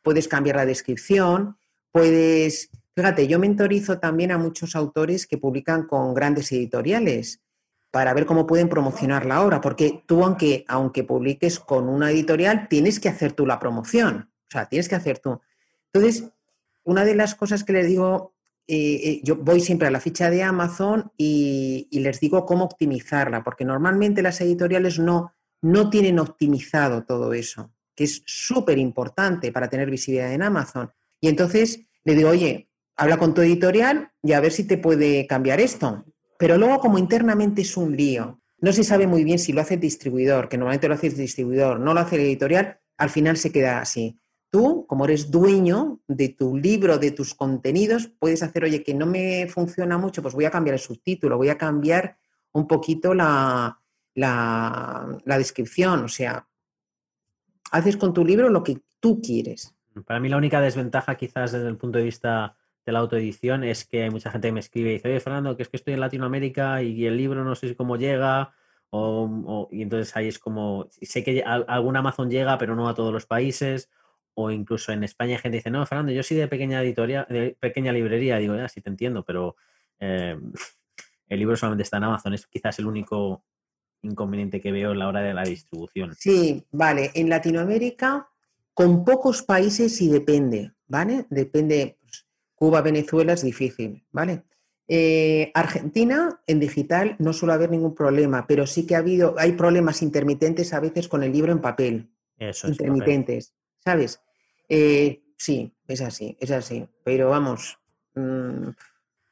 puedes 0.02 0.28
cambiar 0.28 0.56
la 0.56 0.66
descripción, 0.66 1.56
puedes... 1.90 2.70
Fíjate, 2.94 3.26
yo 3.26 3.38
mentorizo 3.38 3.98
también 3.98 4.32
a 4.32 4.38
muchos 4.38 4.76
autores 4.76 5.26
que 5.26 5.38
publican 5.38 5.86
con 5.86 6.12
grandes 6.12 6.52
editoriales 6.52 7.40
para 7.90 8.12
ver 8.14 8.26
cómo 8.26 8.46
pueden 8.46 8.68
promocionar 8.68 9.26
la 9.26 9.42
obra, 9.42 9.60
porque 9.60 10.02
tú, 10.06 10.24
aunque, 10.24 10.64
aunque 10.68 11.04
publiques 11.04 11.58
con 11.58 11.88
una 11.88 12.10
editorial, 12.10 12.66
tienes 12.68 13.00
que 13.00 13.08
hacer 13.08 13.32
tú 13.32 13.46
la 13.46 13.58
promoción. 13.58 14.31
O 14.52 14.58
sea, 14.58 14.66
tienes 14.66 14.88
que 14.88 14.96
hacer 14.96 15.18
tú. 15.18 15.40
Entonces, 15.92 16.28
una 16.84 17.04
de 17.06 17.14
las 17.14 17.34
cosas 17.34 17.64
que 17.64 17.72
les 17.72 17.86
digo, 17.86 18.34
eh, 18.66 19.00
eh, 19.02 19.20
yo 19.24 19.36
voy 19.36 19.60
siempre 19.60 19.88
a 19.88 19.90
la 19.90 19.98
ficha 19.98 20.28
de 20.28 20.42
Amazon 20.42 21.10
y, 21.16 21.88
les 21.90 22.20
digo 22.20 22.44
cómo 22.44 22.64
optimizarla, 22.64 23.42
porque 23.42 23.64
normalmente 23.64 24.20
las 24.20 24.40
editoriales 24.42 24.98
no, 24.98 25.32
no 25.62 25.88
tienen 25.88 26.18
optimizado 26.18 27.04
todo 27.04 27.32
eso, 27.32 27.72
que 27.94 28.04
es 28.04 28.22
súper 28.26 28.76
importante 28.76 29.52
para 29.52 29.70
tener 29.70 29.90
visibilidad 29.90 30.32
en 30.32 30.42
Amazon. 30.42 30.92
Y 31.18 31.28
entonces 31.28 31.80
le 32.04 32.14
digo, 32.14 32.28
oye, 32.28 32.68
habla 32.96 33.16
con 33.16 33.32
tu 33.32 33.40
editorial 33.40 34.10
y 34.22 34.32
a 34.32 34.40
ver 34.40 34.52
si 34.52 34.64
te 34.64 34.76
puede 34.76 35.26
cambiar 35.26 35.60
esto. 35.60 36.04
Pero 36.38 36.58
luego, 36.58 36.78
como 36.78 36.98
internamente 36.98 37.62
es 37.62 37.76
un 37.78 37.96
lío, 37.96 38.42
no 38.60 38.72
se 38.72 38.84
sabe 38.84 39.06
muy 39.06 39.24
bien 39.24 39.38
si 39.38 39.52
lo 39.52 39.60
hace 39.60 39.74
el 39.74 39.80
distribuidor, 39.80 40.48
que 40.48 40.58
normalmente 40.58 40.88
lo 40.88 40.94
hace 40.94 41.08
el 41.08 41.16
distribuidor, 41.16 41.80
no 41.80 41.94
lo 41.94 42.00
hace 42.00 42.16
el 42.16 42.22
editorial, 42.22 42.78
al 42.96 43.10
final 43.10 43.36
se 43.36 43.50
queda 43.50 43.80
así. 43.80 44.20
Tú, 44.52 44.84
como 44.86 45.06
eres 45.06 45.30
dueño 45.30 46.00
de 46.06 46.28
tu 46.28 46.58
libro, 46.58 46.98
de 46.98 47.10
tus 47.10 47.34
contenidos, 47.34 48.08
puedes 48.18 48.42
hacer, 48.42 48.64
oye, 48.64 48.82
que 48.82 48.92
no 48.92 49.06
me 49.06 49.46
funciona 49.46 49.96
mucho, 49.96 50.20
pues 50.20 50.34
voy 50.34 50.44
a 50.44 50.50
cambiar 50.50 50.74
el 50.74 50.80
subtítulo, 50.80 51.38
voy 51.38 51.48
a 51.48 51.56
cambiar 51.56 52.18
un 52.52 52.66
poquito 52.66 53.14
la, 53.14 53.78
descripción. 55.24 56.04
O 56.04 56.08
sea, 56.08 56.46
haces 57.70 57.96
con 57.96 58.12
tu 58.12 58.26
libro 58.26 58.50
lo 58.50 58.62
que 58.62 58.82
tú 59.00 59.22
quieres. 59.22 59.74
Para 60.04 60.20
mí 60.20 60.28
la 60.28 60.36
única 60.36 60.60
desventaja 60.60 61.14
quizás 61.14 61.52
desde 61.52 61.68
el 61.68 61.78
punto 61.78 61.96
de 61.96 62.04
vista 62.04 62.54
de 62.84 62.92
la 62.92 62.98
autoedición 62.98 63.64
es 63.64 63.86
que 63.86 64.02
hay 64.02 64.10
mucha 64.10 64.30
gente 64.30 64.48
que 64.48 64.52
me 64.52 64.60
escribe 64.60 64.90
y 64.90 64.92
dice, 64.94 65.08
oye 65.08 65.20
Fernando, 65.20 65.56
que 65.56 65.62
es 65.62 65.70
que 65.70 65.78
estoy 65.78 65.94
en 65.94 66.00
Latinoamérica 66.00 66.82
y 66.82 67.06
el 67.06 67.16
libro 67.16 67.42
no 67.42 67.54
sé 67.54 67.74
cómo 67.74 67.96
llega, 67.96 68.52
o, 68.90 69.68
y 69.72 69.80
entonces 69.80 70.14
ahí 70.14 70.28
es 70.28 70.38
como, 70.38 70.90
sé 71.00 71.24
que 71.24 71.42
algún 71.42 71.96
Amazon 71.96 72.30
llega, 72.30 72.58
pero 72.58 72.76
no 72.76 72.90
a 72.90 72.94
todos 72.94 73.14
los 73.14 73.24
países, 73.24 73.88
o 74.34 74.50
incluso 74.50 74.92
en 74.92 75.04
España 75.04 75.36
hay 75.36 75.38
gente 75.38 75.56
que 75.56 75.58
dice, 75.58 75.70
no, 75.70 75.84
Fernando, 75.86 76.12
yo 76.12 76.22
soy 76.22 76.36
de 76.36 76.48
pequeña 76.48 76.82
editorial, 76.82 77.26
de 77.28 77.56
pequeña 77.58 77.92
librería, 77.92 78.38
digo, 78.38 78.56
ya, 78.56 78.68
sí 78.68 78.80
te 78.80 78.90
entiendo, 78.90 79.24
pero 79.24 79.56
eh, 80.00 80.38
el 81.28 81.38
libro 81.38 81.56
solamente 81.56 81.82
está 81.82 81.98
en 81.98 82.04
Amazon, 82.04 82.34
es 82.34 82.46
quizás 82.46 82.78
el 82.78 82.86
único 82.86 83.44
inconveniente 84.02 84.60
que 84.60 84.72
veo 84.72 84.92
en 84.92 84.98
la 84.98 85.08
hora 85.08 85.20
de 85.20 85.34
la 85.34 85.44
distribución. 85.44 86.14
Sí, 86.14 86.64
vale, 86.72 87.10
en 87.14 87.28
Latinoamérica, 87.28 88.28
con 88.74 89.04
pocos 89.04 89.42
países 89.42 89.96
sí 89.96 90.08
depende, 90.08 90.72
¿vale? 90.86 91.26
Depende, 91.30 91.98
pues, 92.00 92.26
Cuba, 92.54 92.80
Venezuela 92.80 93.34
es 93.34 93.42
difícil, 93.42 94.04
¿vale? 94.10 94.44
Eh, 94.88 95.50
Argentina 95.54 96.40
en 96.46 96.58
digital 96.58 97.16
no 97.18 97.32
suele 97.32 97.54
haber 97.54 97.70
ningún 97.70 97.94
problema, 97.94 98.46
pero 98.46 98.66
sí 98.66 98.86
que 98.86 98.96
ha 98.96 98.98
habido, 98.98 99.36
hay 99.38 99.52
problemas 99.52 100.02
intermitentes 100.02 100.74
a 100.74 100.80
veces 100.80 101.08
con 101.08 101.22
el 101.22 101.32
libro 101.32 101.52
en 101.52 101.60
papel. 101.60 102.10
Eso 102.36 102.68
intermitentes. 102.68 103.54
¿Sabes? 103.84 104.20
Eh, 104.68 105.22
sí, 105.36 105.74
es 105.88 106.00
así, 106.00 106.36
es 106.40 106.50
así. 106.50 106.88
Pero 107.04 107.30
vamos, 107.30 107.78
mm, 108.14 108.70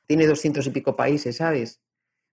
tiene 0.06 0.26
doscientos 0.26 0.66
y 0.66 0.70
pico 0.70 0.96
países, 0.96 1.36
¿sabes? 1.36 1.80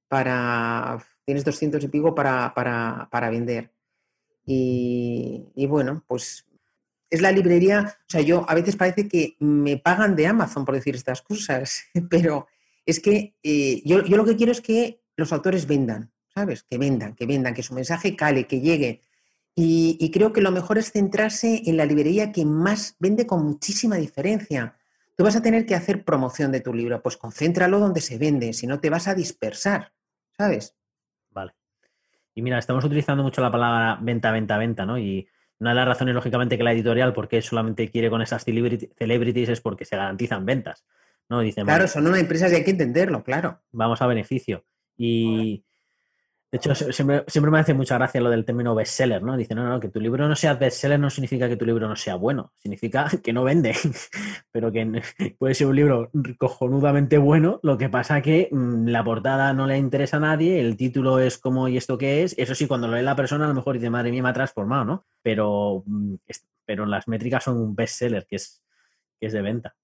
Para, 0.07 1.05
tienes 1.25 1.45
doscientos 1.45 1.83
y 1.83 1.87
pico 1.87 2.15
para, 2.15 2.53
para, 2.55 3.29
vender. 3.29 3.71
Y, 4.45 5.65
bueno, 5.67 6.03
pues 6.07 6.45
es 7.09 7.21
la 7.21 7.31
librería, 7.31 7.97
o 7.99 8.09
sea, 8.09 8.21
yo 8.21 8.45
a 8.49 8.55
veces 8.55 8.75
parece 8.75 9.07
que 9.07 9.35
me 9.39 9.77
pagan 9.77 10.15
de 10.15 10.27
Amazon 10.27 10.65
por 10.65 10.75
decir 10.75 10.95
estas 10.95 11.21
cosas, 11.21 11.83
pero 12.09 12.47
es 12.85 12.99
que 12.99 13.35
eh, 13.43 13.81
yo, 13.85 13.99
lo 14.01 14.25
que 14.25 14.35
quiero 14.37 14.51
es 14.51 14.61
que 14.61 15.03
los 15.15 15.33
autores 15.33 15.67
vendan, 15.67 16.11
¿sabes? 16.33 16.63
Que 16.63 16.77
vendan, 16.77 17.13
que 17.13 17.25
vendan, 17.25 17.53
que 17.53 17.63
su 17.63 17.73
mensaje 17.73 18.15
cale, 18.15 18.47
que 18.47 18.61
llegue. 18.61 19.01
Y, 19.59 20.11
creo 20.11 20.33
que 20.33 20.41
lo 20.41 20.51
mejor 20.51 20.77
es 20.77 20.91
centrarse 20.91 21.63
en 21.65 21.77
la 21.77 21.85
librería 21.85 22.31
que 22.31 22.45
más 22.45 22.95
vende 22.99 23.25
con 23.25 23.43
muchísima 23.43 23.95
diferencia. 23.95 24.77
Tú 25.15 25.23
vas 25.23 25.35
a 25.35 25.41
tener 25.41 25.65
que 25.65 25.73
hacer 25.73 26.05
promoción 26.05 26.51
de 26.51 26.61
tu 26.61 26.75
libro, 26.75 27.01
pues 27.01 27.17
concéntralo 27.17 27.79
donde 27.79 28.01
se 28.01 28.19
vende, 28.19 28.53
si 28.53 28.67
no 28.67 28.79
te 28.79 28.91
vas 28.91 29.07
a 29.07 29.15
dispersar, 29.15 29.93
¿sabes? 30.37 30.77
Vale. 31.31 31.55
Y 32.35 32.43
mira, 32.43 32.59
estamos 32.59 32.85
utilizando 32.85 33.23
mucho 33.23 33.41
la 33.41 33.51
palabra 33.51 33.97
venta, 33.99 34.31
venta, 34.31 34.59
venta, 34.59 34.85
¿no? 34.85 34.99
Y 34.99 35.27
una 35.57 35.71
de 35.71 35.75
las 35.77 35.87
razones, 35.87 36.13
lógicamente, 36.13 36.55
que 36.55 36.63
la 36.63 36.73
editorial, 36.73 37.13
porque 37.13 37.41
solamente 37.41 37.89
quiere 37.89 38.11
con 38.11 38.21
esas 38.21 38.43
celebrities, 38.43 39.49
es 39.49 39.59
porque 39.59 39.85
se 39.85 39.97
garantizan 39.97 40.45
ventas. 40.45 40.85
¿no? 41.29 41.39
Dicen, 41.39 41.65
claro, 41.65 41.87
son 41.87 42.05
una 42.05 42.19
empresa 42.19 42.47
y 42.47 42.53
hay 42.53 42.63
que 42.63 42.71
entenderlo, 42.71 43.23
claro. 43.23 43.63
Vamos 43.71 44.03
a 44.03 44.05
beneficio. 44.05 44.65
Y 44.95 45.65
de 46.49 46.57
hecho, 46.57 46.73
siempre, 46.73 47.51
me 47.51 47.59
hace 47.59 47.73
mucha 47.73 47.95
gracia 47.95 48.21
lo 48.21 48.29
del 48.29 48.45
término 48.45 48.73
bestseller, 48.73 49.21
¿no? 49.21 49.35
Dice, 49.35 49.53
no, 49.53 49.67
no, 49.67 49.81
que 49.81 49.89
tu 49.89 49.99
libro 49.99 50.29
no 50.29 50.35
sea 50.35 50.53
bestseller 50.53 50.97
no 50.97 51.09
significa 51.09 51.49
que 51.49 51.57
tu 51.57 51.65
libro 51.65 51.89
no 51.89 51.95
sea 51.97 52.15
bueno, 52.15 52.53
significa 52.55 53.09
que 53.23 53.33
no 53.33 53.43
vende, 53.43 53.75
pero 54.51 54.71
que 54.71 55.01
puede 55.39 55.53
ser 55.53 55.67
un 55.67 55.75
libro 55.75 56.09
cojonudamente 56.37 57.17
bueno, 57.17 57.59
lo 57.63 57.77
que 57.77 57.89
pasa 57.89 58.21
que 58.21 58.47
mm, 58.49 58.87
la 58.87 59.03
portada 59.03 59.51
no 59.51 59.67
le 59.67 59.77
interesa 59.77 60.17
a 60.17 60.21
nadie, 60.21 60.61
el 60.61 60.77
título 60.77 61.19
es 61.19 61.37
como, 61.37 61.67
¿y 61.67 61.75
esto 61.75 61.97
qué 61.97 62.23
es? 62.23 62.33
Eso 62.37 62.55
sí, 62.55 62.65
cuando 62.65 62.87
lo 62.87 62.95
lee 62.95 63.03
la 63.03 63.15
persona 63.17 63.43
a 63.43 63.49
lo 63.49 63.53
mejor 63.53 63.75
dice, 63.75 63.89
madre 63.89 64.11
mía, 64.11 64.23
me 64.23 64.29
ha 64.29 64.33
transformado, 64.33 64.85
¿no? 64.85 65.05
Pero, 65.21 65.83
mm, 65.85 66.15
pero 66.65 66.85
las 66.85 67.09
métricas 67.09 67.43
son 67.43 67.57
un 67.57 67.75
bestseller, 67.75 68.25
que 68.25 68.37
es, 68.37 68.63
que 69.19 69.27
es 69.27 69.33
de 69.33 69.41
venta. 69.41 69.75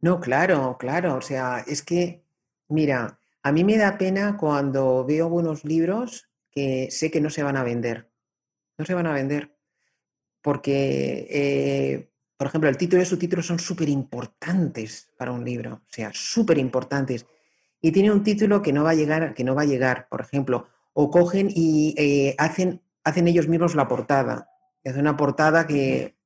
No, 0.00 0.18
claro, 0.18 0.76
claro, 0.76 1.14
o 1.14 1.20
sea, 1.20 1.60
es 1.60 1.82
que, 1.82 2.24
mira, 2.68 3.20
a 3.42 3.52
mí 3.52 3.64
me 3.64 3.76
da 3.76 3.98
pena 3.98 4.36
cuando 4.36 5.04
veo 5.04 5.28
buenos 5.28 5.64
libros 5.64 6.28
que 6.50 6.88
sé 6.90 7.10
que 7.10 7.20
no 7.20 7.30
se 7.30 7.42
van 7.42 7.56
a 7.56 7.64
vender. 7.64 8.10
No 8.78 8.84
se 8.84 8.94
van 8.94 9.06
a 9.06 9.12
vender. 9.12 9.56
Porque, 10.42 11.26
eh, 11.30 12.10
por 12.36 12.46
ejemplo, 12.46 12.70
el 12.70 12.76
título 12.76 13.00
y 13.00 13.02
el 13.02 13.08
subtítulo 13.08 13.42
son 13.42 13.58
súper 13.58 13.88
importantes 13.88 15.10
para 15.16 15.32
un 15.32 15.44
libro. 15.44 15.74
O 15.74 15.88
sea, 15.88 16.10
súper 16.12 16.58
importantes. 16.58 17.26
Y 17.80 17.90
tiene 17.90 18.12
un 18.12 18.22
título 18.22 18.62
que 18.62 18.72
no 18.72 18.84
va 18.84 18.90
a 18.90 18.94
llegar, 18.94 19.34
que 19.34 19.44
no 19.44 19.54
va 19.54 19.62
a 19.62 19.66
llegar, 19.66 20.08
por 20.08 20.20
ejemplo. 20.20 20.68
O 20.92 21.10
cogen 21.10 21.48
y 21.50 21.94
eh, 21.96 22.36
hacen, 22.38 22.82
hacen 23.02 23.26
ellos 23.26 23.48
mismos 23.48 23.74
la 23.74 23.88
portada. 23.88 24.48
Hacen 24.84 25.00
una 25.00 25.16
portada 25.16 25.66
que, 25.66 26.16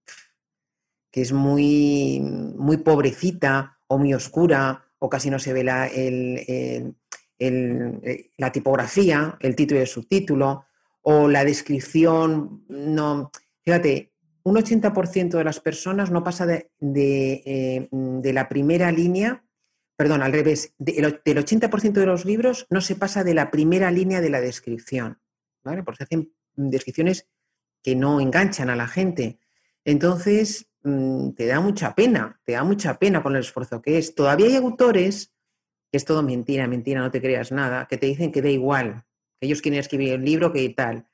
que 1.10 1.22
es 1.22 1.32
muy, 1.32 2.20
muy 2.20 2.78
pobrecita 2.78 3.78
o 3.86 3.96
muy 3.96 4.12
oscura 4.12 4.86
o 4.99 5.09
casi 5.09 5.30
no 5.30 5.38
se 5.38 5.53
ve 5.53 5.64
la, 5.64 5.88
eh, 5.88 6.92
la 7.38 8.53
tipografía, 8.53 9.36
el 9.40 9.55
título 9.57 9.80
y 9.80 9.82
el 9.82 9.88
subtítulo, 9.88 10.64
o 11.03 11.28
la 11.28 11.44
descripción. 11.44 12.64
No, 12.68 13.30
fíjate, 13.62 14.12
un 14.42 14.57
80% 14.57 15.38
de 15.38 15.44
las 15.44 15.61
personas 15.61 16.11
no 16.11 16.22
pasa 16.22 16.47
de, 16.47 16.70
eh, 16.80 17.88
de, 17.90 18.32
la 18.32 18.49
primera 18.49 18.92
línea, 18.92 19.44
perdón, 19.97 20.22
al 20.22 20.32
revés, 20.32 20.72
del 20.78 21.05
80% 21.05 21.92
de 21.92 22.07
los 22.07 22.24
libros 22.24 22.66
no 22.70 22.80
se 22.80 22.94
pasa 22.94 23.24
de 23.24 23.34
la 23.34 23.51
primera 23.51 23.90
línea 23.90 24.20
de 24.20 24.30
la 24.30 24.40
descripción, 24.40 25.20
¿vale? 25.64 25.82
Porque 25.82 25.99
se 25.99 26.05
hacen 26.05 26.32
descripciones 26.55 27.28
que 27.82 27.97
no 27.97 28.20
enganchan 28.20 28.70
a 28.70 28.76
la 28.76 28.88
gente. 28.88 29.40
Entonces, 29.84 30.68
mm, 30.87 31.32
te 31.32 31.47
da 31.47 31.61
mucha 31.61 31.95
pena, 31.95 32.41
te 32.45 32.53
da 32.53 32.64
mucha 32.64 32.99
pena 32.99 33.22
con 33.22 33.34
el 33.34 33.41
esfuerzo 33.41 33.82
que 33.82 33.99
es. 33.99 34.14
Todavía 34.14 34.47
hay 34.47 34.57
autores 34.57 35.37
es 35.97 36.05
todo 36.05 36.22
mentira, 36.22 36.66
mentira, 36.66 37.01
no 37.01 37.11
te 37.11 37.20
creas 37.20 37.53
nada, 37.53 37.87
que 37.89 37.97
te 37.97 38.07
dicen 38.07 38.32
que 38.32 38.43
da 38.43 38.51
igual, 38.51 39.05
que 39.39 39.47
ellos 39.47 39.62
quieren 39.62 39.80
escribir 39.80 40.12
el 40.12 40.24
libro, 40.24 40.53
que 40.53 40.68
tal, 40.70 41.07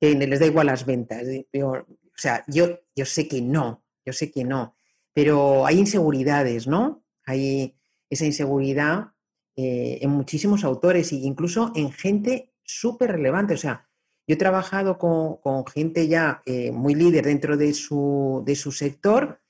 que 0.00 0.14
les 0.14 0.40
da 0.40 0.46
igual 0.46 0.66
las 0.66 0.86
ventas. 0.86 1.24
o 1.62 1.86
sea, 2.14 2.44
yo, 2.46 2.80
yo 2.94 3.04
sé 3.04 3.28
que 3.28 3.40
no, 3.40 3.84
yo 4.04 4.12
sé 4.12 4.30
que 4.30 4.44
no, 4.44 4.74
pero 5.12 5.66
hay 5.66 5.78
inseguridades, 5.78 6.66
¿no? 6.66 7.04
Hay 7.24 7.76
esa 8.10 8.24
inseguridad 8.24 9.12
eh, 9.56 9.98
en 10.00 10.10
muchísimos 10.10 10.64
autores 10.64 11.12
e 11.12 11.16
incluso 11.16 11.72
en 11.74 11.90
gente 11.90 12.52
súper 12.62 13.12
relevante. 13.12 13.54
O 13.54 13.58
sea, 13.58 13.87
yo 14.28 14.34
he 14.34 14.36
trabajado 14.36 14.98
con, 14.98 15.66
gente 15.66 16.06
ya 16.06 16.42
eh, 16.46 16.70
muy 16.70 16.94
líder 16.94 17.24
dentro 17.24 17.56
de 17.56 17.74
su, 17.74 18.44
de 18.46 18.54
su 18.54 18.70
sector 18.70 19.40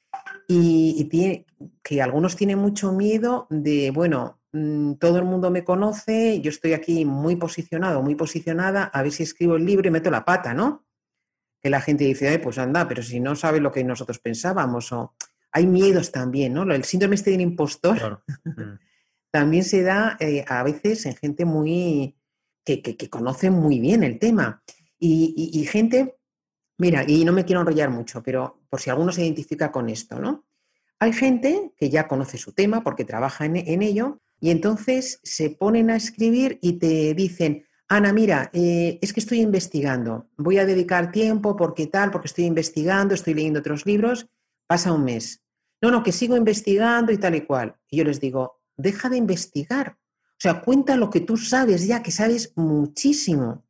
y, 0.46 1.04
tiene, 1.10 1.44
que 1.82 2.00
algunos 2.00 2.36
tienen 2.36 2.58
mucho 2.58 2.92
miedo 2.92 3.46
de, 3.50 3.90
bueno, 3.90 4.38
Mm, 4.52 4.94
todo 4.94 5.18
el 5.18 5.24
mundo 5.24 5.50
me 5.50 5.62
conoce, 5.62 6.40
yo 6.40 6.50
estoy 6.50 6.72
aquí 6.72 7.04
muy 7.04 7.36
posicionado, 7.36 8.02
muy 8.02 8.14
posicionada, 8.14 8.84
a 8.84 9.02
ver 9.02 9.12
si 9.12 9.22
escribo 9.22 9.56
el 9.56 9.66
libro 9.66 9.88
y 9.88 9.90
meto 9.90 10.10
la 10.10 10.24
pata, 10.24 10.54
¿no? 10.54 10.86
Que 11.60 11.68
la 11.68 11.80
gente 11.82 12.04
dice, 12.04 12.38
pues 12.38 12.56
anda, 12.58 12.88
pero 12.88 13.02
si 13.02 13.20
no 13.20 13.36
sabe 13.36 13.60
lo 13.60 13.72
que 13.72 13.84
nosotros 13.84 14.18
pensábamos, 14.20 14.90
o 14.92 15.14
hay 15.52 15.66
miedos 15.66 16.12
también, 16.12 16.54
¿no? 16.54 16.62
El 16.62 16.84
síndrome 16.84 17.16
este 17.16 17.30
del 17.30 17.42
impostor 17.42 18.22
mm. 18.44 18.50
también 19.30 19.64
se 19.64 19.82
da 19.82 20.16
eh, 20.18 20.44
a 20.48 20.62
veces 20.62 21.04
en 21.04 21.16
gente 21.16 21.44
muy, 21.44 22.16
que, 22.76 23.10
conoce 23.10 23.50
muy 23.50 23.80
bien 23.80 24.02
el 24.02 24.18
tema. 24.18 24.62
Y, 24.98 25.64
gente, 25.70 26.16
mira, 26.76 27.04
y 27.06 27.24
no 27.24 27.32
me 27.32 27.44
quiero 27.44 27.60
enrollar 27.60 27.90
mucho, 27.90 28.22
pero 28.22 28.60
por 28.68 28.80
si 28.80 28.90
alguno 28.90 29.12
se 29.12 29.22
identifica 29.22 29.70
con 29.72 29.88
esto, 29.88 30.18
¿no? 30.18 30.44
Hay 31.00 31.12
gente 31.12 31.72
que 31.76 31.90
ya 31.90 32.08
conoce 32.08 32.38
su 32.38 32.52
tema 32.52 32.82
porque 32.82 33.04
trabaja 33.04 33.44
en, 33.44 33.56
en 33.56 33.82
ello 33.82 34.20
y 34.40 34.50
entonces 34.50 35.20
se 35.22 35.50
ponen 35.50 35.90
a 35.90 35.96
escribir 35.96 36.58
y 36.60 36.74
te 36.74 37.14
dicen, 37.14 37.64
Ana, 37.90 38.12
mira, 38.12 38.50
eh, 38.52 38.98
es 39.00 39.14
que 39.14 39.20
estoy 39.20 39.40
investigando, 39.40 40.28
voy 40.36 40.58
a 40.58 40.66
dedicar 40.66 41.10
tiempo 41.10 41.56
porque 41.56 41.86
tal, 41.86 42.10
porque 42.10 42.26
estoy 42.26 42.44
investigando, 42.44 43.14
estoy 43.14 43.32
leyendo 43.32 43.60
otros 43.60 43.86
libros, 43.86 44.28
pasa 44.66 44.92
un 44.92 45.04
mes. 45.04 45.42
No, 45.80 45.90
no, 45.90 46.02
que 46.02 46.12
sigo 46.12 46.36
investigando 46.36 47.12
y 47.12 47.18
tal 47.18 47.34
y 47.36 47.42
cual. 47.46 47.76
Y 47.88 47.96
yo 47.96 48.04
les 48.04 48.20
digo, 48.20 48.60
deja 48.76 49.08
de 49.08 49.16
investigar. 49.16 49.96
O 50.38 50.40
sea, 50.40 50.60
cuenta 50.60 50.96
lo 50.96 51.10
que 51.10 51.18
tú 51.20 51.36
sabes 51.36 51.84
ya, 51.88 52.00
que 52.00 52.12
sabes 52.12 52.52
muchísimo. 52.54 53.64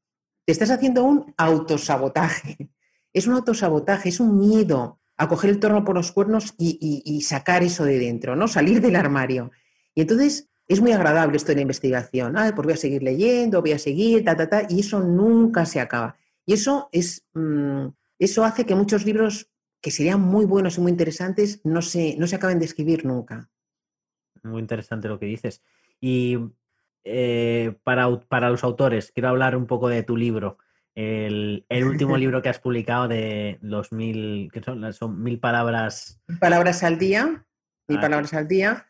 Te 0.44 0.52
estás 0.52 0.70
haciendo 0.70 1.02
un 1.02 1.32
autosabotaje. 1.38 2.70
Es 3.14 3.26
un 3.26 3.32
autosabotaje, 3.32 4.10
es 4.10 4.20
un 4.20 4.38
miedo 4.38 5.00
a 5.16 5.28
coger 5.28 5.48
el 5.48 5.60
torno 5.60 5.82
por 5.82 5.96
los 5.96 6.12
cuernos 6.12 6.54
y, 6.58 7.22
sacar 7.22 7.62
eso 7.62 7.86
de 7.86 7.98
dentro, 7.98 8.36
¿no? 8.36 8.48
Salir 8.48 8.82
del 8.82 8.96
armario. 8.96 9.50
Y 9.94 10.02
entonces 10.02 10.50
es 10.66 10.82
muy 10.82 10.92
agradable 10.92 11.38
esto 11.38 11.52
de 11.52 11.56
la 11.56 11.62
investigación. 11.62 12.36
Ah, 12.36 12.52
pues 12.54 12.66
voy 12.66 12.74
a 12.74 12.76
seguir 12.76 13.02
leyendo, 13.02 13.62
voy 13.62 13.72
a 13.72 13.78
seguir, 13.78 14.22
ta, 14.22 14.36
ta, 14.36 14.48
ta, 14.48 14.66
y 14.68 14.80
eso 14.80 15.00
nunca 15.00 15.64
se 15.64 15.80
acaba. 15.80 16.18
Y 16.44 16.52
eso, 16.52 16.90
es, 16.92 17.24
mm, 17.32 17.86
eso 18.18 18.44
hace 18.44 18.66
que 18.66 18.74
muchos 18.74 19.06
libros 19.06 19.50
que 19.80 19.90
serían 19.90 20.20
muy 20.20 20.44
buenos 20.44 20.76
y 20.76 20.82
muy 20.82 20.92
interesantes 20.92 21.62
no 21.64 21.80
se, 21.80 22.14
no 22.18 22.26
se 22.26 22.36
acaben 22.36 22.58
de 22.58 22.66
escribir 22.66 23.06
nunca. 23.06 23.48
Muy 24.42 24.60
interesante 24.60 25.08
lo 25.08 25.18
que 25.18 25.26
dices. 25.26 25.62
Y 26.00 26.38
eh, 27.04 27.76
para, 27.84 28.20
para, 28.20 28.50
los 28.50 28.64
autores, 28.64 29.12
quiero 29.12 29.28
hablar 29.28 29.56
un 29.56 29.66
poco 29.66 29.88
de 29.88 30.02
tu 30.02 30.16
libro. 30.16 30.58
El, 30.94 31.64
último 31.84 32.16
libro 32.18 32.42
que 32.42 32.48
has 32.48 32.58
publicado 32.58 33.08
de 33.08 33.58
los 33.62 33.92
mil, 33.92 34.50
que 34.52 34.62
son, 34.62 34.92
son 34.92 35.22
mil 35.22 35.38
palabras. 35.38 36.20
Palabras 36.40 36.82
al 36.82 36.98
día, 36.98 37.46
mil 37.86 37.98
ah, 37.98 38.00
palabras 38.00 38.34
al 38.34 38.48
día 38.48 38.88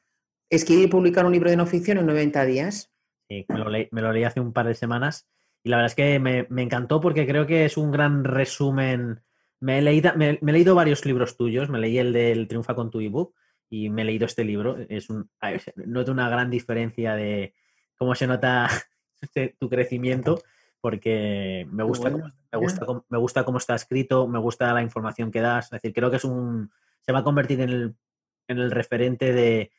escribir 0.51 0.85
y 0.87 0.89
publicar 0.89 1.27
un 1.27 1.33
libro 1.33 1.51
de 1.51 1.57
no 1.57 1.67
ficción 1.67 1.99
en 1.99 2.07
90 2.07 2.45
días. 2.45 2.93
Sí, 3.29 3.45
me 3.49 3.59
lo, 4.01 4.13
leí, 4.13 4.25
hace 4.25 4.41
un 4.41 4.53
par 4.53 4.67
de 4.67 4.75
semanas 4.75 5.29
y 5.63 5.69
la 5.69 5.77
verdad 5.77 5.91
es 5.91 5.95
que 5.95 6.19
me, 6.19 6.47
encantó 6.63 7.01
porque 7.01 7.27
creo 7.27 7.47
que 7.47 7.65
es 7.65 7.77
un 7.77 7.91
gran 7.91 8.25
resumen. 8.25 9.23
Me 9.61 9.79
he, 9.79 9.83
leído, 9.83 10.13
me, 10.17 10.39
he 10.41 10.53
leído 10.53 10.75
varios 10.75 11.05
libros 11.05 11.37
tuyos, 11.37 11.69
me 11.69 11.79
leí 11.79 11.99
el 11.99 12.13
del 12.13 12.49
Triunfa 12.49 12.75
con 12.75 12.91
tu 12.91 13.01
ebook 13.01 13.35
y 13.69 13.91
me 13.91 14.03
he 14.03 14.05
leído 14.05 14.27
este 14.27 14.45
libro. 14.45 14.77
Es 14.89 15.11
un, 15.11 15.31
noto 15.77 16.13
una 16.13 16.29
gran 16.29 16.51
diferencia 16.51 17.15
de 17.15 17.55
cómo 17.97 18.15
se 18.15 18.27
nota 18.27 18.69
tu 19.59 19.69
crecimiento 19.69 20.43
porque 20.81 21.67
me 21.71 21.83
gusta, 21.83 22.11
me, 22.11 22.59
gusta, 22.59 22.87
me 23.09 23.19
gusta 23.19 23.45
cómo 23.45 23.59
está 23.59 23.75
escrito, 23.75 24.29
me 24.29 24.39
gusta 24.39 24.73
la 24.73 24.83
información 24.83 25.31
que 25.31 25.41
das. 25.41 25.67
Es 25.67 25.71
decir, 25.71 25.93
creo 25.93 26.11
que 26.11 26.19
es 26.19 26.25
un, 26.25 26.71
se 27.01 27.13
va 27.13 27.21
a 27.21 27.25
convertir 27.25 27.61
en 27.61 27.69
el, 27.69 27.97
en 28.47 28.59
el 28.59 28.71
referente 28.71 29.33
de, 29.33 29.73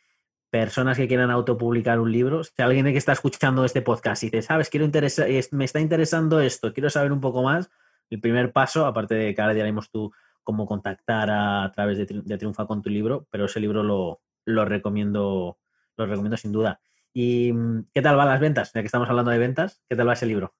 personas 0.50 0.98
que 0.98 1.08
quieran 1.08 1.32
autopublicar 1.32 2.00
un 2.00 2.12
libro, 2.12 2.44
si 2.44 2.62
alguien 2.62 2.86
que 2.86 2.98
está 2.98 3.12
escuchando 3.12 3.64
este 3.66 3.82
podcast 3.82 4.24
y 4.24 4.28
dice, 4.28 4.42
sabes, 4.42 4.70
quiero 4.70 4.86
interesar, 4.86 5.28
me 5.52 5.66
está 5.66 5.80
interesando 5.80 6.40
esto, 6.40 6.74
quiero 6.74 6.90
saber 6.90 7.12
un 7.12 7.22
poco 7.22 7.44
más, 7.44 7.70
el 8.10 8.20
primer 8.20 8.52
paso, 8.52 8.86
aparte 8.86 9.14
de 9.14 9.36
que 9.36 9.42
ahora 9.42 9.54
diremos 9.54 9.92
tú 9.92 10.12
cómo 10.50 10.66
contactar 10.66 11.30
a, 11.30 11.72
través 11.76 12.00
de, 12.00 12.08
Triunfa 12.40 12.66
con 12.66 12.82
tu 12.82 12.90
libro, 12.90 13.28
pero 13.30 13.46
ese 13.46 13.60
libro 13.60 13.84
lo, 13.84 14.20
lo, 14.46 14.66
recomiendo, 14.66 15.60
lo 15.96 16.06
recomiendo 16.08 16.38
sin 16.38 16.52
duda. 16.52 16.82
¿Y 17.14 17.54
qué 17.94 18.02
tal 18.02 18.16
van 18.16 18.30
las 18.30 18.40
ventas? 18.40 18.72
Ya 18.74 18.82
que 18.82 18.88
estamos 18.88 19.08
hablando 19.08 19.30
de 19.30 19.38
ventas, 19.38 19.84
¿qué 19.88 19.96
tal 19.96 20.08
va 20.08 20.14
ese 20.14 20.26
libro? 20.26 20.56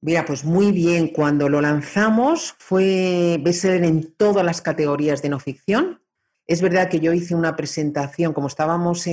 Mira, 0.00 0.24
pues 0.24 0.44
muy 0.44 0.72
bien. 0.72 1.10
Cuando 1.10 1.48
lo 1.48 1.60
lanzamos 1.60 2.56
fue 2.58 3.34
en 3.34 4.14
todas 4.16 4.44
las 4.44 4.60
categorías 4.60 5.22
de 5.22 5.28
no 5.28 5.38
ficción. 5.38 6.02
Es 6.48 6.60
verdad 6.60 6.88
que 6.90 6.98
yo 6.98 7.12
hice 7.12 7.36
una 7.36 7.54
presentación, 7.54 8.32
como 8.32 8.48
estábamos 8.48 9.04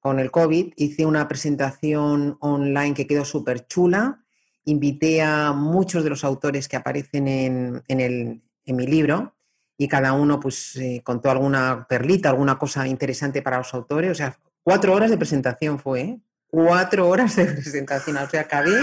con 0.00 0.18
el 0.18 0.30
COVID, 0.30 0.72
hice 0.76 1.04
una 1.04 1.28
presentación 1.28 2.38
online 2.40 2.94
que 2.94 3.06
quedó 3.06 3.26
súper 3.26 3.66
chula. 3.66 4.24
Invité 4.64 5.20
a 5.20 5.52
muchos 5.52 6.04
de 6.04 6.10
los 6.10 6.24
autores 6.24 6.68
que 6.68 6.76
aparecen 6.76 7.28
en, 7.28 7.82
en, 7.86 8.47
mi 8.76 8.86
libro 8.86 9.34
y 9.76 9.88
cada 9.88 10.12
uno 10.12 10.40
pues 10.40 10.76
eh, 10.76 11.00
contó 11.04 11.30
alguna 11.30 11.86
perlita, 11.88 12.28
alguna 12.30 12.58
cosa 12.58 12.86
interesante 12.86 13.42
para 13.42 13.58
los 13.58 13.72
autores. 13.74 14.10
O 14.10 14.14
sea, 14.14 14.38
cuatro 14.62 14.94
horas 14.94 15.10
de 15.10 15.18
presentación 15.18 15.78
fue, 15.78 16.00
¿eh? 16.00 16.20
Cuatro 16.48 17.08
horas 17.08 17.36
de 17.36 17.44
presentación. 17.62 18.16
O 18.16 18.28
sea, 18.28 18.40
acabé 18.40 18.76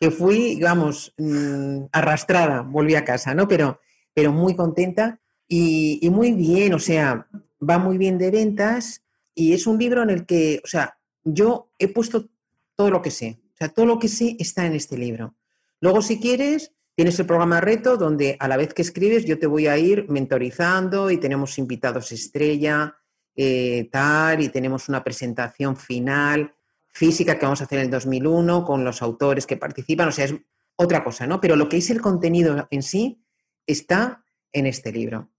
que 0.00 0.10
fui, 0.10 0.54
digamos, 0.54 1.14
mm, 1.18 1.84
arrastrada, 1.92 2.62
volví 2.62 2.94
a 2.94 3.04
casa, 3.04 3.34
¿no? 3.34 3.46
Pero, 3.46 3.80
pero 4.14 4.32
muy 4.32 4.56
contenta 4.56 5.20
y, 5.46 6.08
muy 6.10 6.32
bien, 6.32 6.72
o 6.74 6.78
sea, 6.78 7.26
va 7.60 7.78
muy 7.78 7.98
bien 7.98 8.16
de 8.18 8.30
ventas 8.30 9.02
y 9.34 9.52
es 9.52 9.66
un 9.66 9.78
libro 9.78 10.02
en 10.02 10.10
el 10.10 10.24
que, 10.24 10.60
o 10.64 10.66
sea, 10.66 10.98
yo 11.24 11.70
he 11.78 11.88
puesto 11.88 12.28
todo 12.76 12.90
lo 12.90 13.02
que 13.02 13.10
sé, 13.10 13.40
o 13.54 13.56
sea, 13.56 13.68
todo 13.68 13.84
lo 13.84 13.98
que 13.98 14.08
sé 14.08 14.36
está 14.38 14.64
en 14.64 14.74
este 14.74 14.96
libro. 14.96 15.34
Luego, 15.80 16.02
si 16.02 16.20
quieres, 16.20 16.72
tienes 17.00 17.18
el 17.18 17.24
programa 17.24 17.62
Reto, 17.62 17.96
donde 17.96 18.36
a 18.38 18.46
la 18.46 18.58
vez 18.58 18.74
que 18.74 18.82
escribes 18.82 19.24
yo 19.24 19.38
te 19.38 19.46
voy 19.46 19.66
a 19.68 19.78
ir 19.78 20.04
mentorizando 20.10 21.10
y 21.10 21.16
tenemos 21.16 21.56
invitados 21.56 22.12
estrella, 22.12 22.94
eh, 23.34 23.88
tal, 23.90 24.42
y 24.42 24.50
tenemos 24.50 24.90
una 24.90 25.02
presentación 25.02 25.78
final 25.78 26.52
física 26.88 27.38
que 27.38 27.46
vamos 27.46 27.62
a 27.62 27.64
hacer 27.64 27.78
en 27.78 27.86
el 27.86 27.90
2001 27.90 28.66
con 28.66 28.84
los 28.84 29.00
autores 29.00 29.46
que 29.46 29.56
participan, 29.56 30.08
o 30.08 30.12
sea, 30.12 30.26
es 30.26 30.34
otra 30.76 31.02
cosa, 31.02 31.26
¿no? 31.26 31.40
Pero 31.40 31.56
lo 31.56 31.70
que 31.70 31.78
es 31.78 31.88
el 31.88 32.02
contenido 32.02 32.68
en 32.70 32.82
sí 32.82 33.24
está 33.66 34.22
en 34.52 34.66
este 34.66 34.92
libro. 34.92 35.30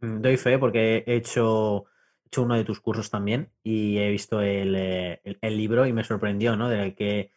Mm, 0.00 0.20
doy 0.20 0.36
fe 0.36 0.58
porque 0.58 1.02
he 1.06 1.16
hecho, 1.16 1.86
hecho 2.26 2.42
uno 2.42 2.56
de 2.56 2.64
tus 2.64 2.80
cursos 2.80 3.08
también 3.08 3.48
y 3.62 3.96
he 3.96 4.10
visto 4.10 4.42
el, 4.42 4.74
eh, 4.76 5.20
libro 5.44 5.86
y 5.86 5.94
me 5.94 6.04
sorprendió, 6.04 6.58
¿no? 6.58 6.68
De, 6.68 6.94
que, 6.94 7.30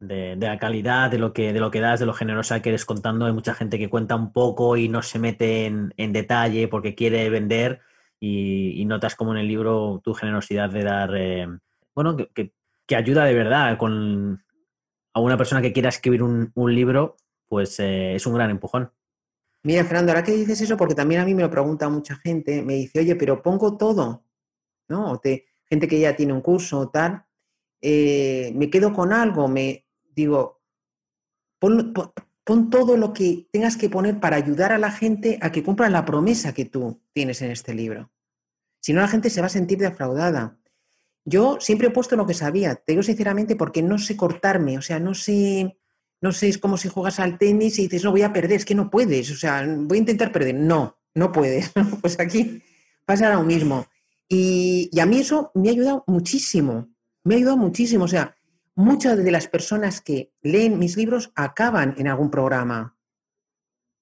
de, 0.00 0.36
la 0.36 0.58
calidad, 0.58 1.10
de 1.10 1.18
lo, 1.18 1.32
que, 1.32 1.52
de 1.52 1.60
lo 1.60 1.70
que 1.70 1.80
das, 1.80 2.00
de 2.00 2.06
lo 2.06 2.14
generosa 2.14 2.60
que 2.60 2.70
eres 2.70 2.84
contando. 2.84 3.26
Hay 3.26 3.32
mucha 3.32 3.54
gente 3.54 3.78
que 3.78 3.90
cuenta 3.90 4.16
un 4.16 4.32
poco 4.32 4.76
y 4.76 4.88
no 4.88 5.02
se 5.02 5.18
mete 5.18 5.66
en, 5.66 6.12
detalle 6.12 6.68
porque 6.68 6.94
quiere 6.94 7.28
vender 7.30 7.80
y, 8.18 8.84
notas 8.86 9.14
como 9.14 9.32
en 9.32 9.38
el 9.38 9.48
libro 9.48 10.00
tu 10.02 10.14
generosidad 10.14 10.70
de 10.70 10.82
dar, 10.82 11.14
eh, 11.16 11.46
bueno, 11.94 12.16
que, 12.16 12.52
que 12.86 12.96
ayuda 12.96 13.24
de 13.24 13.34
verdad 13.34 13.78
con 13.78 14.42
a 15.12 15.20
una 15.20 15.36
persona 15.36 15.62
que 15.62 15.72
quiera 15.72 15.88
escribir 15.88 16.22
un, 16.22 16.74
libro, 16.74 17.16
pues 17.48 17.78
eh, 17.80 18.14
es 18.14 18.26
un 18.26 18.34
gran 18.34 18.50
empujón. 18.50 18.92
Mira, 19.62 19.84
Fernando, 19.84 20.12
ahora 20.12 20.24
que 20.24 20.32
dices 20.32 20.60
eso, 20.60 20.76
porque 20.76 20.94
también 20.94 21.20
a 21.20 21.24
mí 21.24 21.34
me 21.34 21.42
lo 21.42 21.50
pregunta 21.50 21.88
mucha 21.88 22.16
gente, 22.16 22.62
me 22.62 22.74
dice, 22.74 23.00
oye, 23.00 23.16
pero 23.16 23.42
pongo 23.42 23.76
todo, 23.76 24.24
¿no? 24.88 25.20
Gente 25.22 25.86
que 25.86 26.00
ya 26.00 26.16
tiene 26.16 26.32
un 26.32 26.40
curso 26.40 26.78
o 26.78 26.90
tal, 26.90 27.24
eh, 27.82 28.52
me 28.54 28.70
quedo 28.70 28.92
con 28.92 29.12
algo, 29.12 29.48
me 29.48 29.86
digo, 30.20 30.60
pon, 31.58 31.92
todo 32.70 32.96
lo 32.96 33.12
que 33.12 33.48
tengas 33.52 33.76
que 33.76 33.90
poner 33.90 34.20
para 34.20 34.36
ayudar 34.36 34.72
a 34.72 34.78
la 34.78 34.90
gente 34.90 35.38
a 35.40 35.52
que 35.52 35.62
cumpla 35.62 35.88
la 35.88 36.04
promesa 36.04 36.54
que 36.54 36.64
tú 36.64 37.00
tienes 37.12 37.42
en 37.42 37.50
este 37.50 37.74
libro. 37.74 38.10
Si 38.80 38.92
no, 38.92 39.00
la 39.00 39.08
gente 39.08 39.30
se 39.30 39.40
va 39.40 39.46
a 39.46 39.50
sentir 39.50 39.78
defraudada. 39.78 40.58
Yo 41.24 41.58
siempre 41.60 41.88
he 41.88 41.90
puesto 41.90 42.16
lo 42.16 42.26
que 42.26 42.34
sabía, 42.34 42.76
te 42.76 42.92
digo 42.92 43.02
sinceramente, 43.02 43.54
porque 43.54 43.82
no 43.82 43.98
sé 43.98 44.16
cortarme, 44.16 44.78
o 44.78 44.82
sea, 44.82 44.98
no 44.98 45.14
sé, 45.14 45.78
no 46.20 46.32
sé, 46.32 46.48
es 46.48 46.58
como 46.58 46.76
si 46.76 46.88
juegas 46.88 47.20
al 47.20 47.38
tenis 47.38 47.78
y 47.78 47.82
dices, 47.82 48.04
no, 48.04 48.10
voy 48.10 48.22
a 48.22 48.32
perder, 48.32 48.58
es 48.58 48.64
que 48.64 48.74
no 48.74 48.90
puedes, 48.90 49.30
o 49.30 49.36
sea, 49.36 49.64
voy 49.66 49.98
a 49.98 50.00
intentar 50.00 50.32
perder. 50.32 50.54
No, 50.54 50.96
no 51.14 51.32
puedes. 51.32 51.72
pues 52.00 52.18
aquí 52.18 52.62
pasa 53.04 53.32
lo 53.32 53.42
mismo. 53.42 53.86
Y, 54.28 54.90
a 55.00 55.06
mí 55.06 55.18
eso 55.18 55.50
me 55.54 55.68
ha 55.68 55.72
ayudado 55.72 56.04
muchísimo, 56.06 56.88
me 57.24 57.34
ha 57.34 57.38
ayudado 57.38 57.56
muchísimo, 57.56 58.04
o 58.04 58.08
sea, 58.08 58.36
muchas 58.80 59.22
de 59.22 59.30
las 59.30 59.46
personas 59.48 60.00
que 60.00 60.32
leen 60.42 60.78
mis 60.78 60.96
libros 60.96 61.32
acaban 61.34 61.94
en 61.98 62.08
algún 62.08 62.30
programa. 62.30 62.96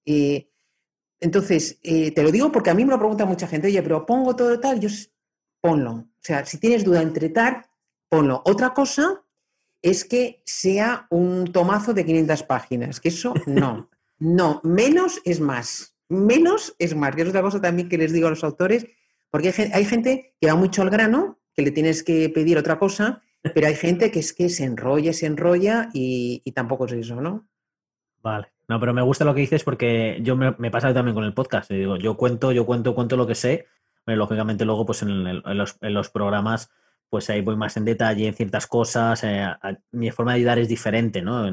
Eh, 0.05 0.49
entonces, 1.19 1.79
te 1.81 2.23
lo 2.23 2.31
digo 2.31 2.51
porque 2.51 2.69
a 2.69 2.73
mí 2.73 2.85
me 2.85 2.91
lo 2.91 2.99
pregunta 2.99 3.25
mucha 3.25 3.47
gente, 3.47 3.67
oye, 3.67 3.83
pero 3.83 4.05
pongo 4.05 4.35
todo 4.35 4.59
tal, 4.59 4.79
yo 4.79 4.89
ponlo. 5.61 5.91
O 5.91 6.21
sea, 6.21 6.45
si 6.45 6.57
tienes 6.57 6.83
duda 6.83 7.01
entre 7.01 7.29
tal, 7.29 7.65
ponlo. 8.07 8.41
Otra 8.45 8.73
cosa 8.73 9.23
es 9.81 10.03
que 10.03 10.41
sea 10.45 11.07
un 11.09 11.51
tomazo 11.51 11.93
de 11.93 12.05
500 12.05 12.43
páginas, 12.43 12.99
que 12.99 13.09
eso 13.09 13.33
no. 13.45 13.89
No, 14.17 14.59
menos 14.63 15.21
es 15.23 15.39
más. 15.39 15.95
Menos 16.09 16.75
es 16.79 16.95
más. 16.95 17.15
Que 17.15 17.21
es 17.21 17.29
otra 17.29 17.41
cosa 17.41 17.61
también 17.61 17.87
que 17.87 17.97
les 17.97 18.11
digo 18.11 18.27
a 18.27 18.31
los 18.31 18.43
autores, 18.43 18.85
porque 19.29 19.53
hay 19.73 19.85
gente 19.85 20.35
que 20.39 20.47
va 20.47 20.55
mucho 20.55 20.81
al 20.81 20.89
grano, 20.89 21.39
que 21.53 21.61
le 21.61 21.71
tienes 21.71 22.03
que 22.03 22.29
pedir 22.29 22.57
otra 22.57 22.79
cosa, 22.79 23.21
pero 23.41 23.67
hay 23.67 23.75
gente 23.75 24.11
que 24.11 24.19
es 24.19 24.33
que 24.33 24.49
se 24.49 24.65
enrolla, 24.65 25.13
se 25.13 25.25
enrolla 25.25 25.89
y, 25.93 26.41
tampoco 26.53 26.85
es 26.85 26.93
eso, 26.93 27.21
¿no? 27.21 27.47
Vale. 28.21 28.47
No, 28.67 28.79
pero 28.79 28.93
me 28.93 29.01
gusta 29.01 29.25
lo 29.25 29.33
que 29.33 29.41
dices 29.41 29.63
porque 29.63 30.19
yo 30.21 30.35
me, 30.35 30.53
me 30.59 30.69
pasa 30.69 30.93
también 30.93 31.15
con 31.15 31.23
el 31.23 31.33
podcast. 31.33 31.71
Digo, 31.71 31.97
yo 31.97 32.17
cuento, 32.17 32.51
yo 32.51 32.65
cuento, 32.65 32.93
cuento 32.93 33.17
lo 33.17 33.25
que 33.25 33.35
sé 33.35 33.65
lógicamente 34.15 34.65
luego 34.65 34.85
pues 34.85 35.01
en, 35.01 35.41
los, 35.57 36.09
programas 36.09 36.69
pues 37.09 37.29
ahí 37.29 37.41
voy 37.41 37.55
más 37.55 37.75
en 37.77 37.85
detalle 37.85 38.27
en 38.27 38.33
ciertas 38.33 38.67
cosas, 38.67 39.23
eh, 39.23 39.47
mi 39.91 40.11
forma 40.11 40.33
de 40.33 40.37
ayudar 40.37 40.59
es 40.59 40.67
diferente, 40.67 41.21
¿no? 41.21 41.49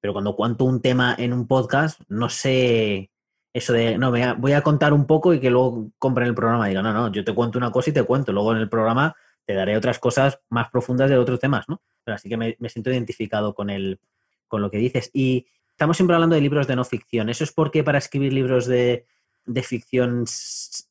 pero 0.00 0.12
cuando 0.12 0.36
cuento 0.36 0.64
un 0.64 0.80
tema 0.80 1.14
en 1.18 1.32
un 1.32 1.46
podcast, 1.46 2.00
no 2.08 2.28
sé 2.28 3.10
eso 3.52 3.72
de, 3.72 3.98
no, 3.98 4.12
voy 4.38 4.52
a 4.52 4.62
contar 4.62 4.92
un 4.92 5.06
poco 5.06 5.34
y 5.34 5.40
que 5.40 5.50
luego 5.50 5.90
compren 5.98 6.28
el 6.28 6.34
programa 6.34 6.66
y 6.66 6.70
digan, 6.70 6.84
no, 6.84 6.92
no, 6.92 7.12
yo 7.12 7.24
te 7.24 7.34
cuento 7.34 7.58
una 7.58 7.70
cosa 7.70 7.90
y 7.90 7.94
te 7.94 8.02
cuento, 8.02 8.32
luego 8.32 8.52
en 8.52 8.58
el 8.58 8.68
programa 8.68 9.14
te 9.46 9.54
daré 9.54 9.76
otras 9.76 9.98
cosas 9.98 10.40
más 10.48 10.70
profundas 10.70 11.10
de 11.10 11.18
otros 11.18 11.40
temas, 11.40 11.68
¿no? 11.68 11.82
Pero 12.04 12.14
así 12.14 12.28
que 12.28 12.36
me, 12.36 12.56
siento 12.68 12.90
identificado 12.90 13.54
con, 13.54 13.70
el, 13.70 14.00
con 14.48 14.62
lo 14.62 14.70
que 14.70 14.78
dices. 14.78 15.10
Y 15.12 15.46
estamos 15.70 15.96
siempre 15.96 16.14
hablando 16.14 16.34
de 16.34 16.40
libros 16.40 16.66
de 16.66 16.76
no 16.76 16.84
ficción. 16.84 17.28
¿Eso 17.28 17.44
es 17.44 17.52
porque 17.52 17.82
para 17.84 17.98
escribir 17.98 18.32
libros 18.32 18.66
de, 18.66 19.06
de 19.46 19.62
ficción 19.62 20.24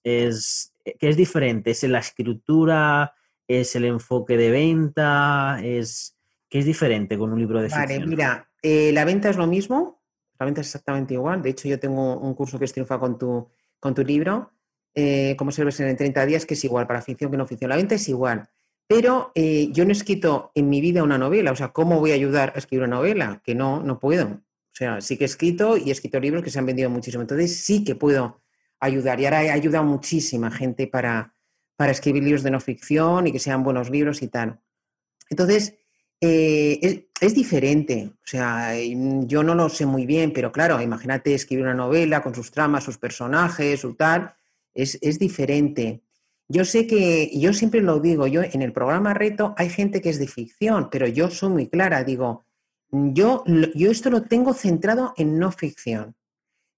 es 0.03 0.73
¿Qué 0.97 1.09
es 1.09 1.17
diferente? 1.17 1.71
¿Es 1.71 1.83
la 1.83 1.99
escritura? 1.99 3.13
¿Es 3.47 3.75
el 3.75 3.85
enfoque 3.85 4.37
de 4.37 4.51
venta? 4.51 5.59
¿Es 5.63 6.15
¿Qué 6.49 6.59
es 6.59 6.65
diferente 6.65 7.17
con 7.17 7.31
un 7.31 7.39
libro 7.39 7.61
de 7.61 7.69
ficción? 7.69 7.87
Vale, 7.87 8.07
mira, 8.07 8.49
eh, 8.61 8.91
la 8.91 9.05
venta 9.05 9.29
es 9.29 9.37
lo 9.37 9.45
mismo, 9.45 10.01
la 10.39 10.45
venta 10.45 10.61
es 10.61 10.67
exactamente 10.67 11.13
igual. 11.13 11.41
De 11.43 11.51
hecho, 11.51 11.67
yo 11.67 11.79
tengo 11.79 12.17
un 12.17 12.33
curso 12.33 12.57
que 12.57 12.65
es 12.65 12.73
triunfa 12.73 12.99
con 12.99 13.19
tu, 13.19 13.47
con 13.79 13.93
tu 13.93 14.03
libro, 14.03 14.51
eh, 14.95 15.35
cómo 15.37 15.51
se 15.51 15.61
en 15.61 15.97
30 15.97 16.25
días, 16.25 16.45
que 16.45 16.53
es 16.53 16.63
igual 16.63 16.87
para 16.87 17.01
ficción 17.01 17.31
que 17.31 17.37
no 17.37 17.45
ficción. 17.45 17.69
La 17.69 17.75
venta 17.75 17.95
es 17.95 18.07
igual. 18.09 18.49
Pero 18.87 19.31
eh, 19.35 19.69
yo 19.71 19.85
no 19.85 19.91
he 19.91 19.93
escrito 19.93 20.51
en 20.55 20.67
mi 20.67 20.81
vida 20.81 21.03
una 21.03 21.17
novela, 21.17 21.51
o 21.51 21.55
sea, 21.55 21.69
¿cómo 21.69 21.99
voy 21.99 22.11
a 22.11 22.15
ayudar 22.15 22.53
a 22.55 22.59
escribir 22.59 22.85
una 22.85 22.95
novela? 22.95 23.41
Que 23.43 23.53
no, 23.53 23.83
no 23.83 23.99
puedo. 23.99 24.25
O 24.25 24.73
sea, 24.73 25.01
sí 25.01 25.17
que 25.17 25.25
he 25.25 25.25
escrito 25.25 25.77
y 25.77 25.89
he 25.89 25.91
escrito 25.91 26.19
libros 26.19 26.43
que 26.43 26.49
se 26.49 26.59
han 26.59 26.65
vendido 26.65 26.89
muchísimo. 26.89 27.21
Entonces 27.21 27.63
sí 27.63 27.83
que 27.83 27.95
puedo 27.95 28.41
ayudar. 28.79 29.19
Y 29.19 29.25
ahora 29.25 29.43
he 29.43 29.51
ayudado 29.51 29.85
muchísima 29.85 30.49
gente 30.49 30.87
para, 30.87 31.35
para 31.75 31.91
escribir 31.91 32.23
libros 32.23 32.43
de 32.43 32.51
no 32.51 32.59
ficción 32.59 33.27
y 33.27 33.31
que 33.31 33.39
sean 33.39 33.63
buenos 33.63 33.89
libros 33.89 34.21
y 34.21 34.27
tal. 34.27 34.59
Entonces, 35.29 35.75
eh, 36.21 37.07
es, 37.21 37.35
diferente. 37.35 38.11
O 38.23 38.27
sea, 38.27 38.73
yo 38.75 39.43
no 39.43 39.55
lo 39.55 39.69
sé 39.69 39.85
muy 39.85 40.05
bien, 40.05 40.33
pero 40.33 40.51
claro, 40.51 40.81
imagínate 40.81 41.33
escribir 41.33 41.63
una 41.63 41.73
novela 41.73 42.21
con 42.21 42.35
sus 42.35 42.51
tramas, 42.51 42.83
sus 42.83 42.97
personajes, 42.97 43.79
su 43.81 43.93
tal, 43.95 44.35
es, 44.81 44.97
es 45.01 45.19
diferente. 45.19 46.01
Yo 46.47 46.65
sé 46.65 46.87
que, 46.87 47.31
yo 47.37 47.53
siempre 47.53 47.81
lo 47.81 47.99
digo, 47.99 48.25
yo 48.25 48.41
en 48.41 48.61
el 48.61 48.73
programa 48.73 49.13
Reto 49.13 49.53
hay 49.57 49.69
gente 49.69 50.01
que 50.01 50.09
es 50.09 50.19
de 50.19 50.27
ficción, 50.27 50.89
pero 50.89 51.07
yo 51.07 51.29
soy 51.29 51.49
muy 51.49 51.67
clara, 51.67 52.03
digo, 52.03 52.45
yo, 52.91 53.43
yo 53.75 53.91
esto 53.91 54.09
lo 54.09 54.23
tengo 54.23 54.53
centrado 54.53 55.13
en 55.17 55.37
no 55.37 55.51
ficción. 55.51 56.15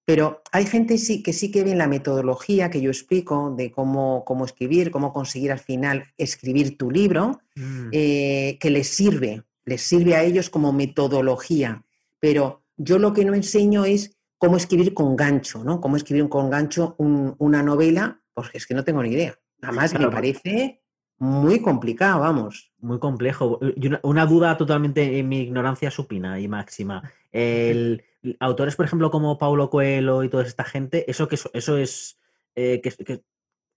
Pero 0.04 0.42
hay 0.52 0.66
gente 0.66 0.98
sí, 0.98 1.24
que 1.24 1.32
sí 1.32 1.52
que 1.52 1.64
ve 1.64 1.76
la 1.76 1.88
metodología 1.88 2.70
que 2.70 2.82
yo 2.82 2.90
explico 2.90 3.54
de 3.56 3.72
cómo, 3.72 4.26
cómo 4.26 4.46
escribir, 4.46 4.92
cómo 4.92 5.14
conseguir 5.14 5.52
al 5.52 5.60
final 5.60 6.06
escribir 6.18 6.78
tu 6.78 6.92
libro, 6.92 7.40
mm. 7.56 7.90
eh, 7.92 8.58
que 8.60 8.72
les 8.72 8.88
sirve, 8.88 9.44
les 9.64 9.82
sirve 9.82 10.16
a 10.16 10.24
ellos 10.24 10.50
como 10.50 10.74
metodología. 10.74 11.86
Pero 12.20 12.64
yo 12.78 13.00
lo 13.00 13.14
que 13.14 13.24
no 13.24 13.36
enseño 13.36 13.86
es 13.86 14.18
cómo 14.42 14.58
escribir 14.58 14.96
con 14.96 15.16
gancho, 15.16 15.64
¿no? 15.64 15.80
Cómo 15.80 15.98
escribir 15.98 16.28
con 16.28 16.50
gancho 16.50 16.96
una 16.98 17.62
novela, 17.62 18.24
porque 18.34 18.58
es 18.58 18.66
que 18.66 18.74
no 18.74 18.84
tengo 18.84 19.04
ni 19.04 19.10
idea. 19.10 19.38
Además, 19.62 19.94
me 19.94 20.10
parece 20.10 20.82
muy 21.20 21.62
complicado, 21.62 22.22
vamos. 22.22 22.74
Muy 22.80 22.98
complejo. 22.98 23.60
Una, 23.78 24.00
una, 24.02 24.26
duda 24.26 24.58
totalmente 24.58 25.20
en 25.20 25.30
mi 25.30 25.42
ignorancia 25.42 25.92
supina 25.92 26.40
y 26.40 26.48
máxima. 26.48 27.04
El, 27.32 28.04
autores, 28.40 28.76
por 28.76 28.88
ejemplo, 28.88 29.12
como 29.12 29.38
Paulo 29.38 29.70
Coelho 29.70 30.24
y 30.24 30.30
toda 30.30 30.44
esta 30.44 30.64
gente, 30.64 31.06
eso 31.08 31.28
que 31.28 31.38
eso 31.54 31.78
es 31.78 32.18
eh, 32.56 32.82
que, 32.82 33.22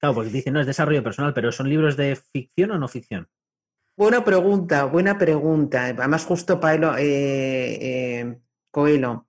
claro, 0.00 0.14
porque 0.14 0.30
dicen 0.30 0.54
no 0.54 0.60
es 0.62 0.66
desarrollo 0.66 1.04
personal, 1.04 1.34
pero 1.34 1.52
son 1.52 1.68
libros 1.68 1.98
de 1.98 2.16
ficción 2.16 2.70
o 2.70 2.78
no 2.78 2.88
ficción. 2.88 3.28
Buena 3.98 4.24
pregunta, 4.24 4.86
buena 4.86 5.18
pregunta. 5.18 5.84
Además, 5.84 6.24
justo 6.24 6.58
Paulo, 6.58 6.96
eh, 6.96 7.78
eh, 7.82 8.38
Coelho. 8.70 9.26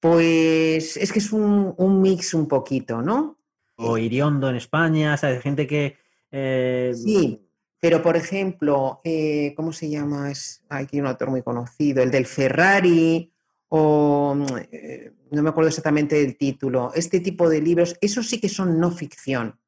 Pues 0.00 0.96
es 0.96 1.12
que 1.12 1.18
es 1.18 1.32
un, 1.32 1.74
un 1.76 2.00
mix 2.00 2.34
un 2.34 2.48
poquito, 2.48 3.02
¿no? 3.02 3.38
O 3.76 3.96
Iriondo 3.98 4.48
en 4.50 4.56
España, 4.56 5.16
¿sabes? 5.16 5.42
Gente 5.42 5.66
que... 5.66 5.96
eh, 6.30 6.92
Sí, 6.94 7.46
pero 7.78 8.02
por 8.02 8.16
ejemplo, 8.16 9.00
eh, 9.04 9.54
¿cómo 9.56 9.72
se 9.72 9.88
llama? 9.88 10.30
Es, 10.30 10.62
aquí 10.68 10.96
hay 10.96 11.00
un 11.00 11.06
autor 11.06 11.30
muy 11.30 11.42
conocido, 11.42 12.02
el 12.02 12.10
del 12.10 12.26
Ferrari, 12.26 13.32
o 13.68 14.34
mm, 14.36 14.46
eh, 14.72 15.12
no 15.30 15.42
me 15.42 15.48
acuerdo 15.50 15.68
exactamente 15.68 16.16
del 16.16 16.36
título. 16.36 16.92
Este 16.94 17.20
tipo 17.20 17.48
de 17.48 17.62
libros, 17.62 17.96
esos 18.00 18.28
sí 18.28 18.38
que 18.40 18.48
son 18.50 18.78
no 18.78 18.90
ficción, 18.90 19.58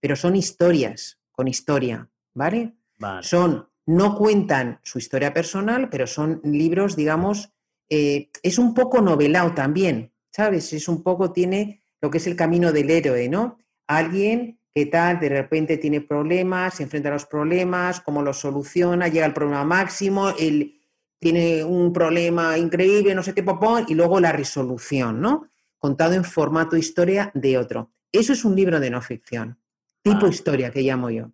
pero 0.00 0.16
son 0.16 0.36
historias 0.36 1.18
con 1.32 1.48
historia, 1.48 2.10
¿vale? 2.34 2.74
Vale. 2.98 3.22
Son, 3.22 3.68
no 3.86 4.14
cuentan 4.16 4.80
su 4.82 4.98
historia 4.98 5.32
personal, 5.32 5.88
pero 5.88 6.06
son 6.06 6.40
libros, 6.44 6.96
digamos, 6.96 7.50
eh, 7.88 8.30
es 8.42 8.58
un 8.58 8.74
poco 8.74 9.00
novelado 9.00 9.52
también, 9.54 10.12
¿sabes? 10.30 10.72
Es 10.72 10.88
un 10.88 11.02
poco, 11.02 11.32
tiene 11.32 11.84
lo 12.00 12.10
que 12.10 12.18
es 12.18 12.26
el 12.26 12.36
camino 12.36 12.72
del 12.72 12.90
héroe, 12.90 13.28
¿no? 13.28 13.58
Alguien 13.86 14.58
que 14.74 14.86
tal, 14.86 15.20
de 15.20 15.28
repente 15.28 15.78
tiene 15.78 16.00
problemas, 16.00 16.74
se 16.74 16.82
enfrenta 16.82 17.08
a 17.08 17.12
los 17.12 17.26
problemas, 17.26 18.00
cómo 18.00 18.22
los 18.22 18.40
soluciona, 18.40 19.06
llega 19.08 19.24
al 19.24 19.32
problema 19.32 19.64
máximo, 19.64 20.30
él 20.36 20.80
tiene 21.20 21.62
un 21.62 21.92
problema 21.92 22.58
increíble, 22.58 23.14
no 23.14 23.22
sé 23.22 23.32
qué, 23.34 23.42
popón, 23.42 23.86
y 23.88 23.94
luego 23.94 24.18
la 24.18 24.32
resolución, 24.32 25.20
¿no? 25.20 25.48
Contado 25.78 26.14
en 26.14 26.24
formato 26.24 26.76
historia 26.76 27.30
de 27.34 27.56
otro. 27.56 27.92
Eso 28.10 28.32
es 28.32 28.44
un 28.44 28.56
libro 28.56 28.80
de 28.80 28.90
no 28.90 29.00
ficción, 29.00 29.58
tipo 30.02 30.26
Ah. 30.26 30.28
historia 30.28 30.70
que 30.70 30.82
llamo 30.82 31.08
yo. 31.10 31.30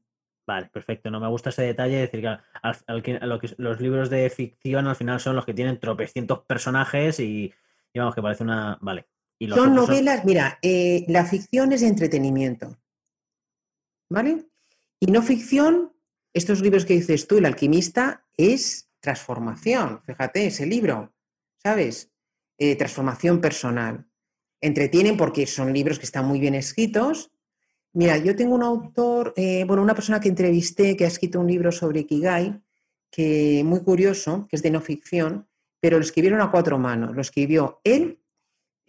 Vale, 0.51 0.67
perfecto. 0.73 1.13
No 1.13 1.21
me 1.21 1.29
gusta 1.29 1.51
ese 1.51 1.63
detalle 1.63 1.95
de 1.95 2.01
decir 2.01 2.21
que, 2.23 2.27
al- 2.27 2.77
al 2.89 3.03
que- 3.05 3.17
a 3.19 3.27
lo 3.27 3.39
que 3.39 3.55
los 3.59 3.81
libros 3.81 4.11
de 4.11 4.29
ficción 4.31 4.89
al 4.89 4.97
final 4.97 5.21
son 5.21 5.37
los 5.37 5.45
que 5.47 5.55
tienen 5.55 5.79
tropecientos 5.79 6.41
personajes 6.41 7.21
y, 7.21 7.53
y 7.93 7.99
vamos, 8.01 8.17
que 8.17 8.23
parece 8.23 8.43
una... 8.43 8.77
Vale. 8.81 9.07
Y 9.39 9.47
los 9.47 9.57
Son 9.57 9.77
novelas, 9.77 10.25
mira, 10.25 10.59
eh, 10.61 11.05
la 11.07 11.25
ficción 11.25 11.73
es 11.73 11.83
de 11.83 11.87
entretenimiento, 11.87 12.77
¿vale? 14.11 14.47
Y 14.99 15.07
no 15.13 15.23
ficción, 15.23 15.93
estos 16.35 16.61
libros 16.63 16.85
que 16.85 16.95
dices 16.95 17.29
tú, 17.29 17.39
El 17.39 17.47
alquimista, 17.47 18.27
es 18.37 18.91
transformación, 18.99 20.03
fíjate, 20.03 20.47
ese 20.49 20.67
libro, 20.67 21.15
¿sabes? 21.63 22.11
Eh, 22.59 22.75
transformación 22.75 23.41
personal. 23.41 24.05
Entretienen 24.61 25.17
porque 25.17 25.47
son 25.47 25.73
libros 25.73 25.99
que 26.01 26.07
están 26.07 26.27
muy 26.27 26.41
bien 26.41 26.55
escritos. 26.57 27.31
Mira, 27.93 28.19
yo 28.19 28.37
tengo 28.37 28.55
un 28.55 28.63
autor, 28.63 29.33
eh, 29.37 29.65
bueno, 29.67 29.83
una 29.83 29.95
persona 29.95 30.21
que 30.21 30.29
entrevisté 30.29 30.97
que 30.97 31.05
ha 31.05 31.09
escrito 31.09 31.41
un 31.41 31.49
libro 31.49 31.73
sobre 31.73 32.01
Ikigai, 32.01 32.61
que 33.11 33.63
muy 33.65 33.81
curioso, 33.81 34.47
que 34.49 34.57
es 34.57 34.63
de 34.63 34.71
no 34.71 34.81
ficción, 34.81 35.49
pero 35.81 35.99
lo 35.99 36.05
escribieron 36.05 36.41
a 36.41 36.51
cuatro 36.51 36.79
manos. 36.79 37.15
Lo 37.15 37.21
escribió 37.21 37.81
él 37.83 38.21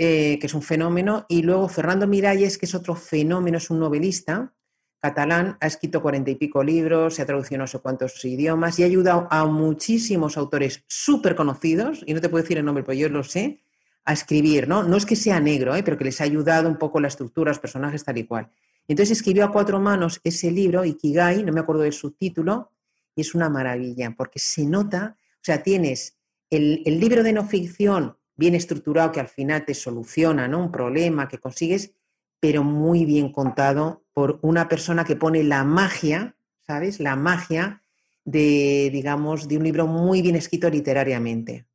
eh, 0.04 0.40
que 0.40 0.48
es 0.48 0.54
un 0.56 0.64
fenómeno, 0.64 1.28
y 1.30 1.44
luego 1.44 1.70
Fernando 1.70 2.08
Miralles, 2.08 2.58
que 2.58 2.66
es 2.66 2.74
otro 2.74 2.96
fenómeno, 2.96 3.60
es 3.60 3.70
un 3.70 3.78
novelista 3.80 4.52
catalán, 5.00 5.58
ha 5.60 5.68
escrito 5.68 6.02
cuarenta 6.02 6.32
y 6.32 6.36
pico 6.36 6.64
libros, 6.64 7.14
se 7.14 7.22
ha 7.22 7.26
traducido 7.28 7.60
no 7.60 7.68
sé 7.68 7.78
cuántos 7.78 8.26
idiomas 8.26 8.80
y 8.80 8.84
ha 8.84 8.88
ayudado 8.88 9.28
a 9.30 9.46
muchísimos 9.46 10.38
autores 10.38 10.84
súper 10.88 11.36
conocidos, 11.36 12.04
y 12.08 12.16
no 12.16 12.22
te 12.22 12.30
puedo 12.30 12.42
decir 12.42 12.58
el 12.58 12.66
nombre, 12.66 12.84
pero 12.84 12.98
yo 12.98 13.10
lo 13.10 13.24
sé, 13.24 13.60
a 14.04 14.14
escribir, 14.14 14.68
¿no? 14.68 14.82
No 14.82 14.98
es 14.98 15.06
que 15.06 15.16
sea 15.16 15.40
negro, 15.40 15.76
¿eh? 15.76 15.84
pero 15.84 16.00
que 16.00 16.06
les 16.06 16.20
ha 16.20 16.24
ayudado 16.24 16.68
un 16.68 16.78
poco 16.78 17.00
la 17.00 17.08
estructura, 17.08 17.52
los 17.52 17.60
personajes, 17.60 18.04
tal 18.04 18.18
y 18.18 18.24
cual. 18.24 18.50
Entonces 18.92 19.18
escribió 19.18 19.46
a 19.46 19.52
cuatro 19.52 19.80
manos 19.80 20.20
ese 20.24 20.52
libro, 20.52 20.84
Ikigai, 20.84 21.44
no 21.44 21.54
me 21.54 21.62
acuerdo 21.62 21.84
del 21.84 21.94
subtítulo, 21.94 22.74
y 23.16 23.22
es 23.22 23.34
una 23.34 23.50
maravilla, 23.50 24.14
porque 24.18 24.38
se 24.38 24.66
nota, 24.66 25.16
o 25.18 25.44
sea, 25.44 25.64
tienes 25.64 26.18
el, 26.50 26.82
el 26.86 27.00
libro 27.00 27.24
de 27.24 27.32
no 27.32 27.46
ficción 27.46 28.18
bien 28.36 28.54
estructurado 28.54 29.14
que 29.14 29.22
al 29.22 29.30
final 29.30 29.64
te 29.64 29.76
soluciona 29.76 30.50
¿no? 30.50 30.60
un 30.60 30.74
problema 30.74 31.30
que 31.30 31.38
consigues, 31.38 31.94
pero 32.42 32.66
muy 32.66 33.06
bien 33.06 33.32
contado 33.32 34.04
por 34.12 34.40
una 34.42 34.68
persona 34.68 35.06
que 35.06 35.16
pone 35.16 35.42
la 35.46 35.64
magia, 35.64 36.36
¿sabes? 36.68 37.00
La 37.00 37.16
magia 37.16 37.84
de, 38.26 38.90
digamos, 38.92 39.48
de 39.48 39.56
un 39.58 39.64
libro 39.64 39.88
muy 39.88 40.22
bien 40.22 40.36
escrito 40.36 40.70
literariamente. 40.70 41.66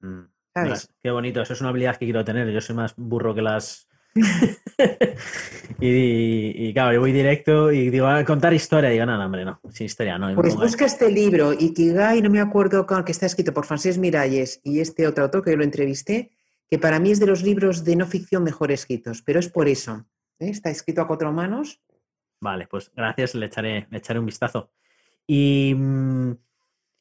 Mm, 0.00 0.24
¿Sabes? 0.52 0.88
mira, 0.88 0.98
Qué 1.00 1.10
bonito, 1.10 1.40
eso 1.40 1.54
es 1.54 1.60
una 1.62 1.70
habilidad 1.70 1.96
que 1.96 2.04
quiero 2.04 2.22
tener. 2.22 2.50
Yo 2.50 2.60
soy 2.60 2.76
más 2.76 2.94
burro 2.96 3.34
que 3.34 3.40
las. 3.40 3.88
y, 5.80 6.68
y, 6.68 6.72
claro, 6.72 6.92
yo 6.92 7.00
voy 7.00 7.12
directo 7.12 7.70
y 7.70 7.90
digo, 7.90 8.06
a 8.06 8.24
contar 8.24 8.52
historia. 8.52 8.90
Digo, 8.90 9.06
no, 9.06 9.16
no, 9.16 9.24
hombre, 9.24 9.44
no, 9.44 9.60
sin 9.70 9.86
historia, 9.86 10.18
no. 10.18 10.34
Pues 10.34 10.56
busca 10.56 10.84
este 10.84 11.10
libro, 11.10 11.52
Ikigai, 11.52 12.20
no 12.22 12.30
me 12.30 12.40
acuerdo 12.40 12.86
con 12.86 13.04
que 13.04 13.12
está 13.12 13.26
escrito 13.26 13.54
por 13.54 13.66
Francesc 13.66 13.98
Miralles 13.98 14.60
y 14.64 14.80
este 14.80 15.06
otro 15.06 15.24
autor 15.24 15.44
que 15.44 15.50
yo 15.52 15.56
lo 15.56 15.64
entrevisté, 15.64 16.32
que 16.68 16.78
para 16.78 16.98
mí 16.98 17.10
es 17.10 17.20
de 17.20 17.26
los 17.26 17.42
libros 17.42 17.84
de 17.84 17.96
no 17.96 18.06
ficción 18.06 18.42
mejor 18.42 18.72
escritos, 18.72 19.22
pero 19.22 19.38
es 19.38 19.48
por 19.48 19.68
eso. 19.68 20.06
¿eh? 20.38 20.50
Está 20.50 20.70
escrito 20.70 21.02
a 21.02 21.06
cuatro 21.06 21.32
manos. 21.32 21.80
Vale, 22.40 22.66
pues 22.66 22.90
gracias, 22.94 23.34
le 23.34 23.46
echaré, 23.46 23.86
le 23.90 23.98
echaré 23.98 24.18
un 24.18 24.26
vistazo. 24.26 24.70
Y 25.26 25.74
mm, 25.76 26.32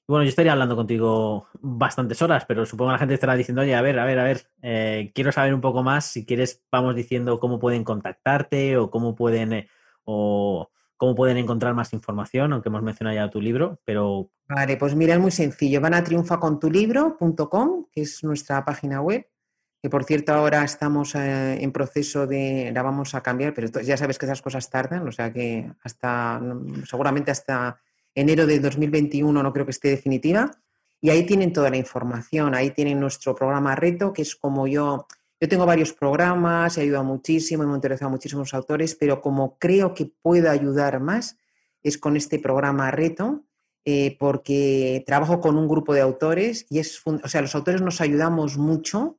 bueno, 0.09 0.23
yo 0.23 0.29
estaría 0.29 0.53
hablando 0.53 0.75
contigo 0.75 1.47
bastantes 1.61 2.19
horas, 2.21 2.43
pero 2.47 2.65
supongo 2.65 2.89
que 2.89 2.93
la 2.93 2.99
gente 2.99 3.13
estará 3.13 3.35
diciendo, 3.35 3.61
oye, 3.61 3.75
a 3.75 3.81
ver, 3.81 3.99
a 3.99 4.05
ver, 4.05 4.19
a 4.19 4.23
ver, 4.23 4.49
eh, 4.63 5.11
quiero 5.13 5.31
saber 5.31 5.53
un 5.53 5.61
poco 5.61 5.83
más. 5.83 6.05
Si 6.05 6.25
quieres, 6.25 6.63
vamos 6.71 6.95
diciendo 6.95 7.39
cómo 7.39 7.59
pueden 7.59 7.83
contactarte 7.83 8.77
o 8.77 8.89
cómo 8.89 9.13
pueden, 9.13 9.53
eh, 9.53 9.69
o 10.05 10.71
cómo 10.97 11.13
pueden 11.13 11.37
encontrar 11.37 11.75
más 11.75 11.93
información, 11.93 12.53
aunque 12.53 12.69
hemos 12.69 12.81
mencionado 12.81 13.15
ya 13.15 13.29
tu 13.29 13.39
libro, 13.39 13.79
pero 13.85 14.31
Vale, 14.47 14.77
pues 14.77 14.95
mira, 14.95 15.13
es 15.13 15.19
muy 15.19 15.29
sencillo. 15.29 15.79
Van 15.79 15.93
a 15.93 16.03
triunfacontulibro.com, 16.03 17.85
que 17.91 18.01
es 18.01 18.23
nuestra 18.23 18.65
página 18.65 18.99
web, 19.01 19.29
que 19.79 19.91
por 19.91 20.05
cierto 20.05 20.33
ahora 20.33 20.63
estamos 20.63 21.13
eh, 21.13 21.61
en 21.61 21.71
proceso 21.71 22.25
de, 22.25 22.71
la 22.73 22.81
vamos 22.81 23.13
a 23.13 23.21
cambiar, 23.21 23.53
pero 23.53 23.67
ya 23.81 23.95
sabes 23.95 24.17
que 24.17 24.25
esas 24.25 24.41
cosas 24.41 24.71
tardan, 24.71 25.07
o 25.07 25.11
sea 25.11 25.31
que 25.31 25.71
hasta, 25.83 26.41
seguramente 26.89 27.29
hasta 27.29 27.79
enero 28.19 28.45
de 28.45 28.59
2021 28.59 29.41
no 29.41 29.53
creo 29.53 29.65
que 29.65 29.71
esté 29.71 29.89
definitiva. 29.89 30.51
Y 31.01 31.09
ahí 31.09 31.25
tienen 31.25 31.53
toda 31.53 31.69
la 31.69 31.77
información, 31.77 32.53
ahí 32.53 32.71
tienen 32.71 32.99
nuestro 32.99 33.33
programa 33.33 33.75
Reto, 33.75 34.11
que 34.11 34.21
es 34.21 34.35
como 34.35 34.67
yo, 34.67 35.07
yo 35.39 35.47
tengo 35.47 35.65
varios 35.65 35.93
programas, 35.93 36.77
he 36.77 36.81
ayudado 36.81 37.05
muchísimo, 37.05 37.63
hemos 37.63 37.77
interesado 37.77 38.09
a 38.09 38.11
muchísimos 38.11 38.53
autores, 38.53 38.95
pero 38.95 39.21
como 39.21 39.57
creo 39.57 39.93
que 39.93 40.11
puedo 40.21 40.49
ayudar 40.49 40.99
más, 40.99 41.37
es 41.83 41.97
con 41.97 42.17
este 42.17 42.39
programa 42.39 42.91
Reto, 42.91 43.45
eh, 43.85 44.17
porque 44.19 45.03
trabajo 45.07 45.39
con 45.39 45.57
un 45.57 45.67
grupo 45.67 45.93
de 45.93 46.01
autores 46.01 46.65
y 46.69 46.79
es, 46.79 47.01
o 47.05 47.27
sea, 47.29 47.41
los 47.41 47.55
autores 47.55 47.81
nos 47.81 48.01
ayudamos 48.01 48.57
mucho. 48.57 49.17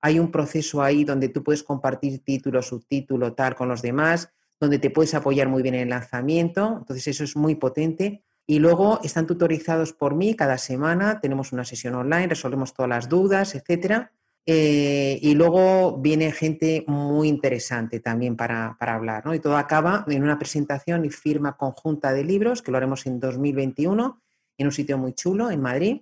Hay 0.00 0.18
un 0.18 0.30
proceso 0.30 0.82
ahí 0.82 1.04
donde 1.04 1.28
tú 1.28 1.44
puedes 1.44 1.62
compartir 1.62 2.24
título, 2.24 2.62
subtítulo, 2.62 3.34
tal 3.34 3.54
con 3.54 3.68
los 3.68 3.82
demás, 3.82 4.30
donde 4.58 4.78
te 4.78 4.90
puedes 4.90 5.14
apoyar 5.14 5.48
muy 5.48 5.62
bien 5.62 5.74
en 5.74 5.82
el 5.82 5.88
lanzamiento. 5.90 6.78
Entonces 6.78 7.06
eso 7.08 7.24
es 7.24 7.36
muy 7.36 7.56
potente. 7.56 8.24
Y 8.50 8.60
luego 8.60 8.98
están 9.04 9.26
tutorizados 9.26 9.92
por 9.92 10.14
mí 10.14 10.34
cada 10.34 10.56
semana. 10.56 11.20
Tenemos 11.20 11.52
una 11.52 11.66
sesión 11.66 11.94
online, 11.94 12.28
resolvemos 12.28 12.72
todas 12.72 12.88
las 12.88 13.06
dudas, 13.06 13.54
etcétera. 13.54 14.10
Eh, 14.46 15.18
y 15.20 15.34
luego 15.34 15.98
viene 15.98 16.32
gente 16.32 16.82
muy 16.86 17.28
interesante 17.28 18.00
también 18.00 18.36
para, 18.36 18.74
para 18.80 18.94
hablar, 18.94 19.26
¿no? 19.26 19.34
Y 19.34 19.40
todo 19.40 19.58
acaba 19.58 20.06
en 20.08 20.22
una 20.22 20.38
presentación 20.38 21.04
y 21.04 21.10
firma 21.10 21.58
conjunta 21.58 22.14
de 22.14 22.24
libros, 22.24 22.62
que 22.62 22.70
lo 22.70 22.78
haremos 22.78 23.06
en 23.06 23.20
2021, 23.20 24.22
en 24.56 24.66
un 24.66 24.72
sitio 24.72 24.96
muy 24.96 25.12
chulo, 25.12 25.50
en 25.50 25.60
Madrid. 25.60 26.00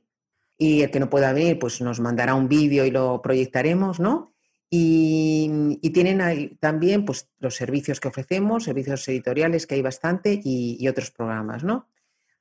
Y 0.56 0.82
el 0.82 0.92
que 0.92 1.00
no 1.00 1.10
pueda 1.10 1.32
venir, 1.32 1.58
pues 1.58 1.80
nos 1.80 1.98
mandará 1.98 2.36
un 2.36 2.46
vídeo 2.48 2.84
y 2.84 2.92
lo 2.92 3.20
proyectaremos, 3.22 3.98
¿no? 3.98 4.32
Y, 4.70 5.80
y 5.82 5.90
tienen 5.90 6.56
también 6.60 7.04
pues, 7.04 7.28
los 7.40 7.56
servicios 7.56 7.98
que 7.98 8.06
ofrecemos, 8.06 8.62
servicios 8.62 9.08
editoriales, 9.08 9.66
que 9.66 9.74
hay 9.74 9.82
bastante, 9.82 10.40
y, 10.44 10.76
y 10.78 10.86
otros 10.86 11.10
programas, 11.10 11.64
¿no? 11.64 11.88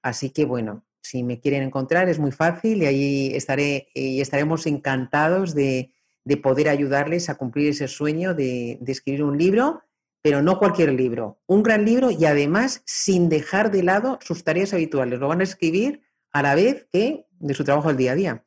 Así 0.06 0.30
que 0.30 0.46
bueno, 0.46 0.86
si 1.02 1.24
me 1.24 1.40
quieren 1.40 1.64
encontrar 1.64 2.10
es 2.10 2.20
muy 2.20 2.32
fácil 2.32 2.84
y 2.84 2.86
ahí 2.86 3.32
estaré 3.34 3.88
y 3.96 4.22
estaremos 4.22 4.68
encantados 4.68 5.56
de, 5.56 5.96
de 6.24 6.38
poder 6.38 6.70
ayudarles 6.70 7.28
a 7.28 7.36
cumplir 7.40 7.70
ese 7.72 7.88
sueño 7.88 8.36
de, 8.36 8.78
de 8.82 8.92
escribir 8.92 9.24
un 9.24 9.36
libro, 9.36 9.82
pero 10.22 10.44
no 10.44 10.60
cualquier 10.60 10.94
libro, 10.94 11.40
un 11.48 11.64
gran 11.64 11.86
libro 11.86 12.12
y 12.12 12.24
además 12.26 12.84
sin 12.86 13.30
dejar 13.30 13.72
de 13.72 13.82
lado 13.82 14.20
sus 14.22 14.44
tareas 14.44 14.76
habituales. 14.76 15.20
Lo 15.20 15.28
van 15.28 15.42
a 15.42 15.44
escribir 15.44 16.02
a 16.32 16.44
la 16.44 16.54
vez 16.54 16.88
que 16.94 17.26
de 17.40 17.54
su 17.56 17.64
trabajo 17.64 17.88
del 17.88 17.98
día 17.98 18.12
a 18.12 18.16
día. 18.16 18.46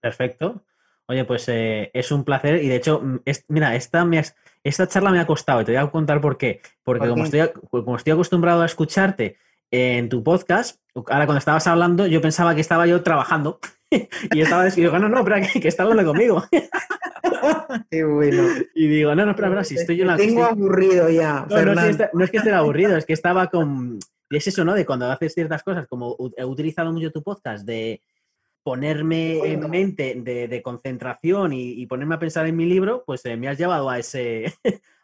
perfecto. 0.00 0.66
Oye, 1.06 1.24
pues 1.24 1.48
eh, 1.48 1.90
es 1.94 2.12
un 2.12 2.24
placer 2.24 2.62
y 2.62 2.68
de 2.68 2.76
hecho, 2.76 3.00
mm, 3.00 3.20
es- 3.24 3.44
mira, 3.48 3.74
esta, 3.74 4.04
me 4.04 4.18
has- 4.18 4.34
esta 4.62 4.86
charla 4.86 5.10
me 5.10 5.18
ha 5.20 5.26
costado 5.26 5.62
y 5.62 5.64
te 5.64 5.72
voy 5.72 5.80
a 5.80 5.90
contar 5.90 6.20
por 6.20 6.36
qué. 6.36 6.60
Porque 6.82 7.00
¿Por 7.00 7.08
como, 7.08 7.24
estoy, 7.24 7.40
como 7.70 7.96
estoy 7.96 8.12
acostumbrado 8.12 8.62
a 8.62 8.66
escucharte 8.66 9.36
en 9.72 10.08
tu 10.08 10.22
podcast, 10.22 10.78
ahora 10.94 11.26
cuando 11.26 11.38
estabas 11.38 11.66
hablando 11.66 12.06
yo 12.06 12.20
pensaba 12.20 12.54
que 12.54 12.60
estaba 12.60 12.86
yo 12.86 13.02
trabajando 13.02 13.58
y 13.90 14.40
estaba 14.40 14.68
digo, 14.68 14.98
no, 14.98 15.08
no, 15.08 15.18
espera, 15.18 15.40
que, 15.40 15.60
que 15.60 15.68
está 15.68 15.82
hablando 15.82 16.04
conmigo. 16.12 16.44
Qué 17.90 18.04
bueno. 18.04 18.44
Y 18.74 18.86
digo, 18.86 19.14
no, 19.14 19.24
no, 19.24 19.30
espera, 19.32 19.48
espera, 19.48 19.64
si 19.64 19.74
estoy 19.74 19.96
yo 19.96 20.02
en 20.02 20.08
la... 20.08 20.16
Te 20.16 20.26
tengo 20.26 20.42
estoy- 20.42 20.52
aburrido 20.52 21.08
ya, 21.10 21.46
No, 21.48 21.56
no, 21.56 21.56
es 21.56 21.56
que 21.56 21.56
Fernando. 21.56 21.90
esta- 21.90 22.10
no 22.12 22.24
es 22.24 22.30
que 22.30 22.36
esté 22.36 22.52
aburrido, 22.52 22.96
es 22.96 23.06
que 23.06 23.12
estaba 23.14 23.48
con... 23.48 23.98
Y 24.30 24.36
es 24.36 24.46
eso, 24.46 24.64
¿no? 24.64 24.74
De 24.74 24.86
cuando 24.86 25.10
haces 25.10 25.34
ciertas 25.34 25.62
cosas, 25.62 25.86
como 25.88 26.16
he 26.36 26.44
utilizado 26.44 26.92
mucho 26.92 27.10
tu 27.10 27.22
podcast 27.22 27.66
de, 27.66 28.02
ponerme 28.62 29.38
en 29.52 29.68
mente 29.68 30.14
de, 30.16 30.62
concentración 30.62 31.52
y, 31.52 31.84
ponerme 31.86 32.14
a 32.14 32.18
pensar 32.18 32.46
en 32.46 32.56
mi 32.56 32.66
libro, 32.66 33.02
pues 33.04 33.24
eh, 33.24 33.36
me 33.36 33.48
has 33.48 33.58
llevado 33.58 33.90
a 33.90 33.98
ese, 33.98 34.54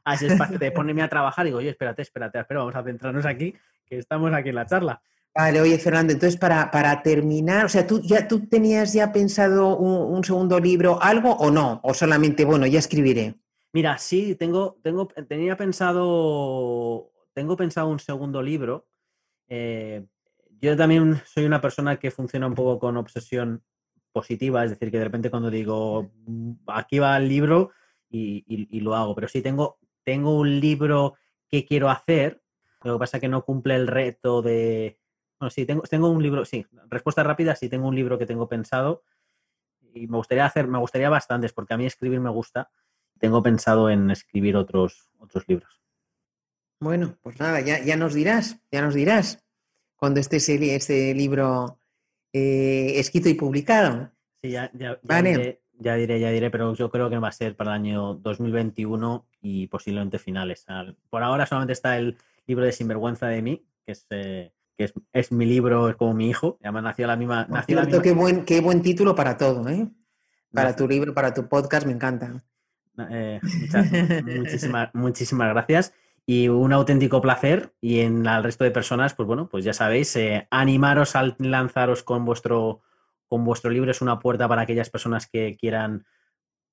a 0.08 0.14
ese 0.14 0.26
espacio 0.28 0.58
de 0.58 0.70
ponerme 0.70 1.02
a 1.02 1.08
trabajar. 1.08 1.46
Y 1.46 1.50
digo, 1.50 1.58
oye, 1.58 1.70
espérate, 1.70 2.02
espérate, 2.02 2.38
espera, 2.38 2.60
vamos 2.60 2.76
a 2.76 2.82
centrarnos 2.82 3.26
aquí, 3.26 3.54
que 3.86 3.98
estamos 3.98 4.32
aquí 4.32 4.48
en 4.50 4.54
la 4.54 4.66
charla. 4.66 5.02
Vale, 5.34 5.60
oye 5.60 5.78
Fernando, 5.78 6.12
entonces 6.12 6.38
para, 6.38 6.70
para 6.70 7.00
terminar, 7.02 7.66
o 7.66 7.68
sea, 7.68 7.86
¿tú, 7.86 8.00
ya, 8.00 8.26
¿tú 8.26 8.48
tenías 8.48 8.92
ya 8.92 9.12
pensado 9.12 9.76
un, 9.76 10.24
segundo 10.24 10.58
libro, 10.58 11.00
algo 11.00 11.32
o 11.32 11.50
no? 11.50 11.80
¿O 11.84 11.94
solamente, 11.94 12.44
bueno, 12.44 12.66
ya 12.66 12.80
escribiré? 12.80 13.36
Mira, 13.72 13.98
sí, 13.98 14.34
tengo, 14.34 14.78
tengo, 14.82 15.06
tenía 15.28 15.56
pensado, 15.56 17.12
tengo 17.34 17.56
pensado 17.56 17.88
un 17.88 18.00
segundo 18.00 18.42
libro. 18.42 18.88
Eh, 19.46 20.06
yo 20.60 20.76
también 20.76 21.20
soy 21.24 21.44
una 21.44 21.60
persona 21.60 21.98
que 21.98 22.10
funciona 22.10 22.48
un 22.48 22.54
poco 22.54 22.80
con 22.80 22.96
obsesión 22.96 23.62
positiva, 24.10 24.64
es 24.64 24.70
decir, 24.70 24.90
que 24.90 24.98
de 24.98 25.04
repente 25.04 25.30
cuando 25.30 25.50
digo, 25.50 26.10
aquí 26.66 26.98
va 26.98 27.16
el 27.16 27.28
libro 27.28 27.70
y, 28.10 28.80
lo 28.80 28.94
hago, 28.96 29.14
pero 29.14 29.28
sí 29.28 29.42
tengo, 29.42 29.78
tengo 30.08 30.38
un 30.38 30.58
libro 30.58 31.16
que 31.50 31.66
quiero 31.66 31.90
hacer, 31.90 32.42
lo 32.82 32.94
que 32.94 32.98
pasa 32.98 33.18
es 33.18 33.20
que 33.20 33.28
no 33.28 33.44
cumple 33.44 33.74
el 33.74 33.86
reto 33.86 34.40
de... 34.40 34.98
Bueno, 35.38 35.50
sí, 35.50 35.66
tengo, 35.66 35.82
tengo 35.82 36.08
un 36.08 36.22
libro, 36.22 36.46
sí, 36.46 36.64
respuesta 36.88 37.22
rápida, 37.22 37.54
sí 37.54 37.68
tengo 37.68 37.88
un 37.88 37.94
libro 37.94 38.16
que 38.16 38.24
tengo 38.24 38.48
pensado 38.48 39.02
y 39.92 40.06
me 40.06 40.16
gustaría 40.16 40.46
hacer, 40.46 40.66
me 40.66 40.78
gustaría 40.78 41.10
bastantes, 41.10 41.52
porque 41.52 41.74
a 41.74 41.76
mí 41.76 41.84
escribir 41.84 42.20
me 42.20 42.30
gusta. 42.30 42.70
Tengo 43.18 43.42
pensado 43.42 43.90
en 43.90 44.10
escribir 44.10 44.56
otros, 44.56 45.10
otros 45.18 45.46
libros. 45.46 45.82
Bueno, 46.80 47.18
pues 47.20 47.38
nada, 47.38 47.60
ya, 47.60 47.78
ya 47.84 47.98
nos 47.98 48.14
dirás, 48.14 48.58
ya 48.72 48.80
nos 48.80 48.94
dirás 48.94 49.44
cuando 49.94 50.20
esté 50.20 50.38
ese, 50.38 51.12
libro 51.12 51.80
eh, 52.32 52.94
escrito 52.96 53.28
y 53.28 53.34
publicado. 53.34 54.10
Sí, 54.40 54.52
ya, 54.52 54.70
ya, 54.72 54.98
diré, 55.02 55.60
ya, 55.78 55.94
diré, 55.94 56.20
ya 56.20 56.30
diré, 56.30 56.50
pero 56.50 56.74
yo 56.74 56.90
creo 56.90 57.10
que 57.10 57.18
va 57.18 57.28
a 57.28 57.32
ser 57.32 57.56
para 57.56 57.70
el 57.70 57.80
año 57.80 58.14
2021 58.14 59.26
y 59.40 59.66
posiblemente 59.68 60.18
finales. 60.18 60.66
Por 61.10 61.22
ahora 61.22 61.46
solamente 61.46 61.72
está 61.72 61.96
el 61.96 62.16
libro 62.46 62.64
de 62.64 62.72
Sinvergüenza 62.72 63.26
de 63.28 63.42
mí, 63.42 63.66
que 63.84 63.92
es, 63.92 64.06
eh, 64.10 64.52
que 64.76 64.92
es, 65.12 65.32
mi 65.32 65.46
libro, 65.46 65.88
es 65.88 65.96
como 65.96 66.14
mi 66.14 66.28
hijo. 66.28 66.58
Además 66.62 66.82
nació 66.84 67.06
la 67.06 67.16
misma... 67.16 67.46
Nació 67.48 68.02
Qué, 68.02 68.12
buen, 68.12 68.44
qué 68.44 68.60
buen 68.60 68.82
título 68.82 69.14
para 69.14 69.36
todo, 69.36 69.68
¿eh? 69.68 69.88
Para 70.52 70.74
tu 70.74 70.88
libro, 70.88 71.14
para 71.14 71.34
tu 71.34 71.48
podcast, 71.48 71.86
me 71.86 71.92
encanta. 71.92 72.42
Eh, 73.10 73.40
muchísimas, 74.24 74.94
muchísimas 74.94 75.48
gracias 75.50 75.92
y 76.28 76.48
un 76.48 76.74
auténtico 76.74 77.22
placer. 77.22 77.72
Y 77.80 78.00
en 78.00 78.26
el 78.26 78.42
resto 78.42 78.62
de 78.62 78.70
personas, 78.70 79.14
pues 79.14 79.26
bueno, 79.26 79.48
pues 79.48 79.64
ya 79.64 79.72
sabéis, 79.72 80.14
eh, 80.16 80.46
animaros 80.50 81.16
al 81.16 81.34
lanzaros 81.38 82.02
con 82.02 82.26
vuestro, 82.26 82.82
con 83.28 83.44
vuestro 83.44 83.70
libro. 83.70 83.90
Es 83.90 84.00
una 84.00 84.18
puerta 84.18 84.48
para 84.48 84.62
aquellas 84.62 84.90
personas 84.90 85.28
que 85.28 85.56
quieran 85.56 86.04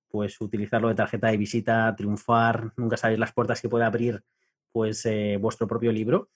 pues 0.08 0.39
utilizarlo 0.39 0.88
de 0.88 0.95
tarjeta 0.95 1.28
de 1.28 1.38
visita, 1.38 1.93
triunfar. 1.95 2.72
Nunca 2.78 2.97
sabéis 2.97 3.20
las 3.20 3.34
puertas 3.34 3.62
que 3.62 3.70
puede 3.70 3.86
abrir 3.86 4.24
pues 4.72 5.06
eh, 5.06 5.38
vuestro 5.39 5.68
propio 5.68 5.91
libro. 5.91 6.30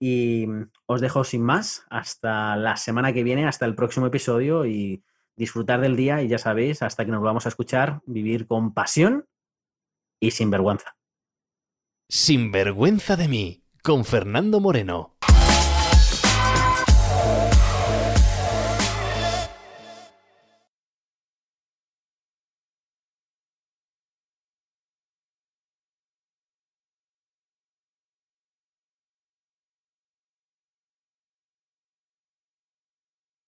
Y 0.00 0.46
os 0.86 1.00
dejo 1.00 1.22
sin 1.22 1.42
más 1.42 1.84
hasta 1.88 2.56
la 2.56 2.76
semana 2.76 3.12
que 3.12 3.22
viene, 3.22 3.46
hasta 3.46 3.66
el 3.66 3.76
próximo 3.76 4.06
episodio 4.06 4.66
y 4.66 5.04
disfrutar 5.36 5.80
del 5.80 5.96
día 5.96 6.22
y 6.22 6.28
ya 6.28 6.38
sabéis, 6.38 6.82
hasta 6.82 7.04
que 7.04 7.12
nos 7.12 7.22
vamos 7.22 7.46
a 7.46 7.48
escuchar, 7.48 8.00
vivir 8.06 8.46
con 8.46 8.74
pasión 8.74 9.26
y 10.20 10.32
sin 10.32 10.50
vergüenza. 10.50 10.96
Sin 12.08 12.50
vergüenza 12.50 13.16
de 13.16 13.28
mí, 13.28 13.64
con 13.82 14.04
Fernando 14.04 14.60
Moreno. 14.60 15.16